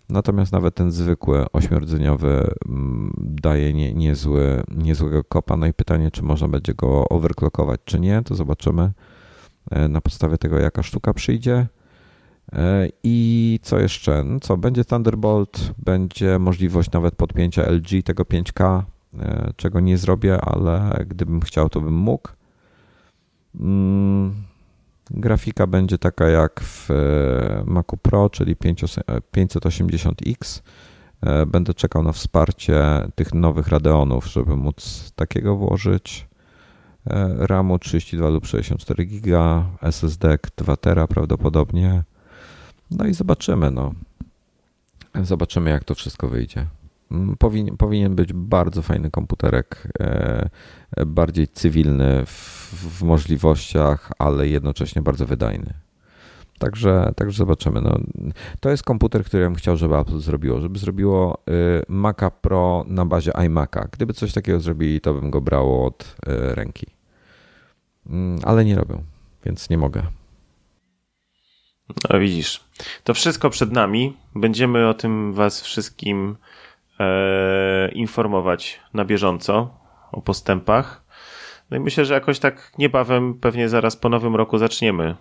Natomiast 0.09 0.51
nawet 0.51 0.75
ten 0.75 0.91
zwykły 0.91 1.51
ośmiordzeniowy 1.51 2.53
mm, 2.69 3.13
daje 3.17 3.73
nie, 3.73 3.93
niezły, 3.93 4.63
niezłego 4.77 5.23
kopa. 5.23 5.57
No 5.57 5.67
i 5.67 5.73
pytanie, 5.73 6.11
czy 6.11 6.23
można 6.23 6.47
będzie 6.47 6.73
go 6.73 7.09
overclockować, 7.09 7.81
czy 7.85 7.99
nie, 7.99 8.21
to 8.25 8.35
zobaczymy 8.35 8.91
e, 9.71 9.87
na 9.87 10.01
podstawie 10.01 10.37
tego, 10.37 10.59
jaka 10.59 10.83
sztuka 10.83 11.13
przyjdzie. 11.13 11.67
E, 12.53 12.87
I 13.03 13.59
co 13.61 13.79
jeszcze? 13.79 14.23
No 14.23 14.39
co, 14.39 14.57
będzie 14.57 14.85
Thunderbolt, 14.85 15.73
będzie 15.77 16.39
możliwość 16.39 16.91
nawet 16.91 17.15
podpięcia 17.15 17.63
LG 17.63 18.03
tego 18.05 18.23
5K, 18.23 18.79
e, 18.79 18.83
czego 19.55 19.79
nie 19.79 19.97
zrobię, 19.97 20.41
ale 20.41 21.05
gdybym 21.07 21.41
chciał, 21.41 21.69
to 21.69 21.81
bym 21.81 21.93
mógł. 21.93 22.29
Mm, 23.59 24.33
Grafika 25.09 25.67
będzie 25.67 25.97
taka 25.97 26.29
jak 26.29 26.61
w 26.61 26.91
e, 26.91 27.63
Macu 27.65 27.97
Pro, 27.97 28.29
czyli 28.29 28.55
580X. 28.55 30.61
Będę 31.47 31.73
czekał 31.73 32.03
na 32.03 32.11
wsparcie 32.11 32.83
tych 33.15 33.33
nowych 33.33 33.67
Radeonów, 33.67 34.25
żeby 34.25 34.55
móc 34.55 35.11
takiego 35.15 35.55
włożyć. 35.55 36.27
RAMu 37.37 37.79
32 37.79 38.29
lub 38.29 38.45
64 38.45 39.05
giga, 39.05 39.65
SSD 39.81 40.37
2 40.57 40.77
tera 40.77 41.07
prawdopodobnie. 41.07 42.03
No 42.91 43.05
i 43.05 43.13
zobaczymy, 43.13 43.71
no. 43.71 43.93
Zobaczymy, 45.23 45.69
jak 45.69 45.83
to 45.83 45.95
wszystko 45.95 46.27
wyjdzie. 46.27 46.67
Mm, 47.11 47.35
powinien, 47.77 48.15
być 48.15 48.33
bardzo 48.33 48.81
fajny 48.81 49.11
komputerek, 49.11 49.87
e, 49.99 50.49
bardziej 51.05 51.47
cywilny 51.47 52.25
w, 52.25 52.99
w 52.99 53.03
możliwościach, 53.03 54.11
ale 54.19 54.47
jednocześnie 54.47 55.01
bardzo 55.01 55.25
wydajny. 55.25 55.73
Także, 56.61 57.11
także 57.15 57.37
zobaczymy. 57.37 57.81
No, 57.81 57.99
to 58.59 58.69
jest 58.69 58.83
komputer, 58.83 59.23
który 59.23 59.43
bym 59.43 59.55
chciał, 59.55 59.77
żeby 59.77 59.97
Apple 59.97 60.19
zrobiło. 60.19 60.61
Żeby 60.61 60.79
zrobiło 60.79 61.37
y, 61.49 61.83
Maca 61.87 62.29
Pro 62.31 62.85
na 62.87 63.05
bazie 63.05 63.31
iMac'a. 63.31 63.87
Gdyby 63.91 64.13
coś 64.13 64.33
takiego 64.33 64.59
zrobili, 64.59 65.01
to 65.01 65.13
bym 65.13 65.31
go 65.31 65.41
brał 65.41 65.85
od 65.85 66.03
y, 66.03 66.55
ręki. 66.55 66.87
Mm, 68.09 68.39
ale 68.43 68.65
nie 68.65 68.75
robią, 68.75 69.03
więc 69.45 69.69
nie 69.69 69.77
mogę. 69.77 70.03
No 72.09 72.19
widzisz, 72.19 72.63
to 73.03 73.13
wszystko 73.13 73.49
przed 73.49 73.71
nami. 73.71 74.17
Będziemy 74.35 74.87
o 74.87 74.93
tym 74.93 75.33
Was 75.33 75.61
wszystkim 75.61 76.35
e, 76.35 76.60
informować 77.93 78.79
na 78.93 79.05
bieżąco 79.05 79.77
o 80.11 80.21
postępach. 80.21 81.03
No 81.71 81.77
i 81.77 81.79
myślę, 81.79 82.05
że 82.05 82.13
jakoś 82.13 82.39
tak 82.39 82.71
niebawem, 82.77 83.33
pewnie 83.33 83.69
zaraz 83.69 83.95
po 83.95 84.09
nowym 84.09 84.35
roku 84.35 84.57
zaczniemy. 84.57 85.15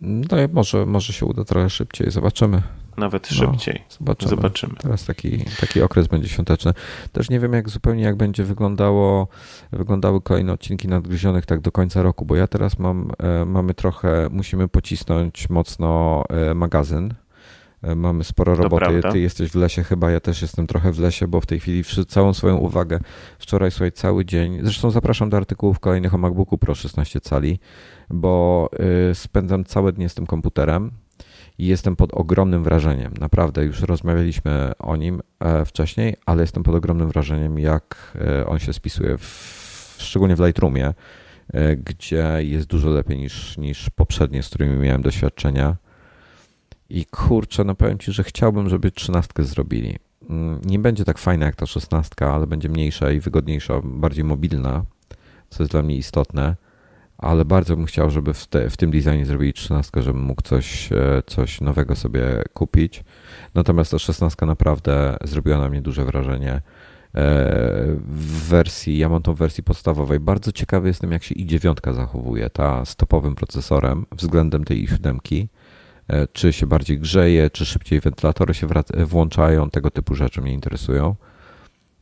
No 0.00 0.36
może, 0.52 0.86
może 0.86 1.12
się 1.12 1.26
uda 1.26 1.44
trochę 1.44 1.70
szybciej, 1.70 2.10
zobaczymy. 2.10 2.62
Nawet 2.96 3.30
no, 3.30 3.36
szybciej. 3.36 3.84
Zobaczymy. 3.88 4.30
zobaczymy. 4.30 4.74
Teraz 4.78 5.04
taki, 5.04 5.44
taki 5.60 5.82
okres 5.82 6.06
będzie 6.06 6.28
świąteczny. 6.28 6.72
Też 7.12 7.30
nie 7.30 7.40
wiem 7.40 7.52
jak 7.52 7.68
zupełnie 7.68 8.02
jak 8.02 8.16
będzie 8.16 8.44
wyglądało, 8.44 9.28
wyglądały 9.72 10.20
kolejne 10.20 10.52
odcinki 10.52 10.88
nadgryzionych 10.88 11.46
tak 11.46 11.60
do 11.60 11.72
końca 11.72 12.02
roku, 12.02 12.24
bo 12.24 12.36
ja 12.36 12.46
teraz 12.46 12.78
mam, 12.78 13.10
e, 13.18 13.44
mamy 13.44 13.74
trochę, 13.74 14.28
musimy 14.30 14.68
pocisnąć 14.68 15.50
mocno 15.50 16.22
e, 16.28 16.54
magazyn. 16.54 17.14
E, 17.84 17.94
mamy 17.94 18.24
sporo 18.24 18.54
roboty. 18.54 19.00
Ty 19.12 19.20
jesteś 19.20 19.50
w 19.50 19.54
lesie 19.54 19.82
chyba, 19.82 20.10
ja 20.10 20.20
też 20.20 20.42
jestem 20.42 20.66
trochę 20.66 20.92
w 20.92 20.98
lesie, 20.98 21.28
bo 21.28 21.40
w 21.40 21.46
tej 21.46 21.60
chwili 21.60 21.84
całą 22.08 22.34
swoją 22.34 22.56
uwagę 22.56 23.00
wczoraj, 23.38 23.70
słuchaj, 23.70 23.92
cały 23.92 24.24
dzień. 24.24 24.58
Zresztą 24.62 24.90
zapraszam 24.90 25.30
do 25.30 25.36
artykułów 25.36 25.80
kolejnych 25.80 26.14
o 26.14 26.18
MacBooku 26.18 26.58
Pro 26.58 26.74
16 26.74 27.20
cali, 27.20 27.58
bo 28.10 28.68
spędzam 29.14 29.64
całe 29.64 29.92
dnie 29.92 30.08
z 30.08 30.14
tym 30.14 30.26
komputerem 30.26 30.90
i 31.58 31.66
jestem 31.66 31.96
pod 31.96 32.14
ogromnym 32.14 32.64
wrażeniem. 32.64 33.14
Naprawdę, 33.20 33.64
już 33.64 33.80
rozmawialiśmy 33.80 34.72
o 34.78 34.96
nim 34.96 35.20
e, 35.40 35.64
wcześniej, 35.64 36.16
ale 36.26 36.42
jestem 36.42 36.62
pod 36.62 36.74
ogromnym 36.74 37.08
wrażeniem, 37.08 37.58
jak 37.58 38.16
e, 38.20 38.46
on 38.46 38.58
się 38.58 38.72
spisuje, 38.72 39.18
w, 39.18 39.96
szczególnie 39.98 40.36
w 40.36 40.40
Lightroomie, 40.40 40.94
gdzie 41.76 42.28
jest 42.38 42.66
dużo 42.66 42.90
lepiej 42.90 43.18
niż, 43.18 43.58
niż 43.58 43.90
poprzednie, 43.90 44.42
z 44.42 44.48
którymi 44.48 44.76
miałem 44.76 45.02
doświadczenia. 45.02 45.76
I 46.90 47.06
kurczę, 47.06 47.64
no 47.64 47.74
powiem 47.74 47.98
Ci, 47.98 48.12
że 48.12 48.24
chciałbym, 48.24 48.68
żeby 48.68 48.90
trzynastkę 48.90 49.44
zrobili. 49.44 49.96
Mm, 50.30 50.60
nie 50.64 50.78
będzie 50.78 51.04
tak 51.04 51.18
fajna 51.18 51.46
jak 51.46 51.56
ta 51.56 51.66
szesnastka, 51.66 52.34
ale 52.34 52.46
będzie 52.46 52.68
mniejsza 52.68 53.10
i 53.10 53.20
wygodniejsza, 53.20 53.80
bardziej 53.84 54.24
mobilna, 54.24 54.84
co 55.50 55.62
jest 55.62 55.72
dla 55.72 55.82
mnie 55.82 55.96
istotne 55.96 56.56
ale 57.18 57.44
bardzo 57.44 57.76
bym 57.76 57.86
chciał, 57.86 58.10
żeby 58.10 58.34
w, 58.34 58.46
te, 58.46 58.70
w 58.70 58.76
tym 58.76 58.90
designie 58.90 59.26
zrobili 59.26 59.52
13, 59.52 60.02
żebym 60.02 60.22
mógł 60.22 60.42
coś, 60.42 60.92
e, 60.92 61.22
coś 61.26 61.60
nowego 61.60 61.96
sobie 61.96 62.42
kupić. 62.52 63.04
Natomiast 63.54 63.90
ta 63.90 63.98
16 63.98 64.46
naprawdę 64.46 65.16
zrobiła 65.24 65.58
na 65.58 65.68
mnie 65.68 65.82
duże 65.82 66.04
wrażenie. 66.04 66.52
E, 66.52 66.62
w 68.06 68.48
wersji, 68.48 68.98
ja 68.98 69.08
mam 69.08 69.22
tą 69.22 69.34
wersji 69.34 69.62
podstawowej. 69.62 70.20
Bardzo 70.20 70.52
ciekawy 70.52 70.88
jestem, 70.88 71.12
jak 71.12 71.22
się 71.22 71.34
i9 71.34 71.94
zachowuje, 71.94 72.50
ta 72.50 72.84
z 72.84 72.96
topowym 72.96 73.34
procesorem 73.34 74.06
względem 74.12 74.64
tej 74.64 74.88
i7. 74.88 75.16
E, 75.16 75.48
czy 76.32 76.52
się 76.52 76.66
bardziej 76.66 76.98
grzeje, 76.98 77.50
czy 77.50 77.66
szybciej 77.66 78.00
wentylatory 78.00 78.54
się 78.54 78.66
włączają, 79.06 79.70
tego 79.70 79.90
typu 79.90 80.14
rzeczy 80.14 80.40
mnie 80.40 80.52
interesują, 80.52 81.14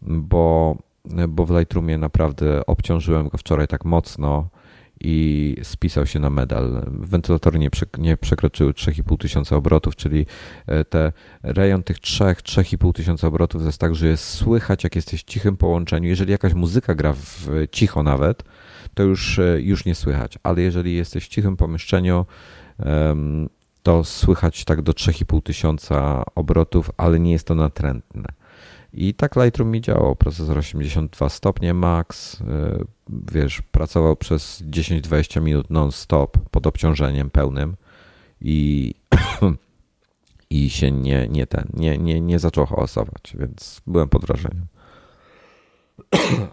bo, 0.03 0.77
bo 1.29 1.47
w 1.47 1.51
Lightroomie 1.51 1.99
naprawdę 1.99 2.67
obciążyłem 2.67 3.29
go 3.29 3.39
wczoraj 3.39 3.69
tak 3.69 3.85
mocno, 3.85 4.49
i 5.05 5.57
spisał 5.63 6.07
się 6.07 6.21
na 6.21 6.31
medal. 6.31 6.85
Wentylatory 6.87 7.59
nie, 7.59 7.71
nie 7.99 8.17
przekroczyły 8.17 8.73
3,5 8.73 9.19
tysiąca 9.19 9.57
obrotów, 9.57 9.97
czyli 9.97 10.27
e, 10.67 10.85
te 10.85 11.13
rejon 11.43 11.83
tych 11.83 11.99
3-3,5 11.99 12.93
tysiąca 12.93 13.27
obrotów 13.27 13.65
jest 13.65 13.79
tak, 13.79 13.95
że 13.95 14.09
jest 14.09 14.25
słychać, 14.25 14.85
jak 14.85 14.97
jesteś 14.97 15.21
w 15.21 15.25
cichym 15.25 15.57
połączeniu. 15.57 16.09
Jeżeli 16.09 16.33
jakaś 16.33 16.55
muzyka 16.55 16.95
gra 16.95 17.13
w 17.13 17.49
cicho 17.73 18.03
nawet, 18.03 18.43
to 18.95 19.03
już, 19.03 19.39
e, 19.39 19.61
już 19.61 19.85
nie 19.85 19.95
słychać, 19.95 20.39
ale 20.43 20.63
jeżeli 20.63 20.95
jesteś 20.95 21.25
w 21.25 21.29
cichym 21.29 21.57
pomieszczeniu, 21.57 22.27
to 23.83 24.05
słychać 24.05 24.65
tak 24.65 24.83
do 24.83 24.93
3,5 24.93 25.43
tysiąca 25.43 26.25
obrotów, 26.35 26.91
ale 26.97 27.21
nie 27.21 27.33
jest 27.33 27.47
to 27.47 27.55
natrętne. 27.55 28.25
I 28.93 29.15
tak 29.15 29.37
Lightroom 29.37 29.71
mi 29.71 29.81
działał, 29.81 30.17
procesor 30.17 30.59
82 30.59 31.29
stopnie 31.29 31.75
max, 31.75 32.41
y, 32.41 32.45
wiesz, 33.33 33.63
pracował 33.63 34.17
przez 34.17 34.63
10-20 34.63 35.43
minut 35.43 35.71
non-stop 35.71 36.39
pod 36.51 36.67
obciążeniem 36.67 37.31
pełnym 37.31 37.77
i, 38.41 38.95
i 40.51 40.71
się 40.71 40.91
nie, 40.91 41.29
nie 41.29 41.47
ten, 41.47 41.69
nie, 41.75 41.99
nie, 41.99 42.21
nie 42.21 42.39
zaczął 42.39 42.67
hałasować, 42.67 43.37
więc 43.39 43.81
byłem 43.87 44.09
pod 44.09 44.25
wrażeniem. 44.25 44.67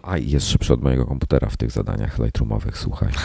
A 0.02 0.18
i 0.18 0.30
jest 0.30 0.48
szybszy 0.48 0.72
od 0.72 0.82
mojego 0.82 1.06
komputera 1.06 1.48
w 1.48 1.56
tych 1.56 1.70
zadaniach 1.70 2.18
Lightroomowych, 2.18 2.78
słuchaj. 2.78 3.08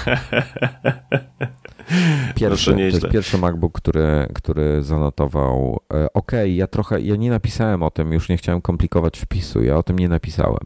Pierwszy, 2.36 2.72
to, 2.72 2.78
to 2.78 2.84
jest 2.84 3.08
pierwszy 3.12 3.38
MacBook, 3.38 3.74
który, 3.74 4.28
który 4.34 4.84
zanotował. 4.84 5.80
E, 5.94 6.14
ok, 6.14 6.32
ja 6.48 6.68
trochę, 6.68 7.02
ja 7.02 7.16
nie 7.16 7.30
napisałem 7.30 7.84
o 7.84 7.92
tym, 7.92 8.14
już 8.14 8.30
nie 8.30 8.38
chciałem 8.38 8.62
komplikować 8.62 9.20
wpisu, 9.20 9.64
ja 9.64 9.78
o 9.78 9.84
tym 9.84 10.00
nie 10.00 10.10
napisałem. 10.10 10.64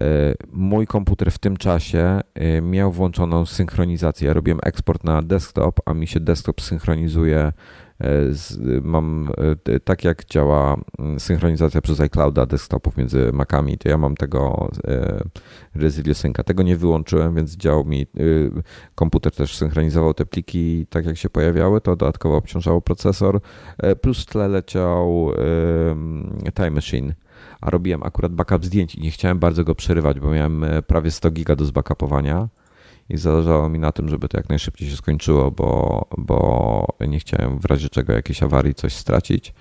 E, 0.00 0.34
mój 0.52 0.86
komputer 0.86 1.30
w 1.30 1.38
tym 1.38 1.56
czasie 1.56 2.20
e, 2.34 2.60
miał 2.60 2.92
włączoną 2.92 3.46
synchronizację. 3.46 4.28
Ja 4.28 4.34
robiłem 4.34 4.58
eksport 4.62 5.04
na 5.04 5.22
desktop, 5.22 5.80
a 5.86 5.94
mi 5.94 6.06
się 6.06 6.20
desktop 6.20 6.60
synchronizuje 6.60 7.52
mam, 8.82 9.28
e, 9.68 9.80
tak 9.80 10.04
jak 10.04 10.24
działa 10.24 10.76
mm, 10.98 11.20
synchronizacja 11.20 11.80
przez 11.80 12.00
iClouda 12.00 12.46
desktopów 12.46 12.96
między 12.96 13.32
Macami, 13.32 13.78
to 13.78 13.88
ja 13.88 13.98
mam 13.98 14.16
tego 14.16 14.68
e, 14.84 15.24
ResiliSynca. 15.74 16.42
Tego 16.42 16.62
nie 16.62 16.76
wyłączyłem, 16.76 17.34
więc 17.34 17.56
działał 17.56 17.84
mi, 17.84 18.06
komputer 18.94 19.34
też 19.34 19.56
synchronizował 19.56 20.14
te 20.14 20.26
pliki 20.26 20.86
tak 20.90 21.06
jak 21.06 21.16
się 21.16 21.30
pojawiały, 21.30 21.80
to 21.80 21.96
dodatkowo 21.96 22.36
obciążało 22.36 22.80
procesor, 22.80 23.40
plus 24.00 24.22
w 24.22 24.26
tle 24.26 24.48
leciał 24.48 25.30
Time 26.54 26.70
Machine. 26.70 27.14
A 27.60 27.70
robiłem 27.70 28.02
akurat 28.02 28.32
backup 28.32 28.64
zdjęć 28.64 28.94
i 28.94 29.00
nie 29.00 29.10
chciałem 29.10 29.38
bardzo 29.38 29.64
go 29.64 29.74
przerywać, 29.74 30.20
bo 30.20 30.30
miałem 30.30 30.64
prawie 30.86 31.10
100 31.10 31.30
giga 31.30 31.56
do 31.56 31.64
zbackupowania 31.64 32.48
i 33.12 33.18
zależało 33.18 33.68
mi 33.68 33.78
na 33.78 33.92
tym, 33.92 34.08
żeby 34.08 34.28
to 34.28 34.36
jak 34.36 34.48
najszybciej 34.48 34.90
się 34.90 34.96
skończyło, 34.96 35.50
bo, 35.50 36.06
bo 36.18 36.86
nie 37.08 37.18
chciałem 37.18 37.58
w 37.58 37.64
razie 37.64 37.88
czego 37.88 38.12
jakiejś 38.12 38.42
awarii 38.42 38.74
coś 38.74 38.92
stracić. 38.92 39.54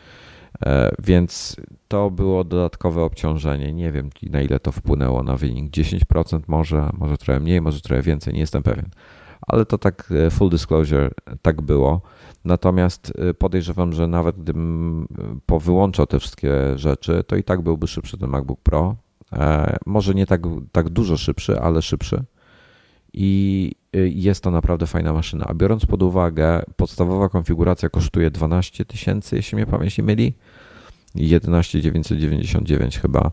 E, 0.65 0.95
więc 1.03 1.55
to 1.87 2.11
było 2.11 2.43
dodatkowe 2.43 3.01
obciążenie. 3.01 3.73
Nie 3.73 3.91
wiem 3.91 4.09
na 4.29 4.41
ile 4.41 4.59
to 4.59 4.71
wpłynęło 4.71 5.23
na 5.23 5.37
wynik. 5.37 5.71
10% 5.71 6.39
może, 6.47 6.89
może 6.97 7.17
trochę 7.17 7.39
mniej, 7.39 7.61
może 7.61 7.81
trochę 7.81 8.01
więcej, 8.01 8.33
nie 8.33 8.39
jestem 8.39 8.63
pewien. 8.63 8.89
Ale 9.41 9.65
to 9.65 9.77
tak, 9.77 10.13
e, 10.25 10.29
full 10.29 10.49
disclosure, 10.49 11.09
tak 11.41 11.61
było. 11.61 12.01
Natomiast 12.45 13.13
e, 13.29 13.33
podejrzewam, 13.33 13.93
że 13.93 14.07
nawet 14.07 14.37
gdybym 14.37 15.07
powyłączał 15.45 16.05
te 16.05 16.19
wszystkie 16.19 16.53
rzeczy, 16.75 17.23
to 17.27 17.35
i 17.35 17.43
tak 17.43 17.61
byłby 17.61 17.87
szybszy 17.87 18.17
ten 18.17 18.29
MacBook 18.29 18.61
Pro. 18.61 18.95
Może 19.85 20.13
nie 20.13 20.25
tak, 20.25 20.41
tak 20.71 20.89
dużo 20.89 21.17
szybszy, 21.17 21.59
ale 21.59 21.81
szybszy 21.81 22.23
i 23.13 23.71
y, 23.95 24.09
jest 24.09 24.43
to 24.43 24.51
naprawdę 24.51 24.87
fajna 24.87 25.13
maszyna. 25.13 25.45
A 25.47 25.53
biorąc 25.53 25.85
pod 25.85 26.03
uwagę, 26.03 26.61
podstawowa 26.75 27.29
konfiguracja 27.29 27.89
kosztuje 27.89 28.31
12 28.31 28.85
tysięcy, 28.85 29.35
jeśli 29.35 29.55
mnie 29.55 29.65
pamięć 29.65 29.97
nie 29.97 30.03
myli, 30.03 30.33
11 31.15 31.81
999 31.81 32.99
chyba. 32.99 33.31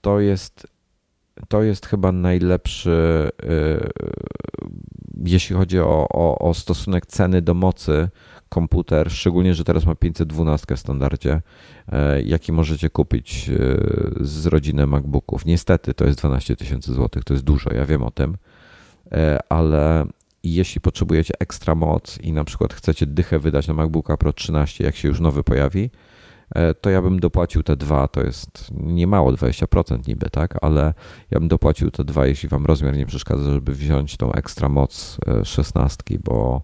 To 0.00 0.20
jest, 0.20 0.66
to 1.48 1.62
jest 1.62 1.86
chyba 1.86 2.12
najlepszy, 2.12 3.30
y, 3.44 3.90
jeśli 5.24 5.56
chodzi 5.56 5.80
o, 5.80 6.08
o, 6.08 6.38
o 6.38 6.54
stosunek 6.54 7.06
ceny 7.06 7.42
do 7.42 7.54
mocy 7.54 8.08
komputer, 8.54 9.10
szczególnie, 9.10 9.54
że 9.54 9.64
teraz 9.64 9.86
ma 9.86 9.94
512 9.94 10.76
w 10.76 10.80
standardzie, 10.80 11.42
e, 11.92 12.22
jaki 12.22 12.52
możecie 12.52 12.90
kupić 12.90 13.48
e, 13.48 13.54
z 14.20 14.46
rodziny 14.46 14.86
MacBooków. 14.86 15.46
Niestety 15.46 15.94
to 15.94 16.04
jest 16.04 16.18
12 16.18 16.56
tysięcy 16.56 16.94
złotych, 16.94 17.24
to 17.24 17.34
jest 17.34 17.44
dużo, 17.44 17.74
ja 17.74 17.86
wiem 17.86 18.02
o 18.02 18.10
tym, 18.10 18.36
e, 19.12 19.38
ale 19.48 20.06
jeśli 20.42 20.80
potrzebujecie 20.80 21.34
ekstra 21.38 21.74
moc 21.74 22.18
i 22.18 22.32
na 22.32 22.44
przykład 22.44 22.74
chcecie 22.74 23.06
dychę 23.06 23.38
wydać 23.38 23.68
na 23.68 23.74
MacBooka 23.74 24.16
Pro 24.16 24.32
13, 24.32 24.84
jak 24.84 24.96
się 24.96 25.08
już 25.08 25.20
nowy 25.20 25.42
pojawi, 25.42 25.90
to 26.80 26.90
ja 26.90 27.02
bym 27.02 27.20
dopłacił 27.20 27.62
te 27.62 27.76
dwa, 27.76 28.08
to 28.08 28.22
jest 28.22 28.70
niemało, 28.72 29.32
20% 29.32 30.08
niby, 30.08 30.30
tak, 30.30 30.58
ale 30.62 30.94
ja 31.30 31.40
bym 31.40 31.48
dopłacił 31.48 31.90
te 31.90 32.04
dwa, 32.04 32.26
jeśli 32.26 32.48
wam 32.48 32.66
rozmiar 32.66 32.96
nie 32.96 33.06
przeszkadza, 33.06 33.52
żeby 33.52 33.74
wziąć 33.74 34.16
tą 34.16 34.32
ekstra 34.32 34.68
moc 34.68 35.18
16, 35.44 36.02
bo 36.24 36.62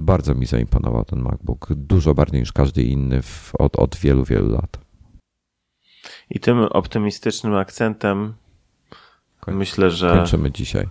bardzo 0.00 0.34
mi 0.34 0.46
zaimponował 0.46 1.04
ten 1.04 1.18
MacBook, 1.18 1.68
dużo 1.74 2.14
bardziej 2.14 2.40
niż 2.40 2.52
każdy 2.52 2.82
inny 2.82 3.22
w, 3.22 3.52
od, 3.58 3.76
od 3.76 3.96
wielu, 3.96 4.24
wielu 4.24 4.48
lat. 4.48 4.78
I 6.30 6.40
tym 6.40 6.58
optymistycznym 6.58 7.54
akcentem 7.54 8.34
Koń, 9.44 9.54
myślę, 9.54 9.90
że. 9.90 10.10
Kończymy 10.10 10.50
dzisiaj. 10.50 10.88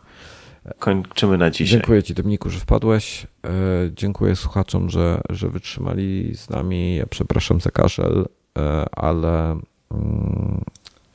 Kończymy 0.79 1.37
na 1.37 1.51
dzisiaj. 1.51 1.79
Dziękuję 1.79 2.03
Ci, 2.03 2.13
Dominiku, 2.13 2.49
że 2.49 2.59
wpadłeś. 2.59 3.27
E, 3.45 3.49
dziękuję 3.95 4.35
słuchaczom, 4.35 4.89
że, 4.89 5.21
że 5.29 5.49
wytrzymali 5.49 6.35
z 6.35 6.49
nami. 6.49 6.95
Ja 6.95 7.05
przepraszam 7.05 7.61
za 7.61 7.71
kaszel, 7.71 8.25
e, 8.57 8.85
ale 8.91 9.59
mm, 9.91 10.61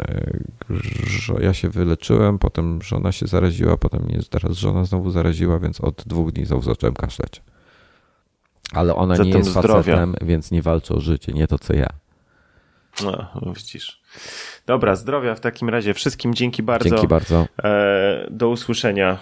e, 0.00 0.38
że 1.06 1.34
ja 1.40 1.54
się 1.54 1.68
wyleczyłem, 1.68 2.38
potem 2.38 2.82
żona 2.82 3.12
się 3.12 3.26
zaraziła, 3.26 3.76
potem 3.76 4.02
mnie 4.02 4.20
teraz 4.30 4.52
żona 4.52 4.84
znowu 4.84 5.10
zaraziła, 5.10 5.58
więc 5.58 5.80
od 5.80 6.02
dwóch 6.06 6.32
dni 6.32 6.44
znowu 6.44 6.62
zacząłem 6.62 6.94
kaszleć. 6.94 7.42
Ale 8.72 8.94
ona 8.94 9.16
nie 9.16 9.30
jest 9.30 9.54
facetem, 9.54 9.82
zdrowia. 9.82 10.06
więc 10.22 10.50
nie 10.50 10.62
walczy 10.62 10.94
o 10.94 11.00
życie, 11.00 11.32
nie 11.32 11.46
to 11.46 11.58
co 11.58 11.72
ja. 11.74 11.88
No, 13.04 13.52
widzisz. 13.56 14.00
Dobra, 14.66 14.96
zdrowia 14.96 15.34
w 15.34 15.40
takim 15.40 15.68
razie 15.68 15.94
wszystkim. 15.94 16.34
Dzięki 16.34 16.62
bardzo. 16.62 16.88
Dzięki 16.88 17.08
bardzo. 17.08 17.46
E, 17.64 18.26
do 18.30 18.48
usłyszenia 18.48 19.18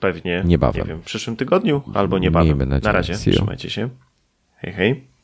pewnie 0.00 0.42
niebawem. 0.44 0.82
Nie 0.82 0.88
wiem, 0.88 1.02
w 1.02 1.04
przyszłym 1.04 1.36
tygodniu 1.36 1.82
albo 1.94 2.18
niebawem. 2.18 2.68
Na 2.82 2.92
razie. 2.92 3.14
Trzymajcie 3.14 3.70
się. 3.70 3.88
Hej, 4.56 4.72
hej. 4.72 5.06